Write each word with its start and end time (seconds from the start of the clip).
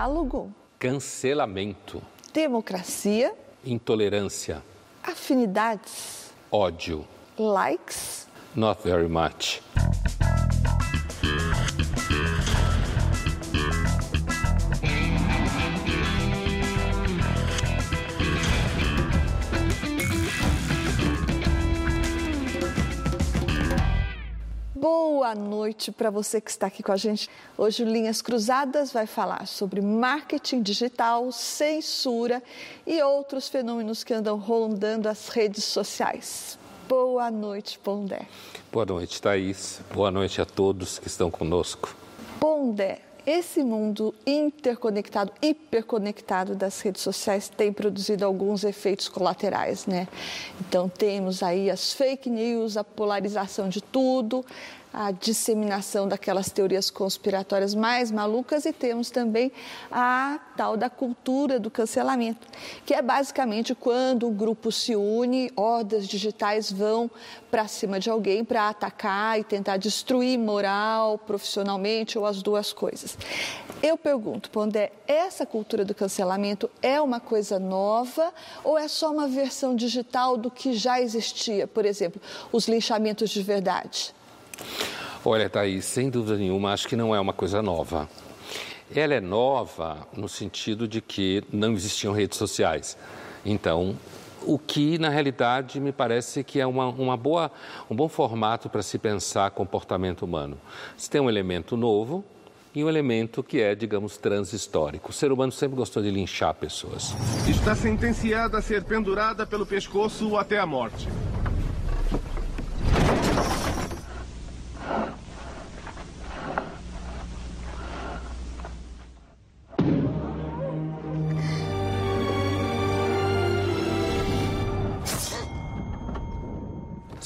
Diálogo. 0.00 0.50
Cancelamento. 0.78 2.00
Democracia. 2.32 3.34
Intolerância. 3.62 4.62
Afinidades. 5.02 6.32
Ódio. 6.50 7.04
Likes. 7.38 8.26
Not 8.56 8.82
very 8.82 9.08
much. 9.08 9.60
Boa 24.80 25.34
noite 25.34 25.92
para 25.92 26.08
você 26.08 26.40
que 26.40 26.50
está 26.50 26.68
aqui 26.68 26.82
com 26.82 26.90
a 26.90 26.96
gente. 26.96 27.28
Hoje 27.58 27.82
o 27.82 27.86
Linhas 27.86 28.22
Cruzadas 28.22 28.90
vai 28.90 29.06
falar 29.06 29.46
sobre 29.46 29.82
marketing 29.82 30.62
digital, 30.62 31.30
censura 31.32 32.42
e 32.86 33.02
outros 33.02 33.46
fenômenos 33.46 34.02
que 34.02 34.14
andam 34.14 34.38
rondando 34.38 35.06
as 35.06 35.28
redes 35.28 35.64
sociais. 35.64 36.58
Boa 36.88 37.30
noite, 37.30 37.78
Pondé. 37.78 38.22
Boa 38.72 38.86
noite, 38.86 39.20
Thaís. 39.20 39.82
Boa 39.92 40.10
noite 40.10 40.40
a 40.40 40.46
todos 40.46 40.98
que 40.98 41.08
estão 41.08 41.30
conosco. 41.30 41.94
Pondé, 42.40 43.02
esse 43.26 43.62
mundo 43.62 44.14
interconectado, 44.26 45.32
hiperconectado 45.42 46.54
das 46.54 46.80
redes 46.80 47.02
sociais 47.02 47.48
tem 47.48 47.72
produzido 47.72 48.24
alguns 48.24 48.64
efeitos 48.64 49.08
colaterais, 49.08 49.86
né? 49.86 50.08
Então 50.60 50.88
temos 50.88 51.42
aí 51.42 51.70
as 51.70 51.92
fake 51.92 52.30
news, 52.30 52.76
a 52.76 52.84
polarização 52.84 53.68
de 53.68 53.80
tudo, 53.82 54.44
a 54.92 55.12
disseminação 55.12 56.08
daquelas 56.08 56.50
teorias 56.50 56.90
conspiratórias 56.90 57.74
mais 57.74 58.10
malucas 58.10 58.64
e 58.64 58.72
temos 58.72 59.10
também 59.10 59.52
a 59.90 60.40
tal 60.56 60.76
da 60.76 60.90
cultura 60.90 61.60
do 61.60 61.70
cancelamento, 61.70 62.46
que 62.84 62.92
é 62.92 63.00
basicamente 63.00 63.74
quando 63.74 64.26
um 64.28 64.34
grupo 64.34 64.72
se 64.72 64.96
une, 64.96 65.50
hordas 65.54 66.06
digitais 66.06 66.70
vão 66.72 67.10
para 67.50 67.68
cima 67.68 68.00
de 68.00 68.10
alguém 68.10 68.44
para 68.44 68.68
atacar 68.68 69.38
e 69.38 69.44
tentar 69.44 69.76
destruir 69.76 70.38
moral, 70.38 71.18
profissionalmente 71.18 72.18
ou 72.18 72.26
as 72.26 72.42
duas 72.42 72.72
coisas. 72.72 73.16
Eu 73.82 73.96
pergunto, 73.96 74.50
Pondé, 74.50 74.92
essa 75.06 75.46
cultura 75.46 75.84
do 75.84 75.94
cancelamento 75.94 76.70
é 76.82 77.00
uma 77.00 77.18
coisa 77.18 77.58
nova 77.58 78.32
ou 78.62 78.76
é 78.76 78.86
só 78.88 79.10
uma 79.10 79.26
versão 79.26 79.74
digital 79.74 80.36
do 80.36 80.50
que 80.50 80.74
já 80.74 81.00
existia? 81.00 81.66
Por 81.66 81.86
exemplo, 81.86 82.20
os 82.52 82.68
linchamentos 82.68 83.30
de 83.30 83.42
verdade. 83.42 84.14
Olha, 85.24 85.50
Thaís, 85.50 85.84
sem 85.84 86.08
dúvida 86.08 86.36
nenhuma, 86.36 86.72
acho 86.72 86.88
que 86.88 86.96
não 86.96 87.14
é 87.14 87.20
uma 87.20 87.32
coisa 87.32 87.60
nova. 87.60 88.08
Ela 88.94 89.14
é 89.14 89.20
nova 89.20 90.06
no 90.16 90.28
sentido 90.28 90.88
de 90.88 91.00
que 91.00 91.44
não 91.52 91.72
existiam 91.72 92.12
redes 92.12 92.38
sociais. 92.38 92.96
Então, 93.44 93.96
o 94.42 94.58
que 94.58 94.98
na 94.98 95.08
realidade 95.08 95.78
me 95.78 95.92
parece 95.92 96.42
que 96.42 96.60
é 96.60 96.66
uma, 96.66 96.88
uma 96.88 97.16
boa, 97.16 97.50
um 97.90 97.94
bom 97.94 98.08
formato 98.08 98.68
para 98.68 98.82
se 98.82 98.98
pensar 98.98 99.50
comportamento 99.50 100.22
humano. 100.22 100.56
Você 100.96 101.10
tem 101.10 101.20
um 101.20 101.28
elemento 101.28 101.76
novo 101.76 102.24
e 102.74 102.82
um 102.84 102.88
elemento 102.88 103.42
que 103.42 103.60
é, 103.60 103.74
digamos, 103.74 104.16
transhistórico. 104.16 105.10
O 105.10 105.12
ser 105.12 105.32
humano 105.32 105.52
sempre 105.52 105.76
gostou 105.76 106.02
de 106.02 106.10
linchar 106.10 106.54
pessoas. 106.54 107.14
Está 107.48 107.74
sentenciada 107.74 108.58
a 108.58 108.62
ser 108.62 108.84
pendurada 108.84 109.46
pelo 109.46 109.66
pescoço 109.66 110.36
até 110.36 110.58
a 110.58 110.66
morte. 110.66 111.08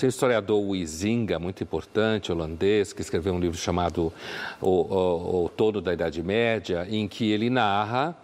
O 0.04 0.06
historiador 0.06 0.62
Huizinga, 0.62 1.38
muito 1.38 1.62
importante, 1.62 2.30
holandês, 2.30 2.92
que 2.92 3.00
escreveu 3.00 3.32
um 3.32 3.40
livro 3.40 3.56
chamado 3.56 4.12
O, 4.60 5.48
o, 5.48 5.80
da 5.80 5.94
Idade 5.94 6.22
Média, 6.22 6.86
em 6.90 7.08
que 7.08 7.30
ele 7.32 7.48
narra 7.48 8.14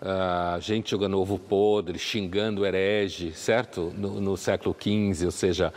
uh, 0.00 0.60
gente 0.60 0.90
jogando 0.90 1.16
ovo 1.20 1.38
podre, 1.38 1.96
xingando 1.96 2.66
herege, 2.66 3.32
certo? 3.34 3.92
No, 3.96 4.20
no, 4.20 4.36
século 4.36 4.74
XV, 4.76 5.26
ou 5.26 5.30
seja, 5.30 5.72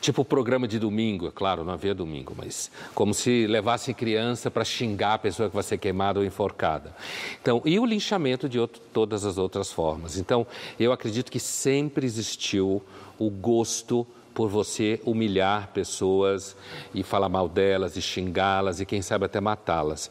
tipo 0.00 0.24
programa 0.24 0.66
de 0.66 0.80
domingo, 0.80 1.28
é 1.28 1.30
claro, 1.30 1.62
não 1.62 1.74
havia 1.74 1.94
domingo, 1.94 2.34
mas 2.36 2.68
como 2.92 3.14
se 3.14 3.46
levasse 3.46 3.94
criança 3.94 4.50
para 4.50 4.64
xingar 4.64 5.14
a 5.14 5.18
pessoa 5.18 5.48
que 5.48 5.54
vai 5.54 5.62
ser 5.62 5.78
queimada 5.78 6.18
ou 6.18 6.24
enforcada. 6.24 6.92
Então, 7.40 7.62
e 7.64 7.78
o 7.78 7.86
linchamento 7.86 8.48
de 8.48 8.58
outro, 8.58 8.82
todas 8.92 9.24
as 9.24 9.38
outras 9.38 9.70
formas. 9.70 10.18
Então, 10.18 10.44
eu 10.78 10.92
acredito 10.92 11.30
que 11.30 11.38
sempre 11.38 12.04
existiu 12.04 12.82
o 13.16 13.30
gosto 13.30 14.04
por 14.38 14.48
você 14.48 15.00
humilhar 15.04 15.70
pessoas 15.74 16.54
e 16.94 17.02
falar 17.02 17.28
mal 17.28 17.48
delas 17.48 17.96
e 17.96 18.00
xingá-las 18.00 18.78
e 18.78 18.86
quem 18.86 19.02
sabe 19.02 19.24
até 19.24 19.40
matá-las. 19.40 20.08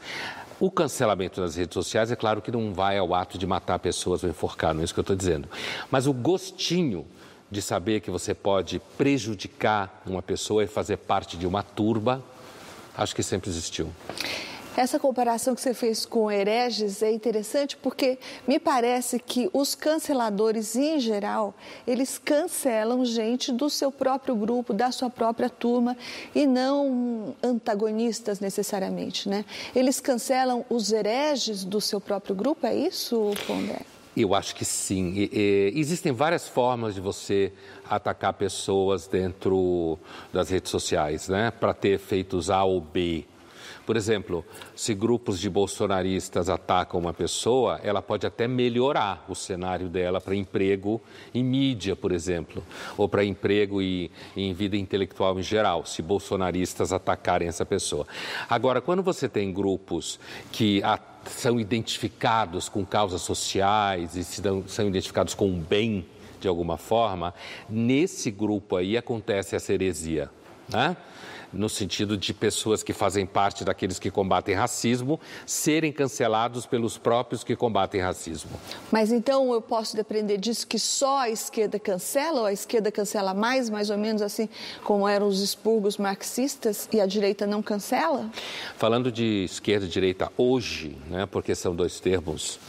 O 0.60 0.70
cancelamento 0.70 1.40
nas 1.40 1.56
redes 1.56 1.74
sociais, 1.74 2.12
é 2.12 2.16
claro 2.18 2.42
que 2.42 2.52
não 2.52 2.74
vai 2.74 2.98
ao 2.98 3.16
ato 3.16 3.38
de 3.38 3.48
matar 3.48 3.80
pessoas 3.80 4.26
ou 4.26 4.30
enforcar, 4.30 4.74
não 4.74 4.82
é 4.82 4.84
isso 4.84 4.94
que 4.94 5.00
eu 5.00 5.04
estou 5.04 5.16
dizendo. 5.16 5.48
Mas 5.90 6.08
o 6.08 6.14
gostinho 6.14 7.08
de 7.50 7.62
saber 7.62 8.02
que 8.02 8.12
você 8.12 8.34
pode 8.34 8.82
prejudicar 8.98 10.02
uma 10.06 10.22
pessoa 10.22 10.62
e 10.62 10.68
fazer 10.68 10.98
parte 10.98 11.38
de 11.38 11.48
uma 11.48 11.64
turba, 11.64 12.22
acho 12.98 13.16
que 13.16 13.24
sempre 13.24 13.50
existiu. 13.50 13.90
Essa 14.78 15.00
comparação 15.00 15.56
que 15.56 15.62
você 15.62 15.74
fez 15.74 16.06
com 16.06 16.30
hereges 16.32 17.02
é 17.02 17.12
interessante 17.12 17.76
porque 17.76 18.20
me 18.48 18.60
parece 18.60 19.18
que 19.18 19.50
os 19.52 19.74
canceladores, 19.74 20.76
em 20.76 21.00
geral, 21.00 21.56
eles 21.88 22.20
cancelam 22.20 23.04
gente 23.04 23.52
do 23.52 23.72
seu 23.72 23.92
próprio 23.92 24.36
grupo, 24.36 24.76
da 24.76 24.92
sua 24.92 25.10
própria 25.10 25.50
turma 25.50 25.98
e 26.36 26.46
não 26.46 27.36
antagonistas 27.42 28.40
necessariamente, 28.40 29.28
né? 29.28 29.46
Eles 29.76 30.00
cancelam 30.00 30.64
os 30.70 30.92
hereges 30.92 31.64
do 31.64 31.82
seu 31.82 32.00
próprio 32.00 32.36
grupo, 32.36 32.68
é 32.68 32.76
isso, 32.76 33.32
Pondé? 33.48 33.80
Eu 34.16 34.36
acho 34.36 34.56
que 34.56 34.64
sim. 34.64 35.12
E, 35.16 35.74
e, 35.74 35.80
existem 35.80 36.12
várias 36.12 36.48
formas 36.48 36.94
de 36.94 37.02
você 37.02 37.52
atacar 37.90 38.34
pessoas 38.34 39.08
dentro 39.08 39.98
das 40.32 40.52
redes 40.52 40.70
sociais, 40.70 41.28
né? 41.28 41.50
Para 41.50 41.74
ter 41.74 41.90
efeitos 41.90 42.52
A 42.52 42.64
ou 42.64 42.80
B. 42.80 43.26
Por 43.88 43.96
exemplo, 43.96 44.44
se 44.76 44.94
grupos 44.94 45.40
de 45.40 45.50
bolsonaristas 45.50 46.50
atacam 46.50 47.00
uma 47.00 47.14
pessoa, 47.14 47.80
ela 47.82 48.02
pode 48.02 48.28
até 48.28 48.46
melhorar 48.46 49.24
o 49.30 49.34
cenário 49.34 49.88
dela 49.88 50.20
para 50.20 50.36
emprego 50.36 51.02
em 51.34 51.42
mídia, 51.42 51.96
por 51.96 52.12
exemplo, 52.12 52.62
ou 52.98 53.08
para 53.08 53.24
emprego 53.24 53.82
e, 53.82 54.12
em 54.36 54.54
vida 54.54 54.76
intelectual 54.76 55.40
em 55.40 55.42
geral, 55.42 55.86
se 55.86 56.02
bolsonaristas 56.02 56.92
atacarem 56.92 57.48
essa 57.48 57.66
pessoa. 57.66 58.06
Agora, 58.50 58.82
quando 58.82 59.02
você 59.02 59.30
tem 59.30 59.54
grupos 59.54 60.20
que 60.52 60.82
são 61.24 61.58
identificados 61.58 62.68
com 62.68 62.86
causas 62.86 63.22
sociais 63.22 64.18
e 64.18 64.24
são 64.68 64.86
identificados 64.86 65.34
com 65.34 65.50
o 65.50 65.56
bem 65.56 66.06
de 66.42 66.48
alguma 66.50 66.76
forma, 66.76 67.34
nesse 67.70 68.32
grupo 68.32 68.76
aí 68.76 68.98
acontece 68.98 69.56
essa 69.56 69.72
heresia. 69.72 70.30
Né? 70.68 70.98
No 71.52 71.70
sentido 71.70 72.18
de 72.18 72.34
pessoas 72.34 72.84
que 72.84 72.94
fazem 72.94 73.26
parte 73.26 73.64
daqueles 73.64 74.00
que 74.00 74.12
combatem 74.12 74.56
racismo 74.56 75.20
serem 75.46 75.92
cancelados 75.92 76.66
pelos 76.66 76.98
próprios 76.98 77.44
que 77.44 77.56
combatem 77.56 78.02
racismo. 78.02 78.52
Mas 78.92 79.12
então 79.12 79.54
eu 79.54 79.62
posso 79.62 79.96
depender 79.96 80.38
disso 80.38 80.68
que 80.68 80.80
só 80.80 81.20
a 81.20 81.30
esquerda 81.30 81.80
cancela, 81.80 82.42
ou 82.42 82.46
a 82.46 82.54
esquerda 82.54 82.92
cancela 82.92 83.34
mais, 83.34 83.70
mais 83.70 83.90
ou 83.90 83.98
menos 83.98 84.22
assim 84.22 84.50
como 84.84 85.08
eram 85.08 85.28
os 85.28 85.42
expurgos 85.42 85.98
marxistas 85.98 86.88
e 86.92 87.00
a 87.00 87.06
direita 87.06 87.48
não 87.48 87.62
cancela? 87.62 88.30
Falando 88.78 89.12
de 89.12 89.46
esquerda 89.46 89.86
e 89.86 89.90
direita 89.90 90.32
hoje, 90.38 90.98
né, 91.10 91.26
porque 91.26 91.56
são 91.56 91.76
dois 91.76 92.00
termos 92.00 92.60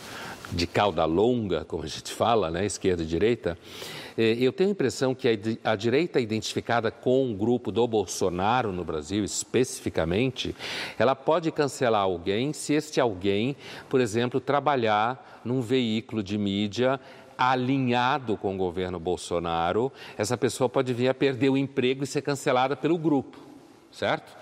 de 0.50 0.66
cauda 0.66 1.04
longa, 1.04 1.64
como 1.64 1.82
a 1.82 1.86
gente 1.86 2.12
fala, 2.12 2.50
né, 2.50 2.64
esquerda 2.64 3.02
e 3.02 3.06
direita, 3.06 3.58
eu 4.18 4.52
tenho 4.52 4.70
a 4.70 4.72
impressão 4.72 5.14
que 5.14 5.28
a, 5.28 5.72
a 5.72 5.76
direita 5.76 6.18
identificada 6.18 6.90
com 6.90 7.30
o 7.30 7.34
grupo 7.34 7.70
do 7.70 7.86
Bolsonaro 7.86 8.72
no 8.72 8.84
Brasil, 8.84 9.22
especificamente, 9.22 10.56
ela 10.98 11.14
pode 11.14 11.52
cancelar 11.52 12.02
alguém 12.02 12.52
se 12.52 12.74
este 12.74 13.00
alguém, 13.00 13.56
por 13.88 14.00
exemplo, 14.00 14.40
trabalhar 14.40 15.40
num 15.44 15.60
veículo 15.60 16.22
de 16.22 16.36
mídia 16.36 16.98
alinhado 17.38 18.36
com 18.36 18.56
o 18.56 18.58
governo 18.58 18.98
Bolsonaro, 18.98 19.92
essa 20.16 20.36
pessoa 20.36 20.68
pode 20.68 20.92
vir 20.92 21.08
a 21.08 21.14
perder 21.14 21.50
o 21.50 21.56
emprego 21.56 22.02
e 22.02 22.06
ser 22.06 22.22
cancelada 22.22 22.74
pelo 22.74 22.98
grupo, 22.98 23.38
certo? 23.92 24.36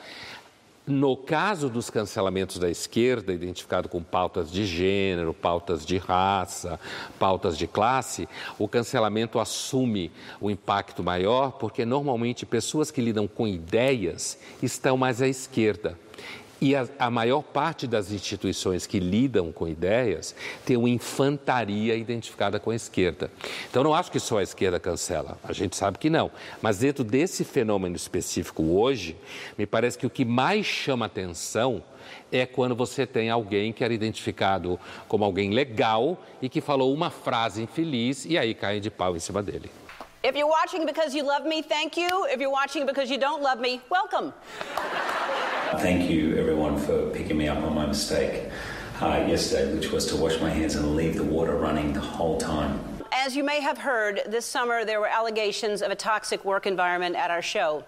No 0.89 1.17
caso 1.17 1.69
dos 1.69 1.91
cancelamentos 1.91 2.61
da 2.61 2.71
esquerda, 2.71 3.33
identificado 3.33 3.89
com 3.89 4.01
pautas 4.01 4.53
de 4.53 4.65
gênero, 4.65 5.35
pautas 5.35 5.85
de 5.85 5.99
raça, 5.99 6.79
pautas 7.19 7.59
de 7.59 7.67
classe, 7.67 8.29
o 8.57 8.69
cancelamento 8.69 9.41
assume 9.41 10.13
o 10.41 10.49
impacto 10.49 11.03
maior 11.03 11.51
porque 11.59 11.85
normalmente 11.85 12.47
pessoas 12.47 12.93
que 12.93 13.01
lidam 13.01 13.27
com 13.27 13.49
ideias 13.49 14.39
estão 14.63 14.97
mais 14.97 15.21
à 15.21 15.27
esquerda. 15.27 15.99
E 16.61 16.75
a, 16.75 16.89
a, 16.99 17.11
maior 17.11 17.43
parte 17.43 17.87
das 17.87 18.11
instituições 18.11 18.87
que 18.87 18.99
lidam 18.99 19.53
com 19.53 19.69
ideias 19.69 20.35
tem 20.65 20.77
uma 20.77 20.89
infantaria 20.89 21.95
identificada 21.95 22.59
com 22.59 22.71
a 22.71 22.75
esquerda. 22.75 23.31
Então, 23.71 23.85
não 23.85 23.93
acho 23.93 24.11
que 24.11 24.19
só 24.19 24.39
a 24.39 24.43
esquerda 24.43 24.81
cancela, 24.81 25.39
a 25.45 25.53
gente 25.53 25.77
sabe 25.77 25.99
que 25.99 26.09
não. 26.09 26.31
Mas 26.63 26.79
dentro 26.79 27.05
desse 27.05 27.45
fenômeno 27.45 27.95
específico 27.95 28.63
hoje, 28.63 29.17
me 29.59 29.67
parece 29.67 29.99
que 29.99 30.07
o 30.07 30.11
que 30.11 30.25
mais 30.25 30.65
chama 30.65 31.05
atenção 31.05 31.83
é 32.33 32.47
quando 32.47 32.75
você 32.75 33.07
tem 33.07 33.29
alguém 33.29 33.73
que 33.73 33.85
era 33.85 33.93
identificado 33.93 34.81
como 35.09 35.25
alguém 35.25 35.51
legal 35.51 36.19
e 36.41 36.49
que 36.49 36.61
falou 36.61 36.93
uma 36.95 37.11
frase 37.11 37.63
infeliz 37.63 38.25
e 38.25 38.39
aí 38.39 38.55
cai 38.55 38.81
de 38.81 38.91
pau 38.91 39.15
em 39.15 39.21
cima 39.21 39.43
dele. 39.43 39.71
If 40.27 40.35
you're 40.35 40.49
watching 40.49 40.85
because 40.85 41.15
you 41.15 41.23
love 41.23 41.47
me, 41.47 41.63
thank 41.63 41.97
you. 41.97 42.27
If 42.29 42.41
you're 42.41 42.51
watching 42.51 42.85
because 42.85 43.09
you 43.13 43.17
don't 43.17 43.43
love 43.43 43.61
me, 43.61 43.81
welcome. 43.89 44.33
Thank 45.77 46.11
you, 46.11 46.37
everyone, 46.37 46.79
for 46.79 47.11
picking 47.11 47.37
me 47.37 47.47
up 47.47 47.59
on 47.59 47.77
my 47.77 47.87
mistake 47.87 48.51
uh, 49.01 49.25
yesterday, 49.29 49.73
which 49.73 49.93
was 49.93 50.05
to 50.07 50.17
wash 50.17 50.41
my 50.41 50.51
hands 50.51 50.75
and 50.75 50.97
leave 50.97 51.15
the 51.15 51.23
water 51.23 51.55
running 51.55 51.93
the 51.93 52.01
whole 52.01 52.39
time. 52.39 52.81
As 53.13 53.37
you 53.37 53.45
may 53.45 53.61
have 53.61 53.79
heard, 53.79 54.23
this 54.27 54.45
summer 54.45 54.85
there 54.85 54.99
were 54.99 55.07
allegations 55.07 55.81
of 55.81 55.93
a 55.93 55.95
toxic 55.95 56.45
work 56.45 56.67
environment 56.67 57.15
at 57.15 57.31
our 57.31 57.41
show. 57.41 57.85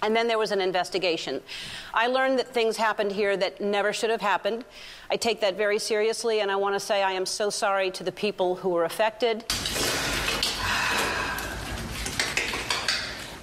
And 0.00 0.14
then 0.14 0.28
there 0.28 0.38
was 0.38 0.52
an 0.52 0.60
investigation. 0.60 1.40
I 1.92 2.06
learned 2.06 2.38
that 2.38 2.54
things 2.54 2.76
happened 2.76 3.10
here 3.10 3.36
that 3.36 3.60
never 3.60 3.92
should 3.92 4.10
have 4.10 4.20
happened. 4.20 4.64
I 5.10 5.16
take 5.16 5.40
that 5.40 5.56
very 5.56 5.80
seriously, 5.80 6.38
and 6.38 6.52
I 6.52 6.56
want 6.56 6.76
to 6.76 6.80
say 6.80 7.02
I 7.02 7.12
am 7.12 7.26
so 7.26 7.50
sorry 7.50 7.90
to 7.90 8.04
the 8.04 8.12
people 8.12 8.54
who 8.54 8.68
were 8.68 8.84
affected. 8.84 9.44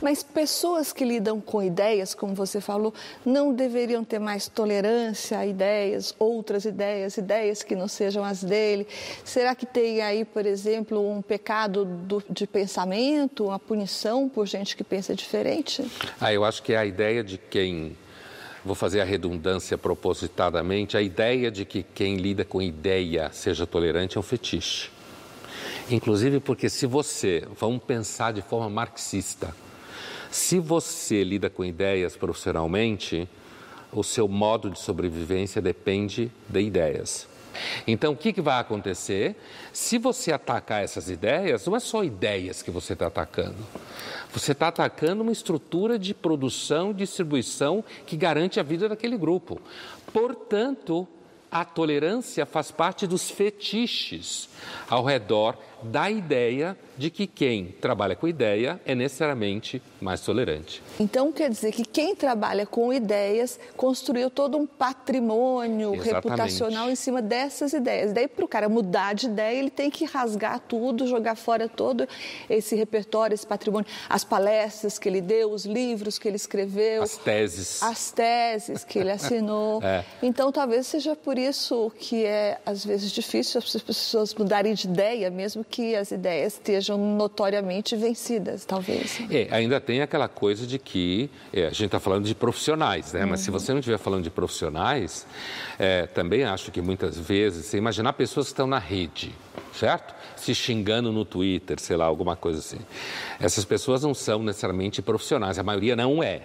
Mas 0.02 0.24
pessoas 0.24 0.92
que 0.92 1.06
lidam 1.06 1.40
com 1.40 1.62
ideias, 1.62 2.14
como 2.14 2.34
você 2.34 2.60
falou, 2.60 2.94
não 3.26 3.54
deveriam 3.54 4.04
ter 4.04 4.20
mais 4.20 4.48
tolerância 4.48 5.38
a 5.38 5.46
ideias, 5.46 6.16
outras 6.18 6.66
ideias, 6.66 7.18
ideias 7.18 7.62
que 7.62 7.76
não 7.76 7.88
sejam 7.88 8.24
as 8.24 8.44
dele. 8.44 8.88
Será 9.24 9.54
que 9.54 9.66
tem 9.66 10.02
aí, 10.02 10.26
por 10.26 10.46
exemplo, 10.46 11.08
um 11.08 11.22
pecado 11.22 11.86
do, 11.86 12.24
de 12.30 12.48
pensamento, 12.48 13.46
uma 13.46 13.60
punição 13.60 14.28
por 14.28 14.48
gente 14.48 14.76
que 14.76 14.84
pensa 14.84 15.14
diferente? 15.14 15.86
Ah, 16.20 16.34
eu 16.34 16.44
acho 16.44 16.64
que 16.64 16.74
é 16.74 16.78
a 16.78 16.86
ideia 16.86 17.24
de 17.24 17.38
quem 17.38 17.96
vou 18.64 18.76
fazer 18.76 19.02
a 19.02 19.04
redundância 19.04 19.78
propositadamente, 19.78 20.96
a 20.96 21.02
ideia 21.02 21.50
de 21.50 21.66
que 21.66 21.84
quem 21.84 22.18
lida 22.18 22.46
com 22.46 22.62
ideia 22.62 23.30
seja 23.32 23.66
tolerante 23.66 24.18
é 24.18 24.20
um 24.20 24.24
fetiche. 24.24 24.90
Inclusive 25.90 26.40
porque 26.40 26.70
se 26.70 26.86
você, 26.86 27.44
vamos 27.60 27.84
pensar 27.84 28.32
de 28.34 28.42
forma 28.42 28.70
marxista, 28.70 29.54
se 30.32 30.60
você 30.60 31.26
lida 31.26 31.50
com 31.50 31.64
ideias 31.64 32.16
profissionalmente, 32.16 33.28
o 33.92 34.02
seu 34.02 34.30
modo 34.30 34.70
de 34.70 34.80
sobrevivência 34.80 35.62
depende 35.62 36.32
de 36.48 36.62
ideias. 36.62 37.28
Então, 37.86 38.14
o 38.14 38.16
que, 38.16 38.32
que 38.32 38.42
vai 38.42 38.58
acontecer? 38.60 39.36
Se 39.74 39.98
você 39.98 40.32
atacar 40.32 40.84
essas 40.84 41.10
ideias, 41.10 41.66
não 41.66 41.76
é 41.76 41.82
só 41.82 42.02
ideias 42.02 42.62
que 42.62 42.72
você 42.72 42.94
está 42.94 43.08
atacando. 43.08 43.58
Você 44.32 44.54
está 44.54 44.70
atacando 44.70 45.22
uma 45.22 45.34
estrutura 45.34 46.00
de 46.00 46.14
produção 46.14 46.92
e 46.92 46.94
distribuição 46.94 47.84
que 48.06 48.16
garante 48.16 48.58
a 48.58 48.64
vida 48.64 48.88
daquele 48.88 49.18
grupo. 49.18 49.62
Portanto, 50.14 51.06
a 51.52 51.66
tolerância 51.66 52.46
faz 52.46 52.72
parte 52.72 53.06
dos 53.06 53.30
fetiches 53.30 54.48
ao 54.90 55.04
redor 55.04 55.58
da 55.84 56.10
ideia 56.10 56.78
de 56.98 57.10
que 57.10 57.26
quem 57.26 57.66
trabalha 57.82 58.16
com 58.16 58.28
ideia 58.28 58.80
é 58.86 58.94
necessariamente 58.94 59.82
mais 60.00 60.22
tolerante. 60.22 60.84
Então 61.00 61.32
quer 61.32 61.50
dizer 61.50 61.72
que 61.72 61.84
quem 61.84 62.16
trabalha 62.16 62.66
com 62.66 62.94
ideias 62.94 63.60
construiu 63.76 64.30
todo 64.30 64.56
um 64.58 64.68
patrimônio 64.68 65.96
Exatamente. 65.96 66.14
reputacional 66.14 66.90
em 66.92 66.96
cima 66.96 67.22
dessas 67.22 67.74
ideias. 67.74 68.14
Daí 68.14 68.28
para 68.28 68.46
o 68.46 68.48
cara 68.48 68.70
mudar 68.70 69.16
de 69.16 69.26
ideia, 69.26 69.58
ele 69.58 69.72
tem 69.72 69.90
que 69.90 70.06
rasgar 70.06 70.60
tudo, 70.60 71.08
jogar 71.08 71.36
fora 71.36 71.68
todo 71.68 72.08
esse 72.48 72.76
repertório, 72.76 73.34
esse 73.34 73.48
patrimônio, 73.48 73.88
as 74.08 74.24
palestras 74.24 75.00
que 75.00 75.10
ele 75.10 75.22
deu, 75.22 75.52
os 75.52 75.66
livros 75.66 76.20
que 76.20 76.28
ele 76.28 76.36
escreveu, 76.38 77.02
as 77.02 77.18
teses, 77.18 77.82
as 77.82 78.12
teses 78.12 78.84
que 78.84 79.00
ele 79.00 79.12
assinou. 79.12 79.82
é. 79.84 80.04
Então 80.22 80.52
talvez 80.52 80.86
seja 80.86 81.16
por 81.16 81.38
isso 81.38 81.92
que 81.98 82.26
é 82.26 82.60
às 82.64 82.86
vezes 82.86 83.12
difícil 83.12 83.60
as 83.60 83.82
pessoas 83.82 84.36
mudarem 84.36 84.74
de 84.74 84.88
ideia, 84.88 85.32
mesmo 85.32 85.64
que 85.72 85.96
as 85.96 86.12
ideias 86.12 86.54
estejam 86.54 86.98
notoriamente 86.98 87.96
vencidas, 87.96 88.66
talvez. 88.66 89.20
É, 89.32 89.48
ainda 89.50 89.80
tem 89.80 90.02
aquela 90.02 90.28
coisa 90.28 90.68
de 90.68 90.78
que 90.78 91.30
é, 91.54 91.68
a 91.68 91.70
gente 91.70 91.86
está 91.86 92.00
falando 92.00 92.26
de 92.26 92.36
profissionais, 92.36 93.14
né? 93.14 93.24
Uhum. 93.24 93.30
Mas 93.30 93.40
se 93.40 93.50
uhum. 93.50 93.58
você 93.58 93.72
não 93.72 93.80
estiver 93.80 93.98
falando 93.98 94.24
de 94.24 94.30
profissionais, 94.30 95.26
é, 95.80 96.06
também 96.08 96.44
acho 96.44 96.72
que 96.72 96.82
muitas 96.82 97.18
vezes, 97.18 97.66
você 97.66 97.78
imaginar 97.78 98.14
pessoas 98.14 98.48
que 98.48 98.54
estão 98.54 98.68
na 98.68 98.78
rede, 98.78 99.34
certo? 99.74 100.14
Se 100.36 100.54
xingando 100.54 101.12
no 101.12 101.24
Twitter, 101.24 101.80
sei 101.80 101.96
lá, 101.96 102.06
alguma 102.06 102.36
coisa 102.36 102.60
assim. 102.60 102.80
Essas 103.40 103.64
pessoas 103.64 104.04
não 104.04 104.14
são 104.14 104.44
necessariamente 104.44 105.02
profissionais, 105.02 105.58
a 105.58 105.64
maioria 105.64 105.96
não 105.96 106.22
é 106.22 106.42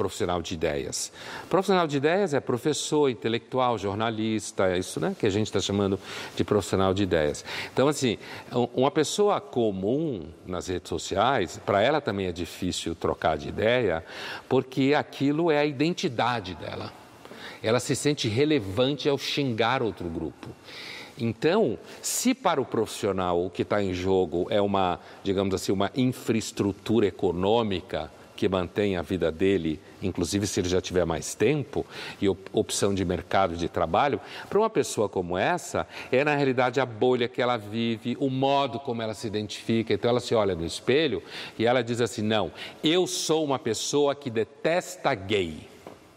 profissional 0.00 0.40
de 0.40 0.54
ideias. 0.54 1.12
Profissional 1.50 1.86
de 1.86 1.98
ideias 1.98 2.32
é 2.32 2.40
professor, 2.40 3.10
intelectual, 3.10 3.76
jornalista, 3.76 4.68
é 4.68 4.78
isso 4.78 4.98
né, 4.98 5.14
que 5.18 5.26
a 5.26 5.30
gente 5.30 5.48
está 5.48 5.60
chamando 5.60 6.00
de 6.34 6.42
profissional 6.42 6.94
de 6.94 7.02
ideias. 7.02 7.44
Então, 7.70 7.86
assim, 7.86 8.16
uma 8.74 8.90
pessoa 8.90 9.42
comum 9.42 10.28
nas 10.46 10.68
redes 10.68 10.88
sociais, 10.88 11.60
para 11.66 11.82
ela 11.82 12.00
também 12.00 12.28
é 12.28 12.32
difícil 12.32 12.94
trocar 12.94 13.36
de 13.36 13.50
ideia, 13.50 14.02
porque 14.48 14.94
aquilo 14.96 15.50
é 15.50 15.58
a 15.58 15.66
identidade 15.66 16.54
dela. 16.54 16.90
Ela 17.62 17.78
se 17.78 17.94
sente 17.94 18.26
relevante 18.26 19.06
ao 19.06 19.18
xingar 19.18 19.82
outro 19.82 20.08
grupo. 20.08 20.48
Então, 21.18 21.78
se 22.00 22.32
para 22.32 22.58
o 22.58 22.64
profissional 22.64 23.44
o 23.44 23.50
que 23.50 23.60
está 23.60 23.82
em 23.82 23.92
jogo 23.92 24.46
é 24.48 24.62
uma, 24.62 24.98
digamos 25.22 25.54
assim, 25.54 25.72
uma 25.72 25.90
infraestrutura 25.94 27.06
econômica, 27.06 28.10
que 28.40 28.48
mantém 28.48 28.96
a 28.96 29.02
vida 29.02 29.30
dele, 29.30 29.78
inclusive 30.00 30.46
se 30.46 30.60
ele 30.60 30.68
já 30.70 30.80
tiver 30.80 31.04
mais 31.04 31.34
tempo 31.34 31.84
e 32.22 32.26
opção 32.26 32.94
de 32.94 33.04
mercado 33.04 33.54
de 33.54 33.68
trabalho, 33.68 34.18
para 34.48 34.58
uma 34.58 34.70
pessoa 34.70 35.10
como 35.10 35.36
essa, 35.36 35.86
é 36.10 36.24
na 36.24 36.34
realidade 36.34 36.80
a 36.80 36.86
bolha 36.86 37.28
que 37.28 37.42
ela 37.42 37.58
vive, 37.58 38.16
o 38.18 38.30
modo 38.30 38.80
como 38.80 39.02
ela 39.02 39.12
se 39.12 39.26
identifica. 39.26 39.92
Então 39.92 40.08
ela 40.08 40.20
se 40.20 40.34
olha 40.34 40.54
no 40.54 40.64
espelho 40.64 41.22
e 41.58 41.66
ela 41.66 41.82
diz 41.82 42.00
assim: 42.00 42.22
não, 42.22 42.50
eu 42.82 43.06
sou 43.06 43.44
uma 43.44 43.58
pessoa 43.58 44.14
que 44.14 44.30
detesta 44.30 45.14
gay 45.14 45.68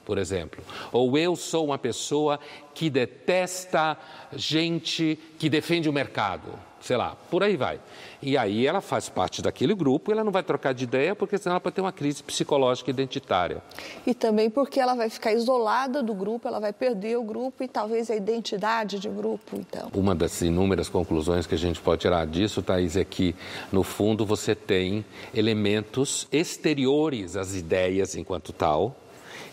por 0.06 0.18
exemplo. 0.18 0.62
Ou 0.92 1.18
eu 1.18 1.34
sou 1.34 1.66
uma 1.66 1.78
pessoa 1.78 2.38
que 2.74 2.90
detesta 2.90 3.98
gente 4.34 5.18
que 5.40 5.50
defende 5.50 5.90
o 5.90 5.94
mercado 5.94 6.60
sei 6.84 6.98
lá, 6.98 7.16
por 7.32 7.42
aí 7.42 7.56
vai. 7.56 7.80
E 8.26 8.38
aí 8.38 8.66
ela 8.66 8.80
faz 8.80 9.10
parte 9.10 9.42
daquele 9.42 9.76
grupo 9.76 10.10
e 10.10 10.14
ela 10.14 10.24
não 10.24 10.32
vai 10.32 10.42
trocar 10.42 10.74
de 10.74 10.86
ideia 10.86 11.14
porque 11.14 11.38
senão 11.38 11.56
ela 11.56 11.60
pode 11.60 11.76
ter 11.76 11.82
uma 11.82 11.92
crise 11.92 12.24
psicológica 12.24 12.90
identitária. 12.90 13.62
E 14.08 14.14
também 14.14 14.50
porque 14.50 14.80
ela 14.80 14.96
vai 14.96 15.10
ficar 15.10 15.34
isolada 15.34 16.02
do 16.02 16.14
grupo, 16.14 16.48
ela 16.48 16.60
vai 16.60 16.72
perder 16.72 17.18
o 17.18 17.24
grupo 17.24 17.64
e 17.64 17.68
talvez 17.68 18.10
a 18.10 18.16
identidade 18.16 18.98
de 18.98 19.10
grupo, 19.10 19.58
então. 19.58 19.90
Uma 19.94 20.16
das 20.16 20.42
inúmeras 20.42 20.88
conclusões 20.88 21.46
que 21.46 21.56
a 21.56 21.58
gente 21.58 21.82
pode 21.82 22.00
tirar 22.00 22.26
disso, 22.26 22.62
Thaís, 22.62 22.96
é 22.96 23.04
que, 23.04 23.36
no 23.74 23.84
fundo, 23.84 24.26
você 24.26 24.56
tem 24.56 25.04
elementos 25.34 26.26
exteriores 26.32 27.36
às 27.36 27.54
ideias 27.54 28.16
enquanto 28.16 28.54
tal 28.54 28.96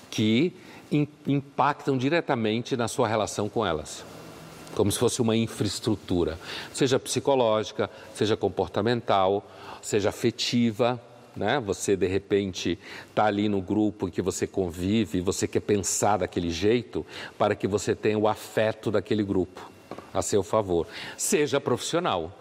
que 0.09 0.53
impactam 1.27 1.99
diretamente 1.99 2.77
na 2.77 2.87
sua 2.87 3.09
relação 3.09 3.49
com 3.49 3.67
elas 3.67 4.05
como 4.75 4.91
se 4.91 4.99
fosse 4.99 5.21
uma 5.21 5.37
infraestrutura, 5.37 6.39
seja 6.73 6.99
psicológica, 6.99 7.91
seja 8.15 8.37
comportamental, 8.37 9.49
seja 9.83 10.09
afetiva. 10.09 11.01
Né? 11.37 11.61
Você 11.61 11.97
de 11.97 12.07
repente 12.07 12.79
está 13.09 13.27
ali 13.27 13.49
no 13.49 13.61
grupo 13.61 14.09
em 14.09 14.11
que 14.11 14.21
você 14.21 14.47
convive, 14.47 15.21
você 15.21 15.47
quer 15.47 15.61
pensar 15.61 16.19
daquele 16.19 16.51
jeito 16.51 17.07
para 17.39 17.55
que 17.55 17.69
você 17.69 17.95
tenha 17.95 18.19
o 18.19 18.27
afeto 18.27 18.91
daquele 18.91 19.23
grupo 19.23 19.71
a 20.13 20.23
seu 20.23 20.43
favor, 20.43 20.87
seja 21.17 21.61
profissional 21.61 22.33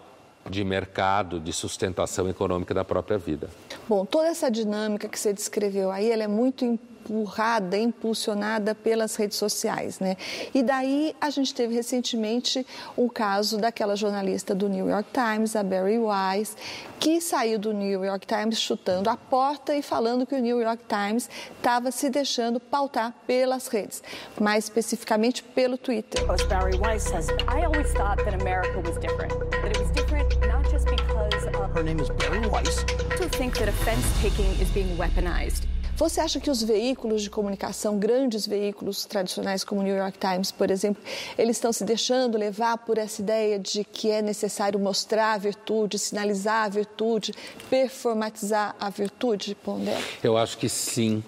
de 0.48 0.64
mercado, 0.64 1.38
de 1.38 1.52
sustentação 1.52 2.28
econômica 2.28 2.72
da 2.72 2.84
própria 2.84 3.18
vida. 3.18 3.48
Bom, 3.88 4.04
toda 4.04 4.28
essa 4.28 4.50
dinâmica 4.50 5.08
que 5.08 5.18
você 5.18 5.32
descreveu 5.32 5.90
aí, 5.90 6.10
ela 6.10 6.24
é 6.24 6.28
muito 6.28 6.64
empurrada, 7.00 7.78
impulsionada 7.78 8.74
pelas 8.74 9.16
redes 9.16 9.36
sociais, 9.36 9.98
né? 9.98 10.16
E 10.54 10.62
daí 10.62 11.14
a 11.20 11.30
gente 11.30 11.54
teve 11.54 11.74
recentemente 11.74 12.66
o 12.96 13.04
um 13.04 13.08
caso 13.08 13.58
daquela 13.58 13.96
jornalista 13.96 14.54
do 14.54 14.68
New 14.68 14.88
York 14.88 15.08
Times, 15.12 15.56
a 15.56 15.62
Barry 15.62 15.98
Wise, 15.98 16.54
que 16.98 17.20
saiu 17.20 17.58
do 17.58 17.72
New 17.72 18.04
York 18.04 18.26
Times 18.26 18.58
chutando 18.58 19.08
a 19.08 19.16
porta 19.16 19.74
e 19.74 19.82
falando 19.82 20.26
que 20.26 20.34
o 20.34 20.38
New 20.38 20.60
York 20.60 20.84
Times 20.86 21.28
estava 21.56 21.90
se 21.90 22.10
deixando 22.10 22.60
pautar 22.60 23.14
pelas 23.26 23.68
redes, 23.68 24.02
mais 24.40 24.64
especificamente 24.64 25.42
pelo 25.42 25.78
Twitter. 25.78 26.24
Barry 26.48 26.76
Wise 26.78 27.08
says, 27.08 27.28
I 27.48 27.64
always 27.64 27.92
thought 27.92 28.22
that 28.24 28.34
America 28.34 28.80
was 28.80 28.98
different, 28.98 29.32
that 29.50 29.70
it 29.70 29.78
was 29.78 29.90
different 29.92 30.28
not 30.46 30.68
just 30.70 30.86
because 30.86 31.46
of... 31.46 31.70
Her 31.74 31.82
name 31.82 32.00
is 32.00 32.10
Barry 32.10 32.46
Weiss. 32.48 32.84
To 32.84 33.28
think 33.28 33.56
that 33.58 33.68
offense 33.68 34.04
taking 34.20 34.46
is 34.60 34.68
being 34.70 34.96
weaponized 34.96 35.66
Você 36.00 36.18
acha 36.18 36.40
que 36.40 36.50
os 36.50 36.62
veículos 36.62 37.20
de 37.20 37.28
comunicação, 37.28 37.98
grandes 37.98 38.46
veículos 38.46 39.04
tradicionais 39.04 39.62
como 39.62 39.82
o 39.82 39.84
New 39.84 39.94
York 39.94 40.16
Times, 40.18 40.50
por 40.50 40.70
exemplo, 40.70 41.02
eles 41.36 41.58
estão 41.58 41.74
se 41.74 41.84
deixando 41.84 42.38
levar 42.38 42.78
por 42.78 42.96
essa 42.96 43.20
ideia 43.20 43.58
de 43.58 43.84
que 43.84 44.10
é 44.10 44.22
necessário 44.22 44.80
mostrar 44.80 45.34
a 45.34 45.36
virtude, 45.36 45.98
sinalizar 45.98 46.64
a 46.64 46.68
virtude, 46.70 47.34
performatizar 47.68 48.74
a 48.80 48.88
virtude, 48.88 49.54
Pondé? 49.54 50.00
Eu 50.22 50.38
acho 50.38 50.56
que 50.56 50.70
sim. 50.70 51.22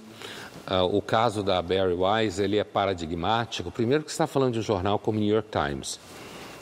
Uh, 0.66 0.96
o 0.96 1.02
caso 1.02 1.42
da 1.42 1.60
Barry 1.60 1.92
Wise 1.92 2.42
ele 2.42 2.56
é 2.56 2.64
paradigmático. 2.64 3.70
Primeiro 3.70 4.02
que 4.02 4.10
está 4.10 4.26
falando 4.26 4.54
de 4.54 4.60
um 4.60 4.62
jornal 4.62 4.98
como 4.98 5.18
o 5.18 5.20
New 5.20 5.34
York 5.34 5.50
Times, 5.50 6.00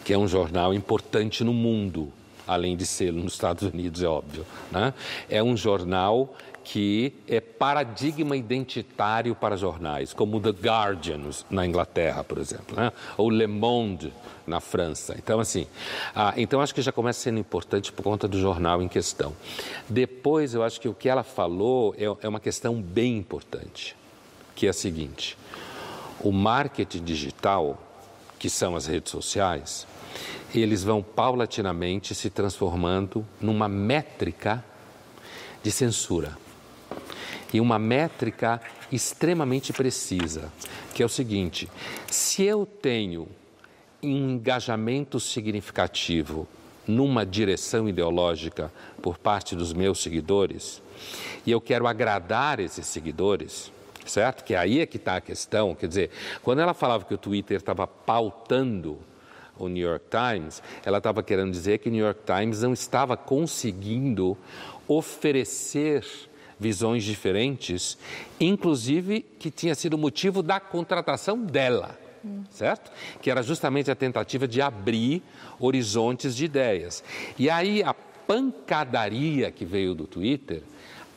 que 0.05 0.13
é 0.13 0.19
um 0.19 0.27
jornal 0.27 0.75
importante 0.75 1.45
no 1.45 1.55
mundo, 1.55 2.13
além 2.45 2.77
de 2.77 2.85
ser 2.85 3.13
nos 3.13 3.35
Estados 3.35 3.63
Unidos, 3.63 4.03
é 4.03 4.09
óbvio. 4.09 4.45
Né? 4.73 4.93
É 5.29 5.41
um 5.41 5.57
jornal 5.57 6.35
que 6.73 7.13
é 7.27 7.41
paradigma 7.41 8.37
identitário 8.37 9.35
para 9.35 9.57
jornais, 9.57 10.13
como 10.13 10.41
The 10.41 10.51
Guardian 10.51 11.19
na 11.51 11.67
Inglaterra, 11.67 12.23
por 12.23 12.39
exemplo, 12.39 12.77
né? 12.77 12.93
ou 13.17 13.29
Le 13.29 13.49
Monde 13.49 14.13
na 14.47 14.61
França. 14.61 15.17
Então, 15.19 15.41
assim, 15.41 15.67
ah, 16.15 16.33
então 16.37 16.61
acho 16.61 16.73
que 16.73 16.81
já 16.81 16.93
começa 16.93 17.19
sendo 17.19 17.41
importante 17.41 17.91
por 17.91 18.05
conta 18.05 18.29
do 18.29 18.39
jornal 18.39 18.81
em 18.81 18.87
questão. 18.87 19.35
Depois, 19.89 20.55
eu 20.55 20.63
acho 20.63 20.81
que 20.81 20.89
o 20.89 20.95
que 20.95 21.09
ela 21.09 21.25
falou 21.25 21.93
é, 21.99 22.05
é 22.25 22.29
uma 22.29 22.39
questão 22.39 22.81
bem 22.81 23.19
importante, 23.19 23.97
que 24.55 24.69
é 24.69 24.71
a 24.71 24.73
seguinte: 24.73 25.37
o 26.21 26.31
marketing 26.31 27.03
digital, 27.03 27.83
que 28.39 28.49
são 28.49 28.77
as 28.77 28.87
redes 28.87 29.11
sociais, 29.11 29.89
eles 30.55 30.85
vão 30.85 31.03
paulatinamente 31.03 32.15
se 32.15 32.31
transformando 32.31 33.27
numa 33.41 33.67
métrica 33.67 34.65
de 35.65 35.73
censura 35.73 36.39
e 37.53 37.61
uma 37.61 37.79
métrica 37.79 38.61
extremamente 38.91 39.73
precisa, 39.73 40.53
que 40.95 41.03
é 41.03 41.07
o 41.07 41.09
seguinte: 41.09 41.69
se 42.11 42.43
eu 42.43 42.65
tenho 42.65 43.29
um 44.03 44.31
engajamento 44.31 45.21
significativo 45.21 46.49
numa 46.87 47.25
direção 47.25 47.89
ideológica 47.89 48.73
por 49.03 49.19
parte 49.19 49.55
dos 49.55 49.73
meus 49.73 50.03
seguidores, 50.03 50.83
e 51.47 51.51
eu 51.51 51.61
quero 51.61 51.87
agradar 51.87 52.61
esses 52.61 52.87
seguidores, 52.87 53.73
certo? 54.07 54.45
Que 54.45 54.55
aí 54.55 54.81
é 54.81 54.87
que 54.87 54.97
está 54.97 55.17
a 55.17 55.21
questão. 55.21 55.75
Quer 55.75 55.87
dizer, 55.87 56.11
quando 56.43 56.61
ela 56.61 56.75
falava 56.75 57.05
que 57.05 57.15
o 57.15 57.19
Twitter 57.19 57.59
estava 57.59 57.87
pautando 57.87 58.99
o 59.59 59.69
New 59.69 59.87
York 59.87 60.07
Times, 60.11 60.63
ela 60.85 60.99
estava 60.99 61.23
querendo 61.23 61.51
dizer 61.51 61.79
que 61.79 61.89
o 61.89 61.93
New 61.93 62.05
York 62.05 62.21
Times 62.25 62.63
não 62.63 62.73
estava 62.73 63.17
conseguindo 63.17 64.37
oferecer 64.89 66.05
visões 66.61 67.03
diferentes, 67.03 67.97
inclusive 68.39 69.23
que 69.39 69.51
tinha 69.51 69.75
sido 69.75 69.97
motivo 69.97 70.43
da 70.43 70.61
contratação 70.61 71.43
dela, 71.43 71.99
certo? 72.51 72.93
Que 73.23 73.31
era 73.31 73.43
justamente 73.43 73.91
a 73.91 73.95
tentativa 73.95 74.47
de 74.47 74.61
abrir 74.61 75.23
horizontes 75.59 76.37
de 76.37 76.45
ideias. 76.45 77.03
E 77.39 77.49
aí 77.49 77.83
a 77.83 77.95
pancadaria 77.95 79.51
que 79.51 79.65
veio 79.65 79.95
do 79.95 80.07
Twitter, 80.07 80.63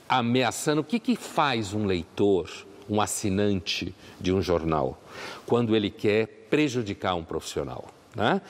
ameaçando 0.07 0.81
o 0.81 0.83
que, 0.83 0.97
que 0.97 1.17
faz 1.17 1.73
um 1.73 1.85
leitor, 1.85 2.49
um 2.89 3.01
assinante 3.01 3.93
de 4.19 4.31
um 4.31 4.41
jornal, 4.41 5.01
quando 5.45 5.75
ele 5.75 5.89
quer 5.89 6.47
prejudicar 6.49 7.15
um 7.15 7.23
profissional. 7.23 7.89
Né? 8.15 8.41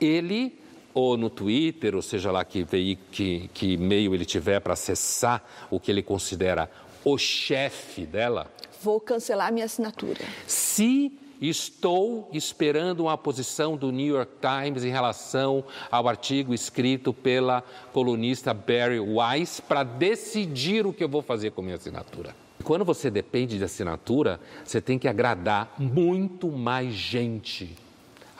Ele 0.00 0.58
ou 0.94 1.16
no 1.16 1.30
Twitter, 1.30 1.94
ou 1.94 2.02
seja 2.02 2.30
lá 2.30 2.44
que, 2.44 2.66
que, 3.10 3.50
que 3.52 3.76
meio 3.76 4.14
ele 4.14 4.24
tiver 4.24 4.60
para 4.60 4.72
acessar 4.72 5.42
o 5.70 5.78
que 5.78 5.90
ele 5.90 6.02
considera 6.02 6.70
o 7.04 7.16
chefe 7.16 8.06
dela. 8.06 8.46
Vou 8.82 9.00
cancelar 9.00 9.52
minha 9.52 9.66
assinatura. 9.66 10.20
Se 10.46 11.12
estou 11.40 12.28
esperando 12.32 13.00
uma 13.00 13.16
posição 13.16 13.76
do 13.76 13.90
New 13.90 14.14
York 14.14 14.32
Times 14.40 14.84
em 14.84 14.90
relação 14.90 15.64
ao 15.90 16.06
artigo 16.06 16.52
escrito 16.52 17.12
pela 17.12 17.62
colunista 17.92 18.52
Barry 18.52 19.00
Weiss 19.00 19.60
para 19.60 19.82
decidir 19.82 20.86
o 20.86 20.92
que 20.92 21.02
eu 21.02 21.08
vou 21.08 21.22
fazer 21.22 21.52
com 21.52 21.62
minha 21.62 21.76
assinatura. 21.76 22.34
Quando 22.62 22.84
você 22.84 23.10
depende 23.10 23.56
de 23.56 23.64
assinatura, 23.64 24.38
você 24.62 24.82
tem 24.82 24.98
que 24.98 25.08
agradar 25.08 25.74
muito 25.78 26.48
mais 26.48 26.92
gente 26.92 27.74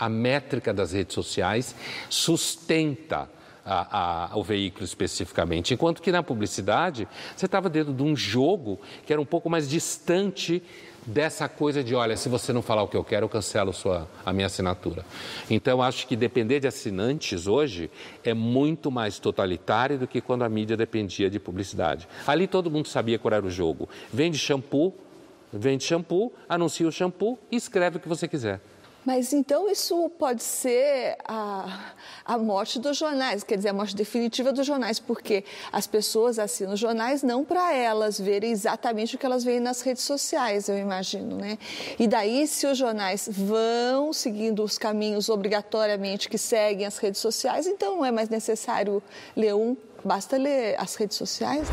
a 0.00 0.08
métrica 0.08 0.72
das 0.72 0.92
redes 0.92 1.14
sociais 1.14 1.76
sustenta 2.08 3.28
a, 3.64 4.32
a, 4.32 4.36
o 4.36 4.42
veículo 4.42 4.84
especificamente. 4.84 5.74
Enquanto 5.74 6.00
que 6.00 6.10
na 6.10 6.22
publicidade, 6.22 7.06
você 7.36 7.44
estava 7.44 7.68
dentro 7.68 7.92
de 7.92 8.02
um 8.02 8.16
jogo 8.16 8.80
que 9.04 9.12
era 9.12 9.20
um 9.20 9.26
pouco 9.26 9.50
mais 9.50 9.68
distante 9.68 10.62
dessa 11.06 11.48
coisa 11.48 11.82
de, 11.82 11.94
olha, 11.94 12.16
se 12.16 12.28
você 12.28 12.52
não 12.52 12.62
falar 12.62 12.82
o 12.82 12.88
que 12.88 12.96
eu 12.96 13.04
quero, 13.04 13.24
eu 13.24 13.28
cancelo 13.28 13.72
sua, 13.72 14.08
a 14.24 14.32
minha 14.32 14.46
assinatura. 14.46 15.04
Então, 15.48 15.82
acho 15.82 16.06
que 16.06 16.16
depender 16.16 16.60
de 16.60 16.66
assinantes 16.66 17.46
hoje 17.46 17.90
é 18.24 18.34
muito 18.34 18.90
mais 18.90 19.18
totalitário 19.18 19.98
do 19.98 20.06
que 20.06 20.20
quando 20.20 20.42
a 20.42 20.48
mídia 20.48 20.76
dependia 20.76 21.30
de 21.30 21.38
publicidade. 21.38 22.08
Ali 22.26 22.46
todo 22.46 22.70
mundo 22.70 22.88
sabia 22.88 23.18
qual 23.18 23.34
era 23.34 23.44
o 23.44 23.50
jogo. 23.50 23.88
Vende 24.12 24.38
shampoo, 24.38 24.94
vende 25.52 25.84
shampoo, 25.84 26.32
anuncia 26.48 26.86
o 26.86 26.92
shampoo 26.92 27.38
e 27.50 27.56
escreve 27.56 27.96
o 27.96 28.00
que 28.00 28.08
você 28.08 28.28
quiser. 28.28 28.60
Mas 29.04 29.32
então 29.32 29.70
isso 29.70 30.08
pode 30.10 30.42
ser 30.42 31.16
a, 31.24 31.92
a 32.24 32.36
morte 32.36 32.78
dos 32.78 32.96
jornais, 32.98 33.42
quer 33.42 33.56
dizer, 33.56 33.70
a 33.70 33.72
morte 33.72 33.96
definitiva 33.96 34.52
dos 34.52 34.66
jornais, 34.66 35.00
porque 35.00 35.44
as 35.72 35.86
pessoas 35.86 36.38
assinam 36.38 36.76
jornais 36.76 37.22
não 37.22 37.44
para 37.44 37.74
elas 37.74 38.20
verem 38.20 38.52
exatamente 38.52 39.16
o 39.16 39.18
que 39.18 39.24
elas 39.24 39.42
veem 39.42 39.60
nas 39.60 39.80
redes 39.80 40.02
sociais, 40.02 40.68
eu 40.68 40.78
imagino, 40.78 41.36
né? 41.36 41.58
E 41.98 42.06
daí, 42.06 42.46
se 42.46 42.66
os 42.66 42.76
jornais 42.76 43.28
vão 43.30 44.12
seguindo 44.12 44.62
os 44.62 44.76
caminhos 44.76 45.28
obrigatoriamente 45.28 46.28
que 46.28 46.38
seguem 46.38 46.86
as 46.86 46.98
redes 46.98 47.20
sociais, 47.20 47.66
então 47.66 47.96
não 47.96 48.04
é 48.04 48.12
mais 48.12 48.28
necessário 48.28 49.02
ler 49.34 49.54
um, 49.54 49.76
basta 50.04 50.36
ler 50.36 50.74
as 50.78 50.94
redes 50.94 51.16
sociais. 51.16 51.66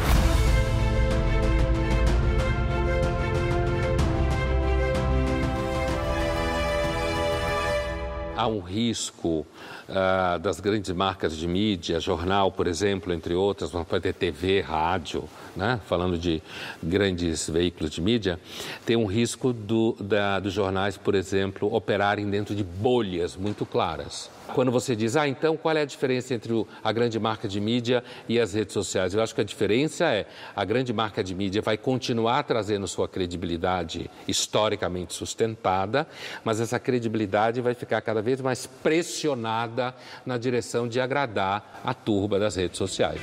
Há 8.38 8.48
um 8.48 8.60
risco 8.60 9.46
uh, 9.90 10.40
das 10.40 10.60
grandes 10.60 10.92
marcas 10.92 11.36
de 11.36 11.48
mídia, 11.48 12.00
jornal, 12.00 12.52
por 12.52 12.68
exemplo, 12.68 13.12
entre 13.12 13.34
outras, 13.34 13.72
vamos 13.72 13.88
ter 14.00 14.14
TV, 14.14 14.62
rádio, 14.62 15.28
né? 15.58 15.82
falando 15.86 16.18
de 16.18 16.42
grandes 16.82 17.50
veículos 17.50 17.92
de 17.92 18.00
mídia, 18.00 18.40
tem 18.86 18.96
um 18.96 19.06
risco 19.06 19.52
do, 19.52 19.98
da, 20.00 20.40
dos 20.40 20.54
jornais, 20.54 20.96
por 20.98 21.16
exemplo, 21.16 21.74
operarem 21.74 22.30
dentro 22.30 22.56
de 22.56 22.64
bolhas 22.64 23.36
muito 23.36 23.66
claras. 23.66 24.30
Quando 24.54 24.72
você 24.72 24.96
diz, 24.96 25.16
ah, 25.16 25.28
então 25.28 25.58
qual 25.58 25.76
é 25.76 25.82
a 25.82 25.86
diferença 25.86 26.34
entre 26.34 26.54
o, 26.54 26.68
a 26.84 26.92
grande 26.92 27.20
marca 27.20 27.48
de 27.48 27.60
mídia 27.60 28.04
e 28.30 28.40
as 28.40 28.54
redes 28.54 28.74
sociais? 28.74 29.14
Eu 29.14 29.22
acho 29.22 29.36
que 29.36 29.42
a 29.42 29.44
diferença 29.44 30.06
é 30.06 30.26
a 30.56 30.64
grande 30.64 30.94
marca 30.94 31.24
de 31.24 31.36
mídia 31.36 31.62
vai 31.62 31.78
continuar 31.78 32.44
trazendo 32.44 32.88
sua 32.88 33.08
credibilidade 33.08 34.10
historicamente 34.28 35.14
sustentada, 35.14 36.08
mas 36.44 36.62
essa 36.62 36.80
credibilidade 36.80 37.62
vai 37.62 37.74
ficar 37.74 38.02
cada 38.02 38.22
vez 38.22 38.40
mais 38.40 38.66
pressionada 38.66 39.94
na 40.26 40.38
direção 40.38 40.88
de 40.88 41.00
agradar 41.00 41.82
a 41.84 41.94
turba 41.94 42.40
das 42.40 42.56
redes 42.56 42.78
sociais. 42.78 43.22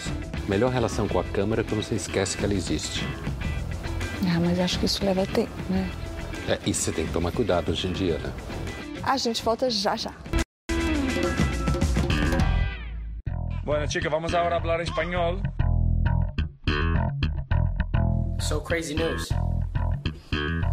Melhor 0.49 0.71
relação 0.71 1.09
com 1.09 1.19
a 1.19 1.25
câmera 1.25 1.63
é 1.63 1.65
quando 1.65 1.83
você 1.83 1.95
esquece 1.95 2.24
que 2.33 2.45
ela 2.45 2.55
existe. 2.55 3.05
Ah, 4.27 4.41
mas 4.41 4.59
acho 4.59 4.79
que 4.79 4.87
isso 4.87 5.05
leva 5.05 5.27
tempo, 5.27 5.53
né? 5.69 5.91
É, 6.49 6.59
e 6.65 6.73
você 6.73 6.93
tem 6.93 7.07
que 7.07 7.13
tomar 7.13 7.33
cuidado 7.33 7.73
hoje 7.73 7.87
em 7.89 7.93
dia, 7.93 8.19
né? 8.19 8.33
A 9.03 9.17
gente 9.19 9.43
volta 9.43 9.69
já 9.69 9.97
já. 9.97 10.13
Bueno, 13.65 13.91
chicas, 13.91 14.11
vamos 14.11 14.35
ahora 14.35 14.55
a 14.55 14.59
hablar 14.59 14.81
español. 14.81 15.43
So 18.41 18.61
crazy 18.61 18.95
news. 18.95 19.29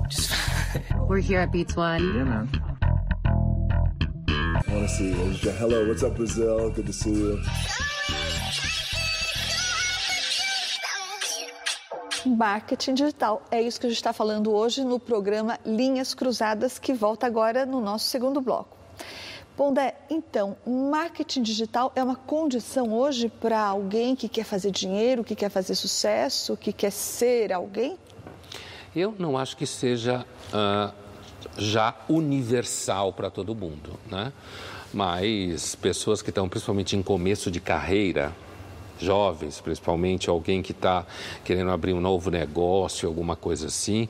Just... 0.09 0.31
We're 1.07 1.19
here 1.19 1.39
at 1.39 1.51
Beats 1.51 1.75
One. 1.75 2.03
Yeah, 2.03 2.23
man. 2.25 2.49
I 4.27 4.73
want 4.73 4.87
to 4.87 4.89
see 4.89 5.09
you. 5.11 5.51
Hello, 5.51 5.87
what's 5.87 6.03
up, 6.03 6.15
Brazil? 6.15 6.69
Good 6.71 6.87
to 6.87 6.93
see 6.93 7.11
you. 7.11 7.41
Marketing 12.25 12.93
digital. 12.93 13.41
É 13.49 13.61
isso 13.61 13.79
que 13.79 13.87
a 13.87 13.89
gente 13.89 13.97
está 13.97 14.13
falando 14.13 14.51
hoje 14.51 14.83
no 14.83 14.99
programa 14.99 15.59
Linhas 15.65 16.13
Cruzadas, 16.13 16.77
que 16.77 16.93
volta 16.93 17.25
agora 17.25 17.65
no 17.65 17.81
nosso 17.81 18.05
segundo 18.05 18.41
bloco. 18.41 18.77
Pondé, 19.55 19.95
então, 20.09 20.55
marketing 20.65 21.41
digital 21.43 21.91
é 21.95 22.03
uma 22.03 22.15
condição 22.15 22.93
hoje 22.93 23.29
para 23.29 23.59
alguém 23.59 24.15
que 24.15 24.29
quer 24.29 24.45
fazer 24.45 24.71
dinheiro, 24.71 25.23
que 25.23 25.35
quer 25.35 25.49
fazer 25.49 25.75
sucesso, 25.75 26.55
que 26.55 26.71
quer 26.71 26.91
ser 26.91 27.51
alguém? 27.51 27.97
Eu 28.95 29.13
não 29.19 29.37
acho 29.37 29.57
que 29.57 29.65
seja 29.65 30.25
uh, 30.53 30.93
já 31.57 31.95
universal 32.09 33.13
para 33.13 33.29
todo 33.29 33.53
mundo, 33.53 33.99
né? 34.09 34.31
Mas 34.93 35.75
pessoas 35.75 36.21
que 36.21 36.29
estão 36.29 36.49
principalmente 36.49 36.95
em 36.95 37.01
começo 37.01 37.49
de 37.49 37.59
carreira 37.59 38.33
jovens, 39.01 39.59
principalmente 39.59 40.29
alguém 40.29 40.61
que 40.61 40.71
está 40.71 41.05
querendo 41.43 41.71
abrir 41.71 41.93
um 41.93 42.01
novo 42.01 42.29
negócio, 42.29 43.07
alguma 43.07 43.35
coisa 43.35 43.67
assim, 43.67 44.07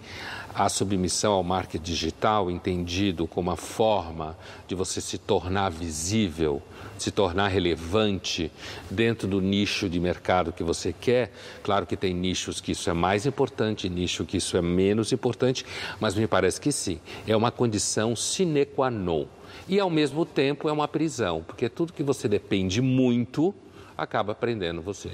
a 0.53 0.67
submissão 0.69 1.33
ao 1.33 1.43
marketing 1.43 1.83
digital, 1.83 2.51
entendido 2.51 3.25
como 3.25 3.49
uma 3.49 3.55
forma 3.55 4.37
de 4.67 4.75
você 4.75 4.99
se 4.99 5.17
tornar 5.17 5.69
visível, 5.69 6.61
se 6.97 7.09
tornar 7.09 7.47
relevante 7.47 8.51
dentro 8.89 9.27
do 9.27 9.41
nicho 9.41 9.89
de 9.89 9.99
mercado 9.99 10.51
que 10.51 10.63
você 10.63 10.93
quer. 10.93 11.31
Claro 11.63 11.85
que 11.85 11.97
tem 11.97 12.13
nichos 12.13 12.59
que 12.59 12.73
isso 12.73 12.89
é 12.89 12.93
mais 12.93 13.25
importante, 13.25 13.89
nicho 13.89 14.25
que 14.25 14.37
isso 14.37 14.57
é 14.57 14.61
menos 14.61 15.11
importante, 15.11 15.65
mas 15.99 16.15
me 16.15 16.27
parece 16.27 16.59
que 16.59 16.71
sim, 16.71 16.99
é 17.25 17.35
uma 17.35 17.51
condição 17.51 18.15
sine 18.15 18.65
qua 18.65 18.91
non. 18.91 19.25
E 19.67 19.79
ao 19.79 19.89
mesmo 19.89 20.25
tempo 20.25 20.67
é 20.67 20.71
uma 20.71 20.87
prisão, 20.87 21.43
porque 21.45 21.69
tudo 21.69 21.93
que 21.93 22.03
você 22.03 22.27
depende 22.27 22.81
muito 22.81 23.53
acaba 23.97 24.33
prendendo 24.33 24.81
você. 24.81 25.11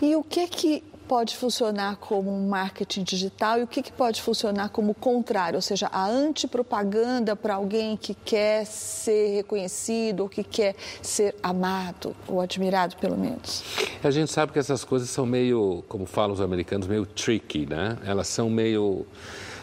E 0.00 0.14
o 0.14 0.22
que 0.22 0.46
que 0.46 0.84
pode 1.08 1.34
funcionar 1.34 1.96
como 1.96 2.30
um 2.30 2.48
marketing 2.48 3.02
digital 3.02 3.58
e 3.58 3.62
o 3.62 3.66
que, 3.66 3.82
que 3.82 3.90
pode 3.90 4.20
funcionar 4.20 4.68
como 4.68 4.92
o 4.92 4.94
contrário, 4.94 5.56
ou 5.56 5.62
seja, 5.62 5.88
a 5.90 6.06
antipropaganda 6.06 7.34
para 7.34 7.54
alguém 7.54 7.96
que 7.96 8.12
quer 8.12 8.66
ser 8.66 9.36
reconhecido 9.36 10.20
ou 10.20 10.28
que 10.28 10.44
quer 10.44 10.76
ser 11.00 11.34
amado 11.42 12.14
ou 12.28 12.42
admirado, 12.42 12.96
pelo 12.96 13.16
menos? 13.16 13.64
A 14.04 14.10
gente 14.10 14.30
sabe 14.30 14.52
que 14.52 14.58
essas 14.58 14.84
coisas 14.84 15.08
são 15.08 15.24
meio, 15.24 15.82
como 15.88 16.04
falam 16.04 16.34
os 16.34 16.42
americanos, 16.42 16.86
meio 16.86 17.06
tricky, 17.06 17.64
né? 17.64 17.96
Elas 18.04 18.28
são 18.28 18.50
meio 18.50 19.06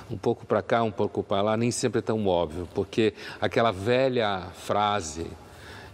um 0.10 0.18
pouco 0.18 0.46
para 0.48 0.64
cá, 0.64 0.82
um 0.82 0.92
pouco 0.92 1.22
para 1.22 1.44
lá, 1.44 1.56
nem 1.56 1.70
sempre 1.70 2.00
é 2.00 2.02
tão 2.02 2.26
óbvio, 2.26 2.68
porque 2.74 3.14
aquela 3.40 3.72
velha 3.72 4.48
frase 4.56 5.28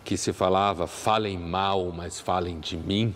que 0.04 0.18
se 0.18 0.34
falava, 0.34 0.88
falem 0.88 1.38
mal, 1.38 1.92
mas 1.92 2.20
falem 2.20 2.60
de 2.60 2.78
mim. 2.78 3.16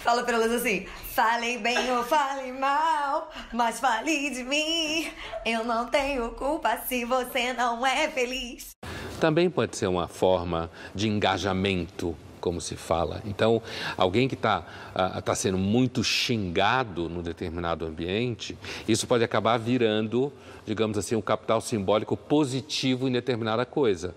Fala 0.00 0.22
para 0.22 0.34
elas 0.34 0.52
assim, 0.52 0.86
falem 1.14 1.60
bem 1.60 1.90
ou 1.92 2.04
falem 2.04 2.52
mal, 2.52 3.30
mas 3.52 3.80
fale 3.80 4.30
de 4.30 4.44
mim. 4.44 5.10
Eu 5.44 5.64
não 5.64 5.86
tenho 5.86 6.30
culpa 6.30 6.78
se 6.86 7.04
você 7.04 7.52
não 7.52 7.86
é 7.86 8.08
feliz. 8.08 8.76
Também 9.20 9.50
pode 9.50 9.76
ser 9.76 9.86
uma 9.86 10.06
forma 10.06 10.70
de 10.94 11.08
engajamento 11.08 12.16
como 12.38 12.60
se 12.60 12.76
fala. 12.76 13.20
Então, 13.24 13.60
alguém 13.96 14.28
que 14.28 14.34
está 14.34 14.64
uh, 14.94 15.20
tá 15.22 15.34
sendo 15.34 15.58
muito 15.58 16.02
xingado 16.02 17.08
num 17.08 17.22
determinado 17.22 17.84
ambiente, 17.84 18.56
isso 18.86 19.06
pode 19.06 19.24
acabar 19.24 19.58
virando, 19.58 20.32
digamos 20.66 20.96
assim, 20.96 21.16
um 21.16 21.20
capital 21.20 21.60
simbólico 21.60 22.16
positivo 22.16 23.08
em 23.08 23.12
determinada 23.12 23.66
coisa. 23.66 24.14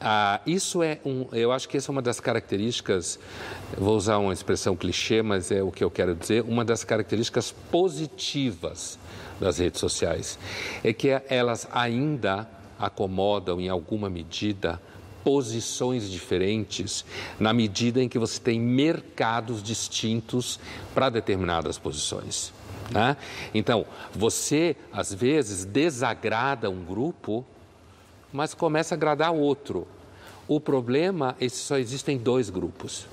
Ah, 0.00 0.40
isso 0.46 0.82
é 0.82 1.00
um, 1.04 1.26
eu 1.32 1.50
acho 1.50 1.68
que 1.68 1.76
essa 1.76 1.90
é 1.90 1.92
uma 1.92 2.02
das 2.02 2.20
características, 2.20 3.18
vou 3.76 3.96
usar 3.96 4.18
uma 4.18 4.32
expressão 4.32 4.76
clichê, 4.76 5.22
mas 5.22 5.50
é 5.50 5.60
o 5.62 5.72
que 5.72 5.82
eu 5.82 5.90
quero 5.90 6.14
dizer, 6.14 6.44
uma 6.44 6.64
das 6.64 6.84
características 6.84 7.50
positivas 7.70 8.98
das 9.40 9.58
redes 9.58 9.80
sociais 9.80 10.38
é 10.84 10.92
que 10.92 11.08
elas 11.28 11.68
ainda 11.72 12.48
acomodam 12.78 13.60
em 13.60 13.68
alguma 13.68 14.08
medida 14.08 14.80
posições 15.28 16.10
diferentes 16.10 17.04
na 17.38 17.52
medida 17.52 18.02
em 18.02 18.08
que 18.08 18.18
você 18.18 18.40
tem 18.40 18.58
mercados 18.58 19.62
distintos 19.62 20.58
para 20.94 21.10
determinadas 21.10 21.76
posições. 21.76 22.50
Né? 22.90 23.14
Então, 23.52 23.84
você 24.10 24.74
às 24.90 25.12
vezes 25.12 25.66
desagrada 25.66 26.70
um 26.70 26.82
grupo 26.82 27.44
mas 28.32 28.54
começa 28.54 28.94
a 28.94 28.96
agradar 28.96 29.32
outro. 29.32 29.86
O 30.46 30.58
problema 30.58 31.36
é 31.38 31.46
que 31.46 31.50
só 31.50 31.76
existem 31.76 32.16
dois 32.16 32.50
grupos. 32.50 33.06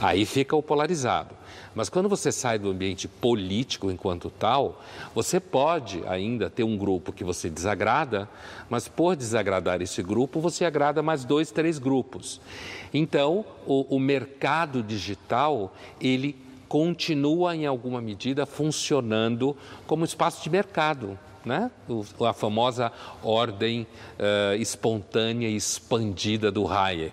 Aí 0.00 0.24
fica 0.26 0.56
o 0.56 0.62
polarizado. 0.62 1.34
Mas 1.74 1.88
quando 1.88 2.08
você 2.08 2.30
sai 2.30 2.58
do 2.58 2.70
ambiente 2.70 3.08
político 3.08 3.90
enquanto 3.90 4.30
tal, 4.30 4.82
você 5.14 5.40
pode 5.40 6.02
ainda 6.06 6.50
ter 6.50 6.64
um 6.64 6.76
grupo 6.76 7.12
que 7.12 7.24
você 7.24 7.48
desagrada, 7.48 8.28
mas 8.68 8.88
por 8.88 9.16
desagradar 9.16 9.80
esse 9.80 10.02
grupo, 10.02 10.40
você 10.40 10.64
agrada 10.64 11.02
mais 11.02 11.24
dois, 11.24 11.50
três 11.50 11.78
grupos. 11.78 12.40
Então, 12.92 13.44
o, 13.66 13.96
o 13.96 13.98
mercado 13.98 14.82
digital, 14.82 15.74
ele 16.00 16.36
continua 16.68 17.54
em 17.54 17.66
alguma 17.66 18.00
medida 18.00 18.46
funcionando 18.46 19.56
como 19.86 20.04
espaço 20.04 20.42
de 20.42 20.50
mercado 20.50 21.18
né? 21.44 21.70
O, 21.88 22.24
a 22.24 22.32
famosa 22.32 22.92
ordem 23.22 23.82
uh, 23.82 24.54
espontânea 24.56 25.48
e 25.48 25.56
expandida 25.56 26.50
do 26.50 26.66
Hayek, 26.66 27.12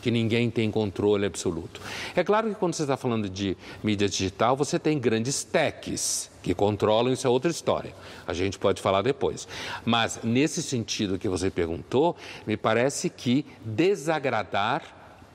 que 0.00 0.10
ninguém 0.10 0.50
tem 0.50 0.70
controle 0.70 1.26
absoluto. 1.26 1.80
É 2.14 2.24
claro 2.24 2.48
que 2.48 2.54
quando 2.54 2.74
você 2.74 2.82
está 2.82 2.96
falando 2.96 3.28
de 3.28 3.56
mídia 3.82 4.08
digital, 4.08 4.56
você 4.56 4.78
tem 4.78 4.98
grandes 4.98 5.44
techs 5.44 6.30
que 6.42 6.54
controlam, 6.54 7.12
isso 7.12 7.26
é 7.26 7.30
outra 7.30 7.50
história. 7.50 7.94
A 8.26 8.32
gente 8.32 8.58
pode 8.58 8.80
falar 8.80 9.02
depois. 9.02 9.46
Mas 9.84 10.20
nesse 10.22 10.62
sentido 10.62 11.18
que 11.18 11.28
você 11.28 11.50
perguntou, 11.50 12.16
me 12.46 12.56
parece 12.56 13.10
que 13.10 13.44
desagradar 13.64 14.82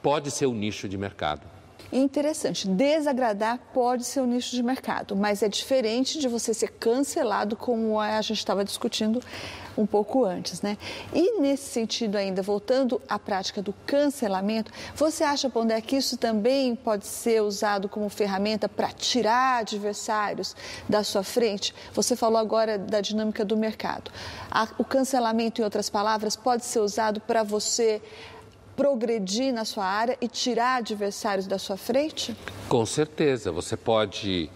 pode 0.01 0.32
ser 0.32 0.45
o 0.45 0.54
nicho 0.54 0.88
de 0.89 0.97
mercado. 0.97 1.55
Interessante, 1.97 2.67
desagradar 2.67 3.58
pode 3.73 4.03
ser 4.03 4.19
um 4.19 4.25
nicho 4.25 4.53
de 4.53 4.62
mercado, 4.62 5.15
mas 5.15 5.41
é 5.41 5.47
diferente 5.47 6.19
de 6.19 6.27
você 6.27 6.53
ser 6.53 6.73
cancelado, 6.73 7.55
como 7.55 7.97
a 7.97 8.21
gente 8.21 8.38
estava 8.38 8.65
discutindo 8.65 9.21
um 9.77 9.86
pouco 9.86 10.25
antes, 10.25 10.62
né? 10.62 10.77
E 11.13 11.39
nesse 11.39 11.69
sentido 11.69 12.17
ainda, 12.17 12.41
voltando 12.41 13.01
à 13.08 13.17
prática 13.17 13.62
do 13.62 13.73
cancelamento, 13.86 14.73
você 14.93 15.23
acha, 15.23 15.49
Pondé, 15.49 15.79
que 15.79 15.95
isso 15.95 16.17
também 16.17 16.75
pode 16.75 17.08
ser 17.08 17.41
usado 17.41 17.88
como 17.88 18.10
ferramenta 18.10 18.67
para 18.67 18.89
tirar 18.89 19.60
adversários 19.60 20.53
da 20.89 21.01
sua 21.01 21.23
frente? 21.23 21.73
Você 21.93 22.13
falou 22.17 22.38
agora 22.38 22.77
da 22.77 22.99
dinâmica 22.99 23.45
do 23.45 23.55
mercado. 23.55 24.12
O 24.77 24.84
cancelamento, 24.84 25.62
em 25.62 25.63
outras 25.63 25.89
palavras, 25.89 26.36
pode 26.36 26.65
ser 26.65 26.79
usado 26.79 27.21
para 27.21 27.41
você 27.41 28.01
progredir 28.76 29.54
na 29.54 29.66
sua 29.66 29.86
área 29.86 30.18
e 30.22 30.28
tirar 30.28 30.78
adversários 30.78 31.48
da 31.48 31.58
sua 31.58 31.78
frente? 31.78 32.36
Com 32.68 32.86
certeza. 32.86 33.52
Você 33.52 33.78
pode 33.78 34.50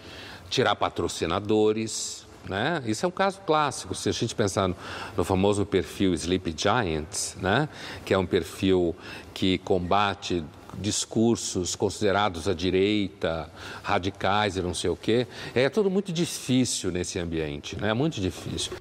tirar 0.49 0.75
patrocinadores. 0.75 2.27
Né? 2.47 2.81
Isso 2.85 3.05
é 3.05 3.09
um 3.09 3.11
caso 3.11 3.39
clássico. 3.45 3.93
Se 3.93 4.09
a 4.09 4.11
gente 4.11 4.33
pensar 4.33 4.67
no, 4.67 4.75
no 5.15 5.23
famoso 5.23 5.65
perfil 5.65 6.13
Sleep 6.13 6.55
Giants, 6.57 7.37
né? 7.39 7.69
que 8.03 8.13
é 8.13 8.17
um 8.17 8.25
perfil 8.25 8.95
que 9.33 9.59
combate 9.59 10.43
discursos 10.77 11.75
considerados 11.75 12.47
à 12.47 12.53
direita, 12.53 13.49
radicais 13.83 14.57
e 14.57 14.61
não 14.61 14.73
sei 14.73 14.89
o 14.89 14.95
quê, 14.95 15.27
é 15.53 15.69
tudo 15.69 15.89
muito 15.89 16.11
difícil 16.11 16.91
nesse 16.91 17.19
ambiente, 17.19 17.75
né? 17.79 17.93
Muito 17.93 18.21
difícil. 18.21 18.73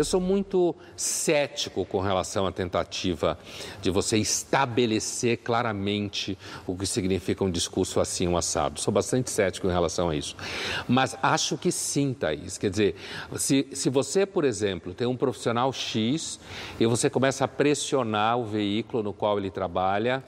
Eu 0.00 0.04
sou 0.06 0.18
muito 0.18 0.74
cético 0.96 1.84
com 1.84 2.00
relação 2.00 2.46
à 2.46 2.50
tentativa 2.50 3.38
de 3.82 3.90
você 3.90 4.16
estabelecer 4.16 5.36
claramente 5.36 6.38
o 6.66 6.74
que 6.74 6.86
significa 6.86 7.44
um 7.44 7.50
discurso 7.50 8.00
assim, 8.00 8.26
um 8.26 8.34
assado. 8.34 8.80
Sou 8.80 8.94
bastante 8.94 9.30
cético 9.30 9.66
em 9.66 9.70
relação 9.70 10.08
a 10.08 10.16
isso. 10.16 10.34
Mas 10.88 11.18
acho 11.22 11.58
que 11.58 11.70
sim, 11.70 12.14
Thaís. 12.14 12.56
Quer 12.56 12.70
dizer, 12.70 12.94
se, 13.36 13.68
se 13.74 13.90
você, 13.90 14.24
por 14.24 14.46
exemplo, 14.46 14.94
tem 14.94 15.06
um 15.06 15.18
profissional 15.18 15.70
X 15.70 16.40
e 16.80 16.86
você 16.86 17.10
começa 17.10 17.44
a 17.44 17.48
pressionar 17.48 18.38
o 18.38 18.46
veículo 18.46 19.02
no 19.02 19.12
qual 19.12 19.36
ele 19.36 19.50
trabalha 19.50 20.24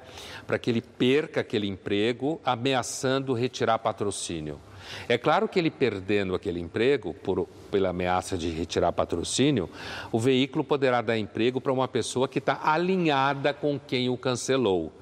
para 0.47 0.59
que 0.59 0.69
ele 0.69 0.83
perca 0.83 1.41
aquele 1.41 1.67
emprego, 1.67 2.39
ameaçando 2.45 3.33
retirar 3.33 3.79
patrocínio. 3.79 4.61
É 5.09 5.19
claro 5.19 5.49
que 5.49 5.59
ele 5.59 5.71
perdendo 5.71 6.35
aquele 6.35 6.61
emprego, 6.61 7.15
por, 7.15 7.49
pela 7.71 7.91
ameaça 7.91 8.37
de 8.37 8.51
retirar 8.51 8.93
patrocínio, 8.93 9.69
o 10.11 10.19
veículo 10.19 10.65
poderá 10.65 11.01
dar 11.01 11.19
emprego 11.19 11.61
para 11.61 11.73
uma 11.73 11.89
pessoa 11.89 12.29
que 12.29 12.39
está 12.39 12.61
alinhada 12.63 13.53
com 13.53 13.79
quem 13.79 14.09
o 14.09 14.17
cancelou, 14.17 14.93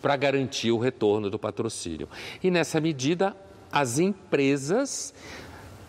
para 0.00 0.16
garantir 0.16 0.70
o 0.70 0.78
retorno 0.78 1.28
do 1.28 1.38
patrocínio. 1.38 2.08
E 2.42 2.50
nessa 2.50 2.80
medida, 2.80 3.36
as 3.72 3.98
empresas 3.98 5.12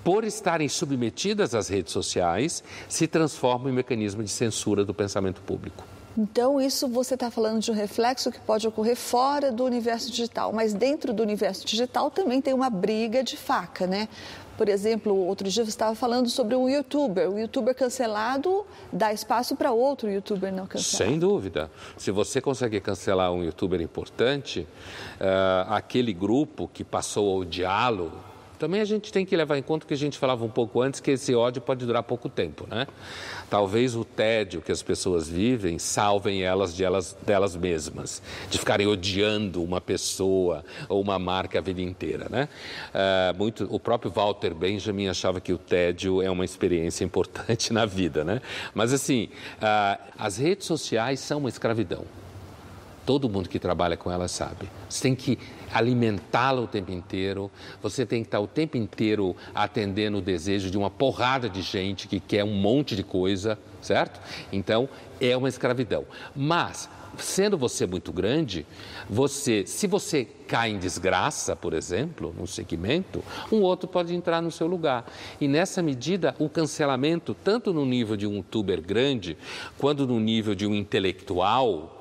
por 0.04 0.24
estarem 0.24 0.68
submetidas 0.68 1.54
às 1.54 1.68
redes 1.68 1.92
sociais, 1.92 2.64
se 2.88 3.06
transformam 3.08 3.70
em 3.70 3.76
mecanismo 3.76 4.24
de 4.24 4.30
censura 4.30 4.86
do 4.86 4.94
pensamento 4.94 5.42
público. 5.42 5.84
Então, 6.18 6.60
isso 6.60 6.88
você 6.88 7.14
está 7.14 7.30
falando 7.30 7.62
de 7.62 7.72
um 7.72 7.74
reflexo 7.74 8.32
que 8.32 8.40
pode 8.40 8.68
ocorrer 8.68 8.96
fora 8.96 9.52
do 9.52 9.64
universo 9.64 10.10
digital, 10.10 10.52
mas 10.52 10.74
dentro 10.74 11.14
do 11.14 11.24
universo 11.24 11.66
digital 11.66 12.10
também 12.10 12.42
tem 12.42 12.54
uma 12.54 12.70
briga 12.70 13.24
de 13.24 13.38
faca, 13.38 13.88
né? 13.88 14.08
Por 14.60 14.68
exemplo, 14.68 15.16
outro 15.16 15.48
dia 15.48 15.64
você 15.64 15.70
estava 15.70 15.96
falando 15.96 16.30
sobre 16.30 16.54
um 16.54 16.68
youtuber. 16.68 17.30
O 17.32 17.40
youtuber 17.40 17.74
cancelado 17.74 18.66
dá 18.92 19.14
espaço 19.14 19.56
para 19.56 19.72
outro 19.72 20.12
youtuber 20.12 20.52
não 20.52 20.68
cancelado. 20.68 21.12
Sem 21.12 21.18
dúvida. 21.18 21.72
Se 21.96 22.12
você 22.12 22.42
consegue 22.42 22.82
cancelar 22.82 23.32
um 23.32 23.42
youtuber 23.42 23.80
importante, 23.80 24.68
uh, 25.22 25.72
aquele 25.72 26.12
grupo 26.12 26.70
que 26.74 26.84
passou 26.84 27.32
a 27.32 27.40
odiá-lo 27.40 28.12
Também 28.60 28.82
a 28.82 28.86
gente 28.86 29.10
tem 29.12 29.26
que 29.26 29.36
levar 29.38 29.58
em 29.58 29.64
conta 29.64 29.88
que 29.88 29.94
a 29.94 29.98
gente 29.98 30.18
falava 30.18 30.44
um 30.44 30.50
pouco 30.50 30.82
antes 30.82 31.00
que 31.00 31.12
esse 31.12 31.34
ódio 31.34 31.62
pode 31.62 31.86
durar 31.86 32.04
pouco 32.04 32.28
tempo, 32.28 32.68
né? 32.70 32.86
Talvez 33.50 33.96
o 33.96 34.04
tédio 34.04 34.62
que 34.62 34.70
as 34.70 34.84
pessoas 34.84 35.30
vivem 35.30 35.80
salvem 35.80 36.44
elas 36.44 36.76
de 36.76 36.84
elas 36.84 37.18
delas 37.26 37.56
mesmas, 37.56 38.22
de 38.50 38.58
ficarem 38.58 38.86
odiando 38.86 39.64
uma 39.64 39.80
pessoa 39.80 40.66
ou 40.90 41.02
uma 41.02 41.18
marca 41.18 41.60
a 41.60 41.62
vida 41.62 41.82
inteira, 41.82 42.28
né? 42.30 42.50
Uh, 42.94 43.38
muito, 43.38 43.66
o 43.72 43.80
próprio 43.80 44.12
Walter 44.12 44.54
Benjamin 44.54 45.08
achava 45.08 45.40
que 45.40 45.54
o 45.54 45.58
tédio 45.58 46.22
é 46.22 46.30
uma 46.30 46.44
experiência 46.44 47.06
importante 47.06 47.72
na 47.74 47.86
vida, 47.86 48.26
né? 48.26 48.42
Mas 48.74 48.92
assim, 48.92 49.30
uh, 49.56 50.02
as 50.18 50.38
redes 50.38 50.68
sociais 50.68 51.22
são 51.22 51.40
uma 51.40 51.50
escravidão. 51.50 52.04
Todo 53.06 53.30
mundo 53.30 53.48
que 53.48 53.58
trabalha 53.58 53.96
com 53.96 54.12
elas 54.12 54.32
sabe. 54.32 54.70
Você 54.88 55.02
tem 55.02 55.16
que 55.16 55.40
alimentá-la 55.74 56.62
o 56.62 56.68
tempo 56.68 56.92
inteiro, 56.92 57.52
você 57.82 58.06
tem 58.06 58.22
que 58.22 58.28
estar 58.28 58.40
o 58.40 58.48
tempo 58.48 58.78
inteiro 58.78 59.36
atendendo 59.54 60.18
o 60.18 60.22
desejo 60.22 60.70
de 60.70 60.78
uma 60.78 60.90
porrada 60.90 61.50
de 61.50 61.62
gente 61.62 62.08
que 62.08 62.20
quer 62.20 62.44
um 62.44 62.54
monte 62.54 62.96
de 62.96 63.04
coisa, 63.04 63.58
certo? 63.82 64.20
Então, 64.52 64.90
é 65.20 65.36
uma 65.36 65.50
escravidão. 65.50 66.06
Mas, 66.36 66.90
sendo 67.18 67.58
você 67.58 67.86
muito 67.86 68.12
grande, 68.12 68.66
você, 69.10 69.66
se 69.66 69.88
você 69.88 70.26
cai 70.26 70.72
em 70.72 70.80
desgraça, 70.80 71.56
por 71.56 71.74
exemplo, 71.74 72.34
num 72.38 72.48
segmento, 72.48 73.24
um 73.52 73.62
outro 73.62 73.88
pode 73.88 74.16
entrar 74.16 74.42
no 74.42 74.52
seu 74.52 74.68
lugar. 74.68 75.06
E 75.40 75.48
nessa 75.48 75.82
medida, 75.82 76.36
o 76.40 76.50
cancelamento, 76.50 77.34
tanto 77.34 77.74
no 77.74 77.86
nível 77.86 78.16
de 78.16 78.26
um 78.26 78.36
youtuber 78.36 78.82
grande, 78.82 79.38
quanto 79.78 80.08
no 80.08 80.20
nível 80.20 80.56
de 80.56 80.66
um 80.66 80.74
intelectual, 80.74 81.99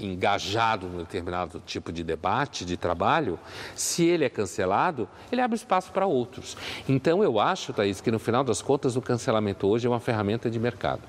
engajado 0.00 0.88
num 0.88 0.98
determinado 0.98 1.62
tipo 1.64 1.92
de 1.92 2.02
debate, 2.02 2.64
de 2.64 2.76
trabalho, 2.76 3.38
se 3.74 4.04
ele 4.04 4.24
é 4.24 4.28
cancelado, 4.28 5.08
ele 5.30 5.40
abre 5.40 5.56
espaço 5.56 5.92
para 5.92 6.06
outros. 6.06 6.56
Então 6.88 7.22
eu 7.22 7.38
acho, 7.38 7.72
Thaís, 7.72 8.00
que 8.00 8.10
no 8.10 8.18
final 8.18 8.42
das 8.44 8.62
contas 8.62 8.96
o 8.96 9.02
cancelamento 9.02 9.66
hoje 9.66 9.86
é 9.86 9.90
uma 9.90 10.00
ferramenta 10.00 10.50
de 10.50 10.58
mercado. 10.58 11.02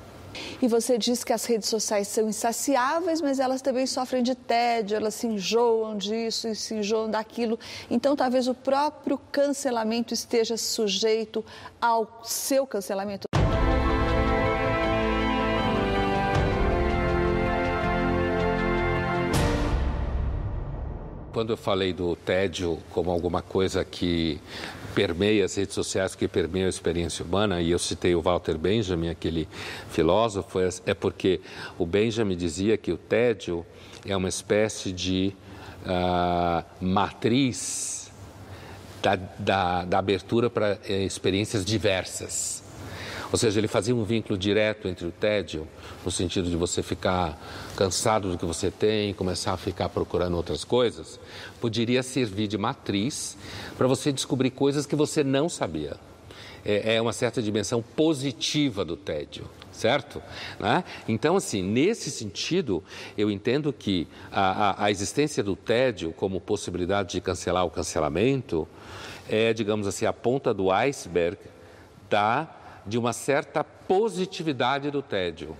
E 0.62 0.68
você 0.68 0.98
diz 0.98 1.24
que 1.24 1.34
as 1.34 1.46
redes 1.46 1.68
sociais 1.68 2.08
são 2.08 2.30
insaciáveis, 2.30 3.22
mas 3.22 3.40
elas 3.40 3.62
também 3.62 3.86
sofrem 3.86 4.24
de 4.24 4.36
tédio, 4.36 4.96
elas 4.96 5.16
se 5.16 5.28
enjoam 5.28 5.98
disso 5.98 6.48
e 6.48 6.56
se 6.56 6.76
enjoam 6.76 7.10
daquilo. 7.10 7.60
Então, 7.90 8.16
talvez 8.16 8.48
o 8.48 8.54
próprio 8.54 9.20
cancelamento 9.32 10.14
esteja 10.14 10.56
sujeito 10.56 11.44
ao 11.82 12.22
seu 12.24 12.66
cancelamento. 12.66 13.28
Quando 21.32 21.52
eu 21.52 21.58
falei 21.58 21.94
do 21.94 22.16
tédio 22.16 22.78
como 22.90 23.10
alguma 23.10 23.42
coisa 23.42 23.86
que 23.86 24.40
permeia 24.94 25.46
as 25.46 25.56
redes 25.56 25.74
sociais, 25.74 26.14
que 26.14 26.28
permeia 26.28 26.66
a 26.66 26.70
experiência 26.70 27.24
humana, 27.24 27.62
e 27.62 27.72
eu 27.72 27.80
citei 27.80 28.14
o 28.14 28.22
Walter 28.22 28.58
Benjamin, 28.58 29.10
aquele 29.10 29.48
filósofo, 29.90 30.60
é, 30.60 30.70
é 30.88 30.94
porque 30.94 31.40
o 31.78 31.86
Benjamin 31.86 32.36
dizia 32.36 32.78
que 32.78 32.92
o 32.92 32.98
tédio 32.98 33.66
é 34.06 34.16
uma 34.16 34.28
espécie 34.28 34.92
de 34.92 35.34
uh, 35.86 36.66
matriz 36.84 38.12
da, 39.02 39.16
da, 39.16 39.86
da 39.86 40.00
abertura 40.00 40.50
para 40.50 40.78
eh, 40.88 41.04
experiências 41.04 41.66
diversas. 41.66 42.61
Ou 43.32 43.38
seja, 43.38 43.60
ele 43.60 43.68
fazia 43.68 43.96
um 43.96 44.04
vínculo 44.04 44.38
direto 44.38 44.88
entre 44.88 45.06
o 45.06 45.12
tédio, 45.12 45.68
no 46.04 46.12
sentido 46.12 46.50
de 46.50 46.56
você 46.56 46.84
ficar 46.84 47.40
cansado 47.78 48.30
do 48.30 48.38
que 48.38 48.46
você 48.46 48.70
tem, 48.70 49.14
começar 49.14 49.54
a 49.54 49.58
ficar 49.58 49.90
procurando 49.90 50.36
outras 50.36 50.64
coisas, 50.64 51.20
poderia 51.60 52.04
servir 52.04 52.48
de 52.48 52.58
matriz 52.58 53.38
para 53.78 53.88
você 53.88 54.12
descobrir 54.12 54.52
coisas 54.52 54.86
que 54.86 54.96
você 54.96 55.24
não 55.24 55.48
sabia. 55.48 55.96
É, 56.64 56.96
é 56.96 57.02
uma 57.02 57.14
certa 57.14 57.42
dimensão 57.42 57.82
positiva 57.82 58.84
do 58.84 58.96
tédio 58.96 59.50
certo? 59.72 60.22
Né? 60.60 60.84
Então, 61.08 61.36
assim, 61.36 61.64
nesse 61.64 62.12
sentido, 62.12 62.84
eu 63.18 63.32
entendo 63.32 63.74
que 63.74 64.08
a, 64.32 64.70
a, 64.70 64.86
a, 64.86 64.92
existência 64.92 65.42
do 65.42 65.56
tédio 65.56 66.14
como 66.14 66.40
possibilidade 66.40 67.14
de 67.14 67.22
cancelar 67.22 67.66
o 67.66 67.72
cancelamento 67.72 68.68
é, 69.32 69.54
digamos 69.54 69.88
assim, 69.88 70.06
a 70.06 70.14
ponta 70.14 70.54
do 70.54 70.72
iceberg 70.72 71.38
da 72.10 72.48
de 72.86 72.98
uma 72.98 73.14
certa 73.14 73.64
positividade 73.64 74.90
do 74.92 75.02
tédio, 75.02 75.56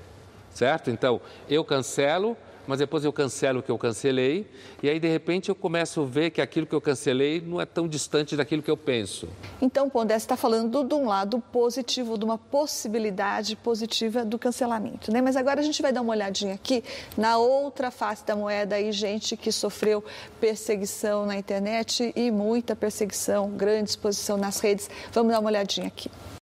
certo? 0.54 0.90
Então, 0.90 1.22
eu 1.50 1.64
cancelo, 1.64 2.36
mas 2.68 2.80
depois 2.80 3.04
eu 3.04 3.12
cancelo 3.12 3.60
o 3.60 3.64
que 3.64 3.72
eu 3.72 3.78
cancelei, 3.78 4.48
e 4.82 4.90
aí 4.90 5.00
de 5.00 5.08
repente 5.08 5.50
eu 5.50 5.56
começo 5.56 6.02
a 6.02 6.06
ver 6.06 6.30
que 6.30 6.42
aquilo 6.42 6.66
que 6.66 6.74
eu 6.74 6.82
cancelei 6.82 7.42
não 7.42 7.60
é 7.60 7.66
tão 7.66 7.88
distante 7.88 8.36
daquilo 8.36 8.62
que 8.62 8.72
eu 8.72 8.78
penso. 8.78 9.28
Então, 9.62 9.90
Pondé, 9.90 10.16
está 10.16 10.38
falando 10.38 10.84
de 10.84 10.94
um 10.94 11.08
lado 11.08 11.42
positivo, 11.52 12.18
de 12.18 12.26
uma 12.26 12.38
possibilidade 12.38 13.56
positiva 13.56 14.24
do 14.24 14.38
cancelamento, 14.38 15.12
né? 15.12 15.22
Mas 15.22 15.36
agora 15.36 15.60
a 15.60 15.64
gente 15.64 15.82
vai 15.82 15.92
dar 15.92 16.02
uma 16.02 16.14
olhadinha 16.14 16.54
aqui 16.54 16.84
na 17.18 17.38
outra 17.38 17.92
face 17.92 18.26
da 18.26 18.36
moeda 18.36 18.76
aí, 18.76 18.92
gente 18.92 19.36
que 19.36 19.52
sofreu 19.52 20.04
perseguição 20.40 21.26
na 21.26 21.36
internet 21.36 22.14
e 22.16 22.32
muita 22.32 22.76
perseguição, 22.76 23.50
grande 23.50 23.90
exposição 23.90 24.38
nas 24.38 24.60
redes. 24.60 24.90
Vamos 25.12 25.32
dar 25.32 25.40
uma 25.40 25.50
olhadinha 25.50 25.88
aqui. 25.88 26.10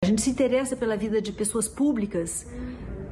A 0.03 0.07
gente 0.07 0.21
se 0.21 0.31
interessa 0.31 0.75
pela 0.75 0.97
vida 0.97 1.23
de 1.23 1.33
pessoas 1.33 1.69
públicas 1.69 2.45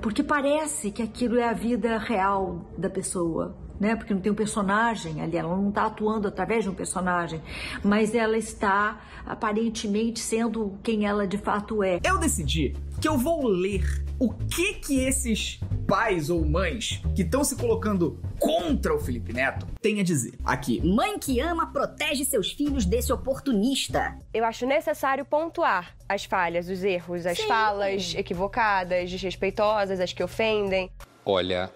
porque 0.02 0.24
parece 0.24 0.90
que 0.90 1.00
aquilo 1.00 1.38
é 1.38 1.48
a 1.48 1.52
vida 1.52 1.96
real 1.98 2.68
da 2.76 2.90
pessoa, 2.90 3.54
né? 3.80 3.96
Porque 3.96 4.12
não 4.12 4.20
tem 4.20 4.30
um 4.30 4.34
personagem 4.34 5.22
ali, 5.22 5.38
ela 5.38 5.56
não 5.56 5.70
está 5.70 5.86
atuando 5.86 6.28
através 6.28 6.62
de 6.62 6.70
um 6.70 6.74
personagem, 6.74 7.40
mas 7.82 8.14
ela 8.14 8.36
está 8.36 9.00
aparentemente 9.26 10.20
sendo 10.20 10.78
quem 10.82 11.06
ela 11.06 11.26
de 11.26 11.38
fato 11.38 11.82
é. 11.82 11.98
Eu 12.04 12.18
decidi 12.18 12.76
que 13.00 13.08
eu 13.08 13.16
vou 13.16 13.46
ler 13.46 14.04
o 14.18 14.34
que 14.34 14.74
que 14.74 15.00
esses 15.00 15.58
pais 15.88 16.28
ou 16.28 16.44
mães 16.44 17.02
que 17.16 17.22
estão 17.22 17.42
se 17.42 17.56
colocando 17.56 18.20
contra 18.38 18.94
o 18.94 19.00
Felipe 19.00 19.32
Neto 19.32 19.66
têm 19.80 19.98
a 19.98 20.04
dizer 20.04 20.34
aqui. 20.44 20.86
Mãe 20.86 21.18
que 21.18 21.40
ama 21.40 21.72
protege 21.72 22.26
seus 22.26 22.52
filhos 22.52 22.84
desse 22.84 23.10
oportunista. 23.10 24.18
Eu 24.34 24.44
acho 24.44 24.66
necessário 24.66 25.24
pontuar 25.24 25.96
as 26.06 26.26
falhas, 26.26 26.68
os 26.68 26.84
erros, 26.84 27.24
as 27.24 27.38
Sim. 27.38 27.46
falas 27.48 28.14
equivocadas, 28.14 29.10
desrespeitosas, 29.10 29.98
as 29.98 30.12
que 30.12 30.22
ofendem. 30.22 30.90
Olha, 31.24 31.70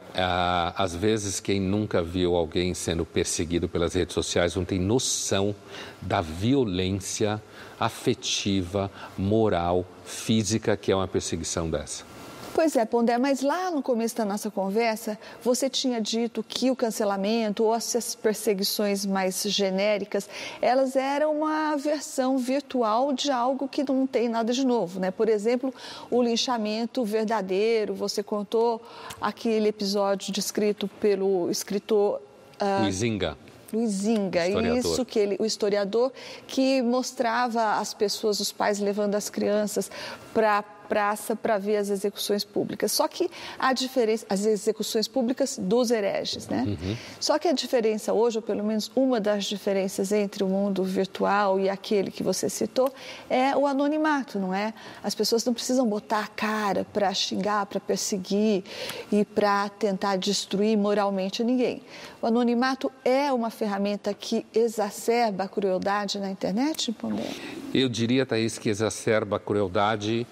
às 0.76 0.94
vezes 0.96 1.38
quem 1.38 1.60
nunca 1.60 2.02
viu 2.02 2.34
alguém 2.34 2.72
sendo 2.72 3.04
perseguido 3.04 3.68
pelas 3.68 3.94
redes 3.94 4.14
sociais 4.14 4.56
não 4.56 4.64
tem 4.64 4.78
noção 4.78 5.54
da 6.00 6.20
violência 6.20 7.42
afetiva, 7.78 8.90
moral, 9.18 9.84
física 10.04 10.76
que 10.76 10.90
é 10.90 10.96
uma 10.96 11.06
perseguição 11.06 11.68
dessa. 11.68 12.13
Pois 12.54 12.76
é, 12.76 12.84
Pondé, 12.84 13.18
mas 13.18 13.42
lá 13.42 13.68
no 13.72 13.82
começo 13.82 14.14
da 14.14 14.24
nossa 14.24 14.48
conversa, 14.48 15.18
você 15.42 15.68
tinha 15.68 16.00
dito 16.00 16.40
que 16.40 16.70
o 16.70 16.76
cancelamento 16.76 17.64
ou 17.64 17.74
essas 17.74 18.14
perseguições 18.14 19.04
mais 19.04 19.42
genéricas, 19.42 20.28
elas 20.62 20.94
eram 20.94 21.40
uma 21.40 21.76
versão 21.76 22.38
virtual 22.38 23.12
de 23.12 23.28
algo 23.28 23.66
que 23.66 23.82
não 23.82 24.06
tem 24.06 24.28
nada 24.28 24.52
de 24.52 24.64
novo, 24.64 25.00
né? 25.00 25.10
Por 25.10 25.28
exemplo, 25.28 25.74
o 26.08 26.22
linchamento 26.22 27.04
verdadeiro, 27.04 27.92
você 27.92 28.22
contou 28.22 28.80
aquele 29.20 29.68
episódio 29.68 30.32
descrito 30.32 30.86
pelo 30.86 31.50
escritor... 31.50 32.20
Uh, 32.62 32.82
Luizinga. 32.82 33.36
Luizinga, 33.72 34.46
isso 34.78 35.04
que 35.04 35.18
ele, 35.18 35.36
o 35.40 35.44
historiador 35.44 36.12
que 36.46 36.80
mostrava 36.80 37.80
as 37.80 37.92
pessoas, 37.92 38.38
os 38.38 38.52
pais 38.52 38.78
levando 38.78 39.16
as 39.16 39.28
crianças 39.28 39.90
para 40.34 40.64
praça 40.84 41.34
para 41.34 41.58
ver 41.58 41.76
as 41.76 41.88
execuções 41.88 42.44
públicas. 42.44 42.92
Só 42.92 43.08
que 43.08 43.30
a 43.58 43.72
diferença, 43.72 44.26
as 44.28 44.44
execuções 44.44 45.08
públicas 45.08 45.58
dos 45.60 45.90
hereges, 45.90 46.46
né? 46.46 46.64
Uhum. 46.66 46.96
Só 47.18 47.38
que 47.38 47.48
a 47.48 47.52
diferença 47.52 48.12
hoje, 48.12 48.38
ou 48.38 48.42
pelo 48.42 48.62
menos 48.62 48.90
uma 48.94 49.20
das 49.20 49.44
diferenças 49.46 50.12
entre 50.12 50.44
o 50.44 50.48
mundo 50.48 50.84
virtual 50.84 51.58
e 51.58 51.68
aquele 51.68 52.10
que 52.10 52.22
você 52.22 52.48
citou, 52.48 52.92
é 53.28 53.56
o 53.56 53.66
anonimato, 53.66 54.38
não 54.38 54.54
é? 54.54 54.74
As 55.02 55.14
pessoas 55.14 55.44
não 55.44 55.54
precisam 55.54 55.86
botar 55.86 56.20
a 56.20 56.28
cara 56.28 56.86
para 56.92 57.12
xingar, 57.14 57.66
para 57.66 57.80
perseguir 57.80 58.62
e 59.10 59.24
para 59.24 59.68
tentar 59.70 60.16
destruir 60.16 60.76
moralmente 60.76 61.42
ninguém. 61.42 61.82
O 62.20 62.26
anonimato 62.26 62.90
é 63.04 63.32
uma 63.32 63.50
ferramenta 63.50 64.12
que 64.14 64.46
exacerba 64.54 65.44
a 65.44 65.48
crueldade 65.48 66.18
na 66.18 66.30
internet, 66.30 66.92
Pondé? 66.92 67.24
Eu 67.72 67.88
diria, 67.88 68.24
Thaís, 68.24 68.56
que 68.56 68.68
exacerba 68.68 69.36
a 69.36 69.40
crueldade 69.40 70.23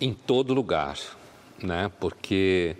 em 0.00 0.14
todo 0.14 0.54
lugar, 0.54 0.98
né? 1.62 1.90
porque 2.00 2.74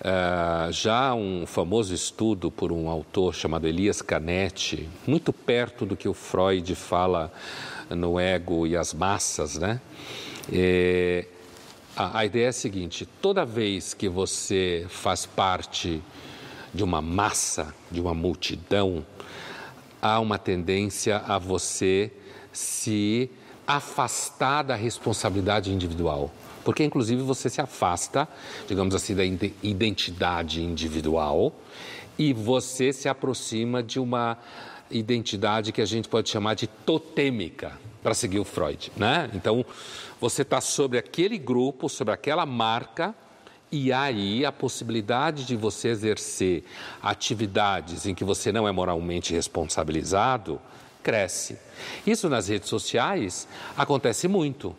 uh, 0.00 0.70
já 0.70 1.14
um 1.14 1.46
famoso 1.46 1.94
estudo 1.94 2.50
por 2.50 2.70
um 2.70 2.88
autor 2.88 3.34
chamado 3.34 3.66
Elias 3.66 4.02
Canetti, 4.02 4.88
muito 5.06 5.32
perto 5.32 5.86
do 5.86 5.96
que 5.96 6.08
o 6.08 6.14
Freud 6.14 6.74
fala 6.74 7.32
no 7.88 8.20
ego 8.20 8.66
e 8.66 8.76
as 8.76 8.92
massas, 8.92 9.56
né? 9.56 9.80
É, 10.52 11.26
a, 11.96 12.18
a 12.18 12.24
ideia 12.24 12.46
é 12.46 12.48
a 12.48 12.52
seguinte: 12.52 13.06
toda 13.20 13.44
vez 13.44 13.94
que 13.94 14.08
você 14.08 14.86
faz 14.88 15.26
parte 15.26 16.00
de 16.72 16.84
uma 16.84 17.00
massa, 17.00 17.74
de 17.90 18.00
uma 18.00 18.14
multidão, 18.14 19.04
há 20.00 20.20
uma 20.20 20.38
tendência 20.38 21.18
a 21.18 21.36
você 21.38 22.12
se 22.52 23.30
afastar 23.66 24.62
da 24.62 24.74
responsabilidade 24.74 25.72
individual. 25.72 26.32
Porque, 26.70 26.84
inclusive, 26.84 27.20
você 27.22 27.50
se 27.50 27.60
afasta, 27.60 28.28
digamos 28.68 28.94
assim, 28.94 29.12
da 29.12 29.24
identidade 29.24 30.62
individual 30.62 31.52
e 32.16 32.32
você 32.32 32.92
se 32.92 33.08
aproxima 33.08 33.82
de 33.82 33.98
uma 33.98 34.38
identidade 34.88 35.72
que 35.72 35.82
a 35.82 35.84
gente 35.84 36.08
pode 36.08 36.28
chamar 36.28 36.54
de 36.54 36.68
totêmica, 36.68 37.72
para 38.04 38.14
seguir 38.14 38.38
o 38.38 38.44
Freud, 38.44 38.92
né? 38.96 39.28
Então, 39.34 39.66
você 40.20 40.42
está 40.42 40.60
sobre 40.60 40.96
aquele 40.96 41.38
grupo, 41.38 41.88
sobre 41.88 42.14
aquela 42.14 42.46
marca, 42.46 43.16
e 43.72 43.92
aí 43.92 44.46
a 44.46 44.52
possibilidade 44.52 45.44
de 45.44 45.56
você 45.56 45.88
exercer 45.88 46.62
atividades 47.02 48.06
em 48.06 48.14
que 48.14 48.22
você 48.22 48.52
não 48.52 48.68
é 48.68 48.70
moralmente 48.70 49.34
responsabilizado 49.34 50.60
cresce. 51.02 51.58
Isso 52.06 52.28
nas 52.28 52.46
redes 52.46 52.68
sociais 52.68 53.48
acontece 53.76 54.28
muito. 54.28 54.76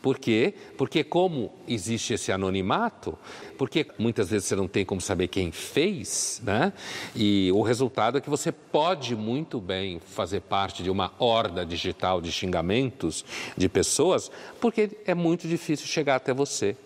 Por 0.00 0.18
quê? 0.18 0.54
Porque 0.76 1.02
como 1.02 1.52
existe 1.66 2.14
esse 2.14 2.30
anonimato, 2.30 3.18
porque 3.56 3.86
muitas 3.98 4.30
vezes 4.30 4.46
você 4.46 4.54
não 4.54 4.68
tem 4.68 4.84
como 4.84 5.00
saber 5.00 5.26
quem 5.26 5.50
fez, 5.50 6.40
né? 6.44 6.72
E 7.16 7.50
o 7.52 7.62
resultado 7.62 8.18
é 8.18 8.20
que 8.20 8.30
você 8.30 8.52
pode 8.52 9.16
muito 9.16 9.60
bem 9.60 10.00
fazer 10.00 10.40
parte 10.40 10.82
de 10.82 10.90
uma 10.90 11.12
horda 11.18 11.66
digital 11.66 12.20
de 12.20 12.30
xingamentos 12.30 13.24
de 13.56 13.68
pessoas, 13.68 14.30
porque 14.60 14.90
é 15.04 15.14
muito 15.14 15.48
difícil 15.48 15.86
chegar 15.86 16.14
até 16.16 16.32
você. 16.32 16.76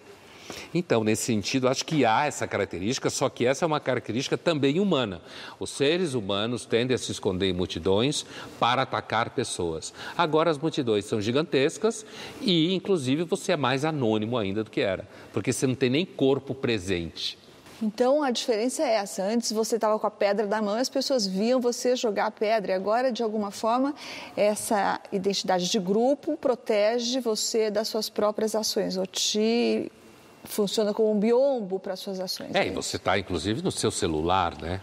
Então, 0.75 1.05
nesse 1.05 1.25
sentido, 1.25 1.69
acho 1.69 1.85
que 1.85 2.05
há 2.05 2.27
essa 2.27 2.47
característica, 2.47 3.11
só 3.11 3.29
que 3.29 3.47
essa 3.47 3.65
é 3.65 3.67
uma 3.67 3.81
característica 3.81 4.37
também 4.37 4.81
humana. 4.81 5.21
Os 5.59 5.71
seres 5.71 6.15
humanos 6.15 6.65
tendem 6.65 6.95
a 6.95 6.99
se 6.99 7.13
esconder 7.13 7.49
em 7.49 7.53
multidões 7.53 8.25
para 8.59 8.83
atacar 8.83 9.31
pessoas. 9.31 9.93
Agora, 10.17 10.51
as 10.51 10.59
multidões 10.59 11.05
são 11.05 11.21
gigantescas 11.21 12.05
e, 12.41 12.75
inclusive, 12.75 13.25
você 13.25 13.53
é 13.53 13.57
mais 13.57 13.85
anônimo 13.85 14.37
ainda 14.39 14.65
do 14.65 14.71
que 14.71 14.81
era, 14.81 15.07
porque 15.33 15.53
você 15.53 15.67
não 15.67 15.75
tem 15.75 15.91
nem 15.91 16.05
corpo 16.05 16.55
presente. 16.55 17.39
Então 17.83 18.23
a 18.23 18.31
diferença 18.31 18.85
é 18.85 18.95
essa. 18.95 19.25
Antes 19.25 19.51
você 19.51 19.75
estava 19.75 19.99
com 19.99 20.07
a 20.07 20.11
pedra 20.11 20.47
na 20.47 20.63
mão 20.63 20.79
e 20.79 20.81
as 20.81 20.89
pessoas 20.89 21.27
viam 21.27 21.61
você 21.61 21.97
jogar 21.97 22.27
a 22.27 22.31
pedra. 22.31 22.71
E 22.71 22.75
agora, 22.77 23.11
de 23.11 23.25
alguma 23.25 23.51
forma, 23.51 23.93
essa 24.37 25.01
identidade 25.11 25.69
de 25.69 25.81
grupo 25.81 26.37
protege 26.37 27.19
você 27.19 27.73
das 27.73 27.89
suas 27.89 28.09
próprias 28.09 28.55
ações, 28.55 28.97
ou 28.97 29.05
te 29.05 29.91
funciona 30.45 30.93
como 30.93 31.13
um 31.13 31.19
biombo 31.19 31.79
para 31.79 31.97
suas 31.97 32.21
ações. 32.21 32.55
É, 32.55 32.67
e 32.67 32.71
você 32.71 32.97
está, 32.97 33.19
inclusive, 33.19 33.63
no 33.63 33.71
seu 33.71 33.91
celular, 33.91 34.61
né? 34.61 34.81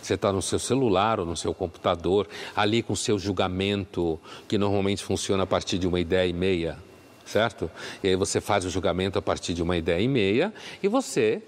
Você 0.00 0.14
está 0.14 0.32
no 0.32 0.42
seu 0.42 0.58
celular 0.58 1.20
ou 1.20 1.26
no 1.26 1.36
seu 1.36 1.54
computador, 1.54 2.28
ali 2.56 2.82
com 2.82 2.92
o 2.92 2.96
seu 2.96 3.18
julgamento, 3.18 4.18
que 4.48 4.58
normalmente 4.58 5.04
funciona 5.04 5.44
a 5.44 5.46
partir 5.46 5.78
de 5.78 5.86
uma 5.86 6.00
ideia 6.00 6.28
e 6.28 6.32
meia, 6.32 6.76
certo? 7.24 7.70
E 8.02 8.08
aí 8.08 8.16
você 8.16 8.40
faz 8.40 8.64
o 8.64 8.70
julgamento 8.70 9.16
a 9.18 9.22
partir 9.22 9.54
de 9.54 9.62
uma 9.62 9.76
ideia 9.76 10.00
e 10.00 10.08
meia 10.08 10.52
e 10.82 10.88
você 10.88 11.40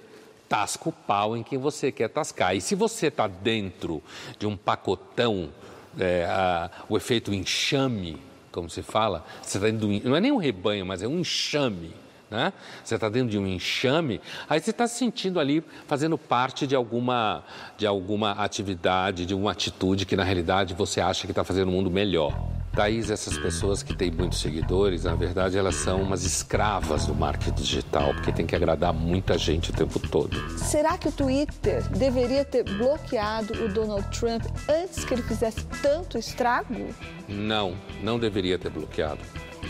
tasca 0.48 0.88
o 0.88 0.92
pau 0.92 1.36
em 1.36 1.42
quem 1.42 1.58
você 1.58 1.90
quer 1.90 2.08
tascar. 2.08 2.54
E 2.54 2.60
se 2.60 2.76
você 2.76 3.08
está 3.08 3.26
dentro 3.26 4.00
de 4.38 4.46
um 4.46 4.56
pacotão, 4.56 5.50
é, 5.98 6.24
a, 6.24 6.70
o 6.88 6.96
efeito 6.96 7.34
enxame, 7.34 8.18
como 8.52 8.70
se 8.70 8.82
fala, 8.82 9.24
você 9.42 9.58
tá 9.58 9.66
dentro, 9.66 9.88
não 10.08 10.14
é 10.14 10.20
nem 10.20 10.30
um 10.30 10.36
rebanho, 10.36 10.86
mas 10.86 11.02
é 11.02 11.08
um 11.08 11.18
enxame 11.18 11.92
né? 12.30 12.52
Você 12.82 12.94
está 12.94 13.08
dentro 13.08 13.30
de 13.30 13.38
um 13.38 13.46
enxame, 13.46 14.20
aí 14.48 14.60
você 14.60 14.70
está 14.70 14.86
se 14.86 14.98
sentindo 14.98 15.38
ali 15.38 15.62
fazendo 15.86 16.16
parte 16.16 16.66
de 16.66 16.74
alguma, 16.74 17.44
de 17.76 17.86
alguma 17.86 18.32
atividade, 18.32 19.26
de 19.26 19.34
uma 19.34 19.52
atitude 19.52 20.06
que 20.06 20.16
na 20.16 20.24
realidade 20.24 20.74
você 20.74 21.00
acha 21.00 21.26
que 21.26 21.32
está 21.32 21.44
fazendo 21.44 21.68
o 21.68 21.72
mundo 21.72 21.90
melhor. 21.90 22.32
Thaís, 22.74 23.08
essas 23.08 23.38
pessoas 23.38 23.84
que 23.84 23.94
têm 23.94 24.10
muitos 24.10 24.40
seguidores, 24.40 25.04
na 25.04 25.14
verdade, 25.14 25.56
elas 25.56 25.76
são 25.76 26.02
umas 26.02 26.24
escravas 26.24 27.06
do 27.06 27.14
marketing 27.14 27.62
digital, 27.62 28.12
porque 28.14 28.32
tem 28.32 28.44
que 28.44 28.56
agradar 28.56 28.92
muita 28.92 29.38
gente 29.38 29.70
o 29.70 29.72
tempo 29.72 30.00
todo. 30.00 30.36
Será 30.58 30.98
que 30.98 31.08
o 31.08 31.12
Twitter 31.12 31.88
deveria 31.90 32.44
ter 32.44 32.64
bloqueado 32.64 33.64
o 33.64 33.68
Donald 33.72 34.04
Trump 34.18 34.42
antes 34.68 35.04
que 35.04 35.14
ele 35.14 35.22
fizesse 35.22 35.64
tanto 35.80 36.18
estrago? 36.18 36.92
Não, 37.28 37.76
não 38.02 38.18
deveria 38.18 38.58
ter 38.58 38.70
bloqueado. 38.70 39.20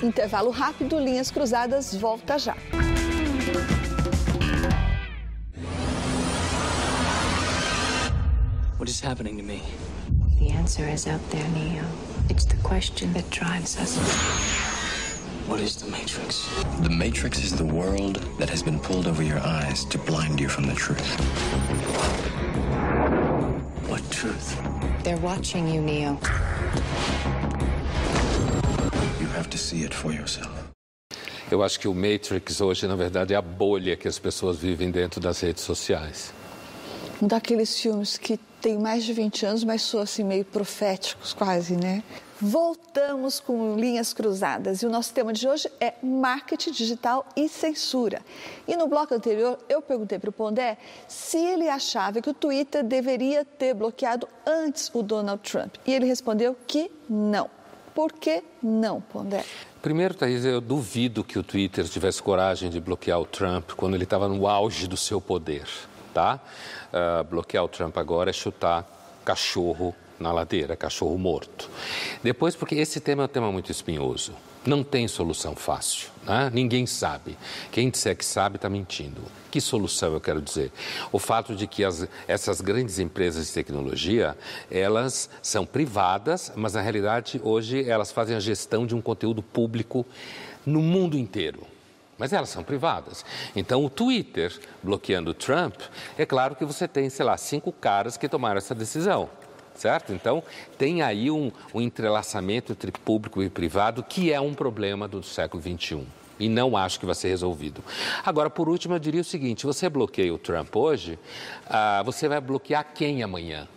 Intervalo 0.02 0.50
rápido, 0.50 0.98
linhas 0.98 1.30
cruzadas, 1.30 1.94
volta 1.94 2.38
já. 2.38 2.54
What 8.78 8.88
is 8.88 9.00
happening 9.00 9.36
to 9.38 9.42
me? 9.42 9.62
The 10.38 10.50
answer 10.50 10.86
is 10.86 11.06
out 11.06 11.20
there, 11.30 11.48
Neo. 11.50 11.84
It's 12.28 12.44
the 12.44 12.56
question 12.62 13.12
that 13.14 13.28
drives 13.30 13.78
us. 13.78 13.96
What 15.46 15.60
is 15.60 15.76
the 15.76 15.90
Matrix? 15.90 16.48
The 16.80 16.90
Matrix 16.90 17.44
is 17.44 17.54
the 17.56 17.64
world 17.64 18.16
that 18.38 18.50
has 18.50 18.62
been 18.62 18.78
pulled 18.80 19.06
over 19.06 19.22
your 19.22 19.40
eyes 19.40 19.84
to 19.86 19.98
blind 19.98 20.40
you 20.40 20.48
from 20.48 20.64
the 20.64 20.74
truth. 20.74 21.06
What 23.88 24.02
truth? 24.10 24.58
They're 25.02 25.18
watching 25.18 25.68
you, 25.68 25.80
Neo. 25.82 26.18
To 29.54 29.58
see 29.58 29.84
it 29.84 29.94
for 29.94 30.12
yourself. 30.12 30.50
Eu 31.48 31.62
acho 31.62 31.78
que 31.78 31.86
o 31.86 31.94
Matrix 31.94 32.60
hoje, 32.60 32.88
na 32.88 32.96
verdade, 32.96 33.34
é 33.34 33.36
a 33.36 33.42
bolha 33.42 33.96
que 33.96 34.08
as 34.08 34.18
pessoas 34.18 34.58
vivem 34.58 34.90
dentro 34.90 35.20
das 35.20 35.40
redes 35.40 35.62
sociais. 35.62 36.32
Um 37.22 37.28
daqueles 37.28 37.78
filmes 37.78 38.18
que 38.18 38.36
tem 38.60 38.76
mais 38.78 39.04
de 39.04 39.12
20 39.12 39.46
anos, 39.46 39.62
mas 39.62 39.82
são 39.82 40.00
assim 40.00 40.24
meio 40.24 40.44
proféticos 40.44 41.32
quase, 41.32 41.76
né? 41.76 42.02
Voltamos 42.40 43.38
com 43.38 43.76
linhas 43.76 44.12
cruzadas 44.12 44.82
e 44.82 44.86
o 44.86 44.90
nosso 44.90 45.14
tema 45.14 45.32
de 45.32 45.46
hoje 45.46 45.70
é 45.80 45.94
marketing 46.02 46.72
digital 46.72 47.24
e 47.36 47.48
censura. 47.48 48.20
E 48.66 48.74
no 48.74 48.88
bloco 48.88 49.14
anterior 49.14 49.56
eu 49.68 49.80
perguntei 49.80 50.18
para 50.18 50.30
o 50.30 50.32
Pondé 50.32 50.76
se 51.06 51.38
ele 51.38 51.68
achava 51.68 52.20
que 52.20 52.28
o 52.28 52.34
Twitter 52.34 52.82
deveria 52.82 53.44
ter 53.44 53.72
bloqueado 53.72 54.26
antes 54.44 54.90
o 54.92 55.02
Donald 55.02 55.48
Trump. 55.48 55.76
E 55.86 55.94
ele 55.94 56.06
respondeu 56.06 56.56
que 56.66 56.90
não. 57.08 57.48
Por 57.94 58.12
que 58.12 58.42
não, 58.62 59.00
Pondé? 59.00 59.44
Primeiro, 59.80 60.14
Thaís, 60.14 60.44
eu 60.44 60.60
duvido 60.60 61.22
que 61.22 61.38
o 61.38 61.42
Twitter 61.42 61.88
tivesse 61.88 62.22
coragem 62.22 62.70
de 62.70 62.80
bloquear 62.80 63.20
o 63.20 63.26
Trump 63.26 63.72
quando 63.76 63.94
ele 63.94 64.04
estava 64.04 64.28
no 64.28 64.48
auge 64.48 64.86
do 64.86 64.96
seu 64.96 65.20
poder, 65.20 65.68
tá? 66.12 66.40
Uh, 66.92 67.24
bloquear 67.24 67.64
o 67.64 67.68
Trump 67.68 67.96
agora 67.96 68.30
é 68.30 68.32
chutar 68.32 68.84
cachorro 69.24 69.94
na 70.18 70.32
ladeira, 70.32 70.76
cachorro 70.76 71.18
morto. 71.18 71.70
Depois, 72.22 72.54
porque 72.54 72.74
esse 72.76 73.00
tema 73.00 73.22
é 73.22 73.26
um 73.26 73.28
tema 73.28 73.50
muito 73.50 73.70
espinhoso. 73.70 74.32
Não 74.66 74.82
tem 74.82 75.06
solução 75.06 75.54
fácil, 75.54 76.08
né? 76.24 76.50
ninguém 76.52 76.86
sabe. 76.86 77.36
Quem 77.70 77.90
disser 77.90 78.16
que 78.16 78.24
sabe 78.24 78.56
está 78.56 78.70
mentindo. 78.70 79.20
Que 79.50 79.60
solução 79.60 80.14
eu 80.14 80.20
quero 80.20 80.40
dizer? 80.40 80.72
O 81.12 81.18
fato 81.18 81.54
de 81.54 81.66
que 81.66 81.84
as, 81.84 82.08
essas 82.26 82.62
grandes 82.62 82.98
empresas 82.98 83.46
de 83.46 83.52
tecnologia, 83.52 84.36
elas 84.70 85.28
são 85.42 85.66
privadas, 85.66 86.50
mas 86.56 86.72
na 86.72 86.80
realidade 86.80 87.38
hoje 87.44 87.88
elas 87.88 88.10
fazem 88.10 88.34
a 88.34 88.40
gestão 88.40 88.86
de 88.86 88.94
um 88.94 89.02
conteúdo 89.02 89.42
público 89.42 90.06
no 90.64 90.80
mundo 90.80 91.18
inteiro. 91.18 91.60
Mas 92.16 92.32
elas 92.32 92.48
são 92.48 92.62
privadas. 92.62 93.24
Então, 93.54 93.84
o 93.84 93.90
Twitter 93.90 94.56
bloqueando 94.82 95.32
o 95.32 95.34
Trump, 95.34 95.74
é 96.16 96.24
claro 96.24 96.54
que 96.54 96.64
você 96.64 96.88
tem, 96.88 97.10
sei 97.10 97.26
lá, 97.26 97.36
cinco 97.36 97.70
caras 97.70 98.16
que 98.16 98.28
tomaram 98.28 98.56
essa 98.56 98.74
decisão 98.74 99.28
certo? 99.74 100.12
Então, 100.12 100.42
tem 100.78 101.02
aí 101.02 101.30
um, 101.30 101.50
um 101.72 101.80
entrelaçamento 101.80 102.72
entre 102.72 102.92
público 102.92 103.42
e 103.42 103.50
privado 103.50 104.02
que 104.02 104.32
é 104.32 104.40
um 104.40 104.54
problema 104.54 105.08
do 105.08 105.22
século 105.22 105.62
XXI 105.62 106.06
e 106.38 106.48
não 106.48 106.76
acho 106.76 106.98
que 106.98 107.06
vai 107.06 107.14
ser 107.14 107.28
resolvido. 107.28 107.82
Agora, 108.24 108.50
por 108.50 108.68
último, 108.68 108.94
eu 108.94 108.98
diria 108.98 109.20
o 109.20 109.24
seguinte: 109.24 109.66
você 109.66 109.88
bloqueia 109.88 110.32
o 110.34 110.38
Trump 110.38 110.74
hoje, 110.74 111.18
ah, 111.66 112.02
você 112.04 112.28
vai 112.28 112.40
bloquear 112.40 112.92
quem 112.94 113.22
amanhã? 113.22 113.68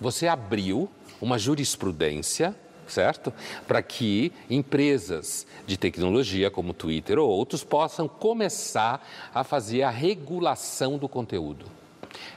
Você 0.00 0.28
abriu 0.28 0.90
uma 1.20 1.38
jurisprudência, 1.38 2.54
certo? 2.86 3.32
Para 3.66 3.82
que 3.82 4.32
empresas 4.48 5.46
de 5.66 5.76
tecnologia, 5.76 6.50
como 6.50 6.74
Twitter 6.74 7.18
ou 7.18 7.28
outros, 7.28 7.64
possam 7.64 8.06
começar 8.06 9.06
a 9.34 9.42
fazer 9.42 9.82
a 9.82 9.90
regulação 9.90 10.98
do 10.98 11.08
conteúdo. 11.08 11.75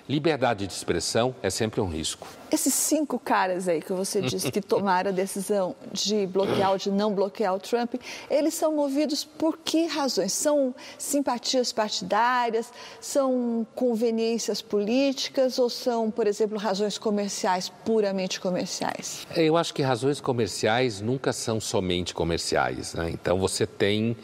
Liberdade 0.10 0.66
de 0.66 0.74
expressão 0.74 1.36
é 1.40 1.52
sempre 1.52 1.80
um 1.80 1.88
risco. 1.88 2.28
Esses 2.52 2.74
cinco 2.74 3.20
caras 3.20 3.68
aí 3.68 3.80
que 3.80 3.94
você 3.94 4.20
disse 4.20 4.52
que 4.52 4.60
tomaram 4.60 5.12
a 5.12 5.14
decisão 5.14 5.76
de 5.94 6.26
bloquear 6.26 6.72
ou 6.72 6.80
de 6.80 6.90
não 6.90 7.14
bloquear 7.14 7.54
o 7.54 7.60
Trump, 7.60 7.94
eles 8.28 8.56
são 8.56 8.76
movidos 8.76 9.24
por 9.24 9.56
que 9.60 9.86
razões? 9.86 10.34
São 10.34 10.74
simpatias 10.98 11.72
partidárias? 11.72 12.74
São 13.00 13.68
conveniências 13.76 14.64
políticas? 14.64 15.60
Ou 15.60 15.70
são, 15.70 16.10
por 16.10 16.26
exemplo, 16.26 16.58
razões 16.58 16.98
comerciais, 16.98 17.70
puramente 17.86 18.40
comerciais? 18.40 19.28
Eu 19.36 19.56
acho 19.56 19.72
que 19.76 19.84
razões 19.84 20.20
comerciais 20.20 21.02
nunca 21.02 21.32
são 21.32 21.62
somente 21.62 22.16
comerciais. 22.16 22.96
Né? 22.96 23.12
Então 23.12 23.38
você 23.38 23.68
tem 23.68 24.18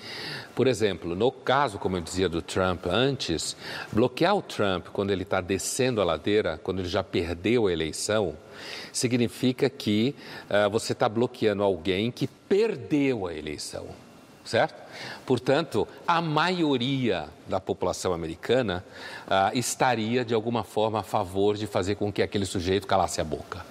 por 0.56 0.68
exemplo, 0.68 1.16
no 1.16 1.32
caso, 1.32 1.78
como 1.78 1.98
eu 1.98 2.02
dizia 2.02 2.30
do 2.30 2.42
Trump 2.42 2.86
antes, 2.88 3.58
bloquear 3.92 4.36
o 4.36 4.42
Trump 4.42 4.88
quando 4.88 5.12
ele 5.12 5.24
está 5.24 5.42
descendo 5.42 6.02
a 6.02 6.06
ladeira, 6.06 6.60
quando 6.64 6.80
ele 6.80 6.88
já 6.88 7.04
perdeu 7.04 7.68
a 7.68 7.74
eleição, 7.74 8.36
significa 8.92 9.70
que 9.70 10.16
uh, 10.50 10.70
você 10.70 10.94
está 10.94 11.10
bloqueando 11.10 11.62
alguém 11.62 12.10
que 12.10 12.26
perdeu 12.28 13.28
a 13.28 13.34
eleição, 13.34 13.86
certo? 14.46 14.82
Portanto, 15.26 15.86
a 16.08 16.22
maioria 16.22 17.28
da 17.48 17.60
população 17.60 18.14
americana 18.14 18.84
uh, 19.28 19.58
estaria 19.58 20.24
de 20.24 20.34
alguma 20.34 20.64
forma 20.64 21.00
a 21.00 21.04
favor 21.04 21.58
de 21.58 21.68
fazer 21.68 21.96
com 21.96 22.12
que 22.14 22.22
aquele 22.22 22.46
sujeito 22.46 22.88
calasse 22.88 23.20
a 23.20 23.26
boca. 23.26 23.66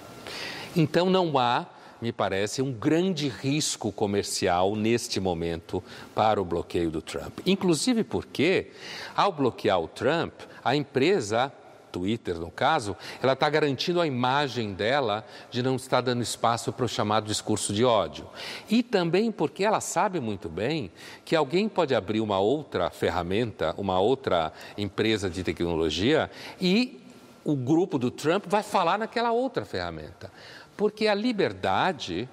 Então, 0.75 1.09
não 1.09 1.39
há 1.39 1.65
me 2.01 2.11
parece, 2.11 2.61
um 2.61 2.71
grande 2.71 3.27
risco 3.27 3.91
comercial 3.91 4.75
neste 4.75 5.19
momento 5.19 5.83
para 6.13 6.41
o 6.41 6.45
bloqueio 6.45 6.91
do 6.91 7.01
Trump. 7.01 7.39
Inclusive 7.45 8.03
porque, 8.03 8.71
ao 9.15 9.31
bloquear 9.31 9.79
o 9.79 9.87
Trump, 9.87 10.33
a 10.63 10.75
empresa 10.75 11.51
Twitter, 11.95 12.37
no 12.37 12.51
caso, 12.51 12.93
ela 13.23 13.31
está 13.31 13.49
garantindo 13.49 14.01
a 14.01 14.07
imagem 14.07 14.73
dela 14.73 15.25
de 15.49 15.63
não 15.63 15.77
estar 15.77 16.01
dando 16.01 16.21
espaço 16.21 16.73
para 16.73 16.83
o 16.83 16.89
chamado 16.89 17.25
discurso 17.25 17.71
de 17.71 17.85
ódio. 17.85 18.27
E 18.69 18.83
também 18.83 19.31
porque 19.31 19.63
ela 19.63 19.79
sabe 19.79 20.19
muito 20.19 20.49
bem 20.49 20.91
que 21.23 21.37
alguém 21.37 21.69
pode 21.69 21.95
abrir 21.95 22.19
uma 22.19 22.37
outra 22.37 22.89
ferramenta, 22.89 23.73
uma 23.77 23.97
outra 23.97 24.51
empresa 24.77 25.29
de 25.29 25.41
tecnologia 25.41 26.29
e 26.59 26.99
o 27.45 27.55
grupo 27.55 27.97
do 27.97 28.11
Trump 28.11 28.43
vai 28.47 28.63
falar 28.63 28.97
naquela 28.97 29.31
outra 29.31 29.63
ferramenta. 29.63 30.29
Porque 30.75 31.07
a 31.07 31.13
liberdade 31.13 32.27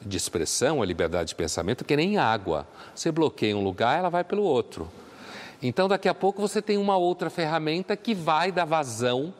de 0.00 0.16
expressão, 0.16 0.80
a 0.80 0.86
liberdade 0.86 1.30
de 1.30 1.34
pensamento, 1.34 1.82
é 1.82 1.86
que 1.86 1.96
nem 1.96 2.16
água. 2.16 2.66
Você 2.94 3.12
bloqueia 3.12 3.56
um 3.56 3.62
lugar, 3.62 3.98
ela 3.98 4.08
vai 4.08 4.24
pelo 4.24 4.42
outro. 4.42 4.90
Então, 5.62 5.88
daqui 5.88 6.08
a 6.08 6.14
pouco 6.14 6.40
você 6.40 6.62
tem 6.62 6.78
uma 6.78 6.96
outra 6.96 7.28
ferramenta 7.28 7.96
que 7.96 8.14
vai 8.14 8.50
dar 8.50 8.64
vazão, 8.64 9.34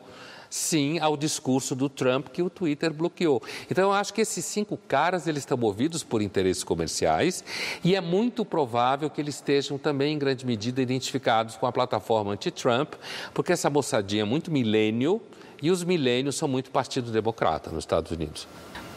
sim, 0.51 0.99
ao 0.99 1.17
discurso 1.17 1.73
do 1.73 1.89
Trump 1.89 2.27
que 2.27 2.43
o 2.43 2.49
Twitter 2.49 2.93
bloqueou. 2.93 3.41
Então, 3.71 3.85
eu 3.85 3.91
acho 3.93 4.13
que 4.13 4.21
esses 4.21 4.45
cinco 4.45 4.77
caras, 4.77 5.25
eles 5.25 5.41
estão 5.41 5.57
movidos 5.57 6.03
por 6.03 6.21
interesses 6.21 6.63
comerciais 6.63 7.43
e 7.83 7.95
é 7.95 8.01
muito 8.01 8.45
provável 8.45 9.09
que 9.09 9.19
eles 9.19 9.35
estejam 9.35 9.79
também, 9.79 10.13
em 10.13 10.19
grande 10.19 10.45
medida, 10.45 10.79
identificados 10.79 11.55
com 11.55 11.65
a 11.65 11.71
plataforma 11.71 12.33
anti-Trump, 12.33 12.93
porque 13.33 13.53
essa 13.53 13.69
moçadinha 13.69 14.21
é 14.21 14.25
muito 14.25 14.51
milênio 14.51 15.19
e 15.61 15.69
os 15.69 15.83
milênios 15.83 16.35
são 16.35 16.47
muito 16.47 16.71
Partido 16.71 17.11
Democrata 17.11 17.69
nos 17.69 17.83
Estados 17.83 18.11
Unidos. 18.11 18.47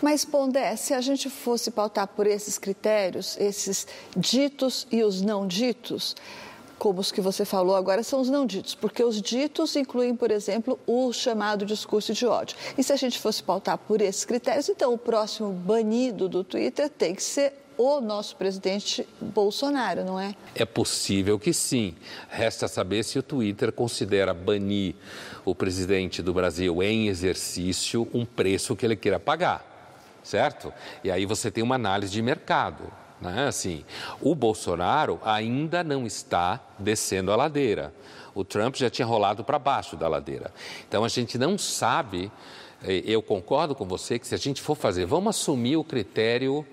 Mas, 0.03 0.24
Pondé, 0.24 0.77
se 0.77 0.92
a 0.92 1.00
gente 1.00 1.31
fosse 1.31 1.70
pautar 1.70 2.07
por 2.09 2.27
esses 2.27 2.59
critérios, 2.59 3.37
esses 3.38 3.87
ditos 4.16 4.87
e 4.90 5.03
os 5.03 5.22
não 5.22 5.46
ditos, 5.46 6.14
como 6.79 7.00
os 7.00 7.11
que 7.11 7.20
você 7.20 7.44
falou 7.44 7.74
agora, 7.74 8.03
são 8.03 8.20
os 8.20 8.29
não 8.29 8.44
ditos, 8.44 8.74
porque 8.74 9.03
os 9.03 9.22
ditos 9.22 9.74
incluem, 9.77 10.14
por 10.14 10.31
exemplo, 10.31 10.79
o 10.87 11.12
chamado 11.12 11.64
discurso 11.64 12.12
de 12.12 12.27
ódio. 12.27 12.57
E 12.77 12.83
se 12.83 12.92
a 12.92 12.96
gente 12.96 13.18
fosse 13.18 13.42
pautar 13.42 13.79
por 13.79 14.00
esses 14.03 14.24
critérios, 14.24 14.68
então 14.68 14.92
o 14.92 14.98
próximo 14.98 15.50
banido 15.50 16.29
do 16.29 16.44
Twitter 16.44 16.90
tem 16.90 17.14
que 17.14 17.22
ser 17.22 17.63
o 17.76 18.00
nosso 18.00 18.37
presidente 18.37 19.06
Bolsonaro, 19.20 20.04
não 20.04 20.18
é? 20.18 20.34
É 20.54 20.64
possível 20.64 21.38
que 21.38 21.52
sim. 21.52 21.94
Resta 22.28 22.68
saber 22.68 23.02
se 23.02 23.18
o 23.18 23.22
Twitter 23.22 23.72
considera 23.72 24.32
banir 24.32 24.94
o 25.44 25.54
presidente 25.54 26.22
do 26.22 26.32
Brasil 26.32 26.82
em 26.82 27.08
exercício 27.08 28.08
um 28.12 28.24
preço 28.24 28.74
que 28.74 28.87
ele 28.87 28.96
queira 28.96 29.20
pagar, 29.20 30.20
certo? 30.22 30.72
E 31.02 31.10
aí 31.10 31.26
você 31.26 31.50
tem 31.50 31.62
uma 31.62 31.74
análise 31.74 32.12
de 32.12 32.22
mercado. 32.22 32.84
Né? 33.20 33.46
Assim, 33.46 33.84
o 34.20 34.34
Bolsonaro 34.34 35.20
ainda 35.24 35.82
não 35.84 36.06
está 36.06 36.60
descendo 36.78 37.32
a 37.32 37.37
ladeira. 37.37 37.92
O 38.34 38.44
Trump 38.44 38.74
já 38.76 38.90
tinha 38.90 39.06
rolado 39.06 39.44
para 39.44 39.58
baixo 39.58 39.96
da 39.96 40.08
ladeira. 40.08 40.52
Então 40.88 41.04
a 41.04 41.08
gente 41.08 41.38
não 41.38 41.56
sabe. 41.56 42.30
Eh, 42.82 43.02
eu 43.06 43.22
concordo 43.22 43.74
com 43.74 43.87
você 43.87 44.18
que 44.18 44.26
se 44.26 44.34
a 44.34 44.38
gente 44.38 44.60
for 44.60 44.74
fazer, 44.74 45.06
vamos 45.06 45.37
assumir 45.37 45.76
o 45.76 45.84
critério, 45.84 46.66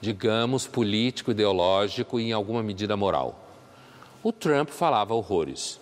digamos, 0.00 0.66
político, 0.66 1.30
ideológico 1.30 2.20
e 2.20 2.28
em 2.28 2.32
alguma 2.32 2.62
medida 2.62 2.96
moral. 2.96 3.38
O 4.22 4.32
Trump 4.32 4.70
falava 4.70 5.14
horrores. 5.14 5.80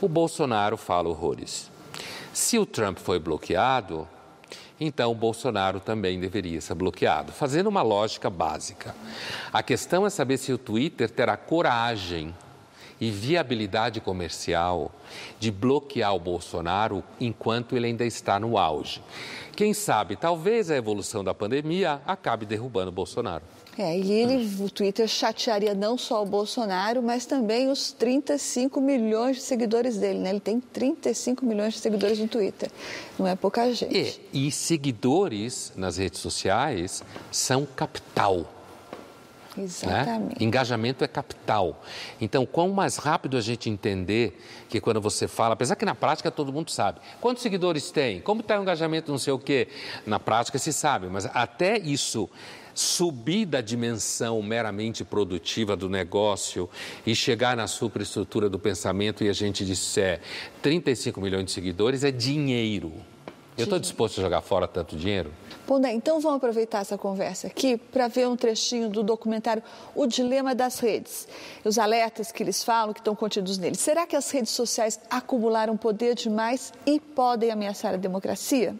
O 0.00 0.08
Bolsonaro 0.08 0.76
fala 0.76 1.08
horrores. 1.08 1.70
Se 2.32 2.58
o 2.58 2.64
Trump 2.64 2.98
foi 2.98 3.18
bloqueado, 3.18 4.06
então 4.80 5.10
o 5.10 5.14
Bolsonaro 5.14 5.80
também 5.80 6.20
deveria 6.20 6.60
ser 6.60 6.74
bloqueado, 6.74 7.32
fazendo 7.32 7.66
uma 7.66 7.82
lógica 7.82 8.30
básica. 8.30 8.94
A 9.52 9.62
questão 9.62 10.06
é 10.06 10.10
saber 10.10 10.38
se 10.38 10.52
o 10.52 10.58
Twitter 10.58 11.10
terá 11.10 11.36
coragem 11.36 12.34
e 13.00 13.10
viabilidade 13.10 14.00
comercial 14.00 14.92
de 15.38 15.50
bloquear 15.50 16.14
o 16.14 16.20
Bolsonaro 16.20 17.02
enquanto 17.20 17.76
ele 17.76 17.86
ainda 17.86 18.04
está 18.04 18.38
no 18.38 18.58
auge. 18.58 19.02
Quem 19.54 19.74
sabe, 19.74 20.16
talvez 20.16 20.70
a 20.70 20.76
evolução 20.76 21.24
da 21.24 21.34
pandemia 21.34 22.00
acabe 22.06 22.46
derrubando 22.46 22.90
o 22.90 22.92
Bolsonaro. 22.92 23.42
É, 23.78 23.96
e 23.96 24.10
ele, 24.10 24.64
o 24.64 24.68
Twitter 24.68 25.06
chatearia 25.06 25.72
não 25.72 25.96
só 25.96 26.22
o 26.22 26.26
Bolsonaro, 26.26 27.00
mas 27.00 27.26
também 27.26 27.70
os 27.70 27.92
35 27.92 28.80
milhões 28.80 29.36
de 29.36 29.42
seguidores 29.42 29.96
dele, 29.96 30.18
né? 30.18 30.30
Ele 30.30 30.40
tem 30.40 30.58
35 30.58 31.46
milhões 31.46 31.74
de 31.74 31.80
seguidores 31.80 32.18
no 32.18 32.26
Twitter. 32.26 32.68
Não 33.16 33.26
é 33.26 33.36
pouca 33.36 33.72
gente. 33.72 34.20
E, 34.32 34.48
e 34.48 34.50
seguidores 34.50 35.72
nas 35.76 35.96
redes 35.96 36.18
sociais 36.18 37.04
são 37.30 37.64
capital. 37.64 38.57
Exatamente. 39.58 40.40
Né? 40.40 40.46
Engajamento 40.46 41.04
é 41.04 41.08
capital. 41.08 41.82
Então, 42.20 42.46
quanto 42.46 42.74
mais 42.74 42.96
rápido 42.96 43.36
a 43.36 43.40
gente 43.40 43.68
entender 43.68 44.40
que 44.68 44.80
quando 44.80 45.00
você 45.00 45.26
fala, 45.26 45.54
apesar 45.54 45.76
que 45.76 45.84
na 45.84 45.94
prática 45.94 46.30
todo 46.30 46.52
mundo 46.52 46.70
sabe, 46.70 47.00
quantos 47.20 47.42
seguidores 47.42 47.90
tem, 47.90 48.20
como 48.20 48.40
está 48.40 48.58
o 48.58 48.62
engajamento, 48.62 49.10
não 49.10 49.18
sei 49.18 49.32
o 49.32 49.38
quê, 49.38 49.68
na 50.06 50.20
prática 50.20 50.58
se 50.58 50.72
sabe, 50.72 51.08
mas 51.08 51.26
até 51.26 51.78
isso 51.78 52.28
subir 52.78 53.44
da 53.44 53.60
dimensão 53.60 54.40
meramente 54.40 55.04
produtiva 55.04 55.76
do 55.76 55.88
negócio 55.88 56.70
e 57.04 57.12
chegar 57.12 57.56
na 57.56 57.66
superestrutura 57.66 58.48
do 58.48 58.58
pensamento 58.58 59.24
e 59.24 59.28
a 59.28 59.32
gente 59.32 59.64
disser 59.64 60.20
35 60.62 61.20
milhões 61.20 61.46
de 61.46 61.50
seguidores 61.50 62.04
é 62.04 62.12
dinheiro. 62.12 62.92
Eu 63.58 63.64
estou 63.64 63.80
disposto 63.80 64.20
a 64.20 64.22
jogar 64.22 64.40
fora 64.40 64.68
tanto 64.68 64.96
dinheiro? 64.96 65.32
Pondé, 65.66 65.92
então 65.92 66.20
vamos 66.20 66.36
aproveitar 66.36 66.78
essa 66.78 66.96
conversa 66.96 67.48
aqui 67.48 67.76
para 67.76 68.06
ver 68.06 68.28
um 68.28 68.36
trechinho 68.36 68.88
do 68.88 69.02
documentário 69.02 69.64
O 69.96 70.06
Dilema 70.06 70.54
das 70.54 70.78
Redes. 70.78 71.26
Os 71.64 71.76
alertas 71.76 72.30
que 72.30 72.40
eles 72.40 72.62
falam, 72.62 72.94
que 72.94 73.00
estão 73.00 73.16
contidos 73.16 73.58
nele. 73.58 73.74
Será 73.74 74.06
que 74.06 74.14
as 74.14 74.30
redes 74.30 74.52
sociais 74.52 75.00
acumularam 75.10 75.76
poder 75.76 76.14
demais 76.14 76.72
e 76.86 77.00
podem 77.00 77.50
ameaçar 77.50 77.94
a 77.94 77.96
democracia? 77.96 78.76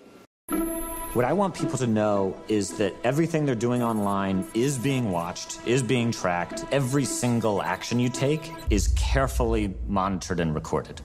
What 1.14 1.28
I 1.28 1.32
want 1.32 1.58
people 1.58 1.78
to 1.78 1.86
know 1.88 2.36
is 2.48 2.70
that 2.76 2.94
everything 3.02 3.44
they're 3.44 3.58
doing 3.58 3.82
online 3.82 4.44
is 4.54 4.78
being 4.78 5.10
watched, 5.10 5.58
is 5.66 5.82
being 5.82 6.12
tracked. 6.12 6.64
Every 6.70 7.04
single 7.04 7.60
action 7.62 7.98
you 7.98 8.10
take 8.10 8.52
is 8.70 8.88
carefully 8.94 9.74
monitored 9.88 10.38
and 10.38 10.54
recorded. 10.54 11.00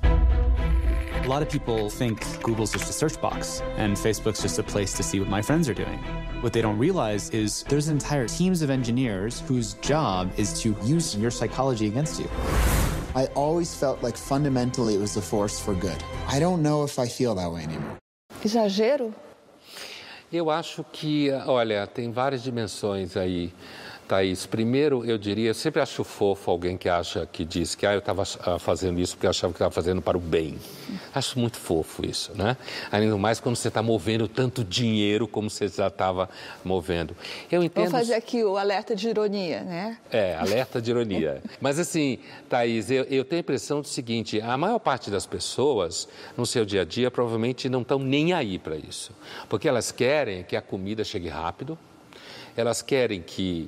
A 1.24 1.30
lot 1.30 1.42
of 1.42 1.50
people 1.50 1.90
think 1.90 2.20
Google's 2.44 2.74
just 2.74 2.90
a 2.90 2.92
search 2.92 3.22
box 3.22 3.62
and 3.78 3.96
Facebook's 3.96 4.42
just 4.42 4.60
a 4.60 4.64
place 4.64 4.92
to 4.92 5.04
see 5.04 5.22
what 5.22 5.30
my 5.30 5.42
friends 5.42 5.70
are 5.70 5.74
doing. 5.74 5.98
What 6.42 6.52
they 6.52 6.62
don't 6.62 6.78
realize 6.78 7.30
is 7.30 7.64
there's 7.70 7.88
entire 7.88 8.28
teams 8.28 8.62
of 8.62 8.70
engineers 8.70 9.40
whose 9.48 9.76
job 9.76 10.34
is 10.36 10.62
to 10.62 10.76
use 10.84 11.16
your 11.16 11.32
psychology 11.32 11.88
against 11.88 12.20
you. 12.20 12.30
I 13.16 13.28
always 13.36 13.74
felt 13.74 14.04
like 14.04 14.18
fundamentally 14.18 14.96
it 14.96 15.00
was 15.00 15.16
a 15.16 15.22
force 15.22 15.62
for 15.62 15.74
good. 15.74 16.04
I 16.28 16.42
don't 16.42 16.62
know 16.62 16.84
if 16.84 17.00
I 17.00 17.08
feel 17.08 17.34
that 17.36 17.50
way 17.50 17.64
anymore. 17.64 17.98
Exagero? 18.44 19.14
Eu 20.30 20.50
acho 20.50 20.84
que, 20.92 21.32
olha, 21.48 21.88
tem 21.88 22.12
várias 22.12 22.44
dimensões 22.44 23.16
aí. 23.16 23.54
Thaís, 24.14 24.46
primeiro 24.46 25.04
eu 25.04 25.18
diria, 25.18 25.50
eu 25.50 25.54
sempre 25.56 25.82
acho 25.82 26.04
fofo 26.04 26.52
alguém 26.52 26.78
que 26.78 26.88
acha, 26.88 27.26
que 27.26 27.44
diz 27.44 27.74
que 27.74 27.84
ah, 27.84 27.94
eu 27.94 27.98
estava 27.98 28.22
ah, 28.42 28.60
fazendo 28.60 29.00
isso 29.00 29.16
porque 29.16 29.26
eu 29.26 29.32
achava 29.32 29.52
que 29.52 29.56
estava 29.56 29.72
fazendo 29.72 30.04
para 30.04 30.16
o 30.16 30.22
bem. 30.22 30.60
Acho 31.16 31.40
muito 31.40 31.58
fofo 31.58 32.06
isso, 32.06 32.32
né? 32.36 32.56
Ainda 32.92 33.18
mais 33.18 33.40
quando 33.40 33.56
você 33.56 33.70
está 33.70 33.82
movendo 33.82 34.28
tanto 34.28 34.64
dinheiro 34.64 35.28
como 35.28 35.50
você 35.50 35.68
já 35.68 35.88
estava 35.88 36.30
movendo. 36.64 37.18
Eu 37.52 37.64
entendo... 37.64 37.86
Vamos 37.86 38.00
fazer 38.02 38.14
aqui 38.14 38.44
o 38.44 38.56
alerta 38.56 38.96
de 38.96 39.10
ironia, 39.10 39.64
né? 39.64 39.98
É, 40.12 40.36
alerta 40.36 40.80
de 40.80 40.92
ironia. 40.92 41.42
Mas 41.60 41.80
assim, 41.80 42.20
Thaís, 42.48 42.92
eu, 42.92 43.06
eu 43.06 43.26
tenho 43.26 43.40
a 43.40 43.42
impressão 43.42 43.82
do 43.82 43.88
seguinte, 43.88 44.40
a 44.40 44.56
maior 44.56 44.78
parte 44.78 45.10
das 45.10 45.26
pessoas, 45.26 46.08
no 46.38 46.46
seu 46.46 46.64
dia 46.66 46.82
a 46.82 46.86
dia, 46.86 47.10
provavelmente 47.10 47.68
não 47.68 47.82
estão 47.82 47.98
nem 47.98 48.32
aí 48.32 48.60
para 48.60 48.76
isso. 48.76 49.12
Porque 49.50 49.68
elas 49.68 49.92
querem 49.92 50.44
que 50.44 50.56
a 50.56 50.62
comida 50.62 51.04
chegue 51.04 51.30
rápido, 51.30 51.80
elas 52.56 52.84
querem 52.84 53.20
que 53.20 53.68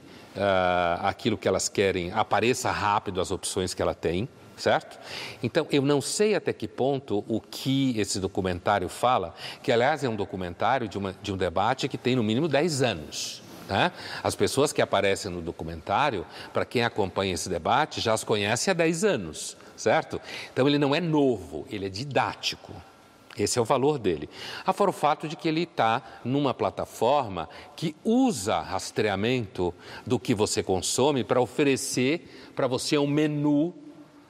aquilo 1.02 1.38
que 1.38 1.48
elas 1.48 1.70
querem 1.70 2.12
apareça 2.12 2.72
rápido 2.72 3.22
as 3.22 3.32
opções 3.32 3.74
que 3.74 3.82
ela 3.82 3.94
tem, 3.94 4.28
certo? 4.58 4.98
Então, 5.42 5.68
eu 5.72 5.82
não 5.82 6.02
sei 6.02 6.36
até 6.36 6.54
que 6.54 6.68
ponto 6.68 7.24
o 7.28 7.42
que 7.42 8.00
esse 8.00 8.20
documentário 8.20 8.90
fala, 8.90 9.34
que 9.62 9.72
aliás 9.72 10.04
é 10.04 10.10
um 10.10 10.16
documentário 10.16 10.88
de, 10.88 10.98
uma, 10.98 11.14
de 11.22 11.32
um 11.32 11.38
debate 11.38 11.88
que 11.88 11.98
tem 11.98 12.16
no 12.16 12.24
mínimo 12.24 12.48
10 12.48 12.82
anos. 12.82 13.42
Né? 13.68 13.92
As 14.24 14.36
pessoas 14.36 14.72
que 14.72 14.82
aparecem 14.82 15.32
no 15.32 15.42
documentário, 15.42 16.26
para 16.54 16.66
quem 16.66 16.84
acompanha 16.84 17.34
esse 17.34 17.50
debate, 17.50 18.00
já 18.00 18.14
as 18.14 18.24
conhece 18.24 18.70
há 18.70 18.74
10 18.74 19.04
anos, 19.04 19.58
certo? 19.76 20.22
Então, 20.54 20.68
ele 20.68 20.78
não 20.78 20.94
é 20.94 21.02
novo, 21.02 21.66
ele 21.70 21.86
é 21.86 21.90
didático. 21.90 22.74
Esse 23.38 23.60
é 23.60 23.62
o 23.62 23.66
valor 23.66 24.00
dele. 24.00 24.30
Afora 24.66 24.90
o 24.90 24.94
fato 24.94 25.28
de 25.28 25.36
que 25.36 25.48
ele 25.48 25.64
está 25.64 26.02
numa 26.24 26.54
plataforma 26.54 27.50
que 27.76 27.96
usa 28.04 28.62
rastreamento 28.62 29.74
do 30.06 30.18
que 30.18 30.34
você 30.34 30.64
consome 30.64 31.24
para 31.24 31.42
oferecer 31.42 32.52
para 32.56 32.68
você 32.68 32.98
um 32.98 33.08
menu 33.08 33.74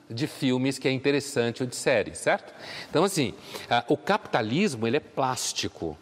de 0.09 0.27
filmes 0.27 0.77
que 0.77 0.87
é 0.87 0.91
interessante 0.91 1.63
ou 1.63 1.67
de 1.67 1.75
séries, 1.75 2.19
certo? 2.19 2.53
Então, 2.89 3.03
assim, 3.03 3.33
o 3.87 3.97
capitalismo 3.97 4.85
ele 4.85 4.97
é 4.97 4.99
plástico. 4.99 5.97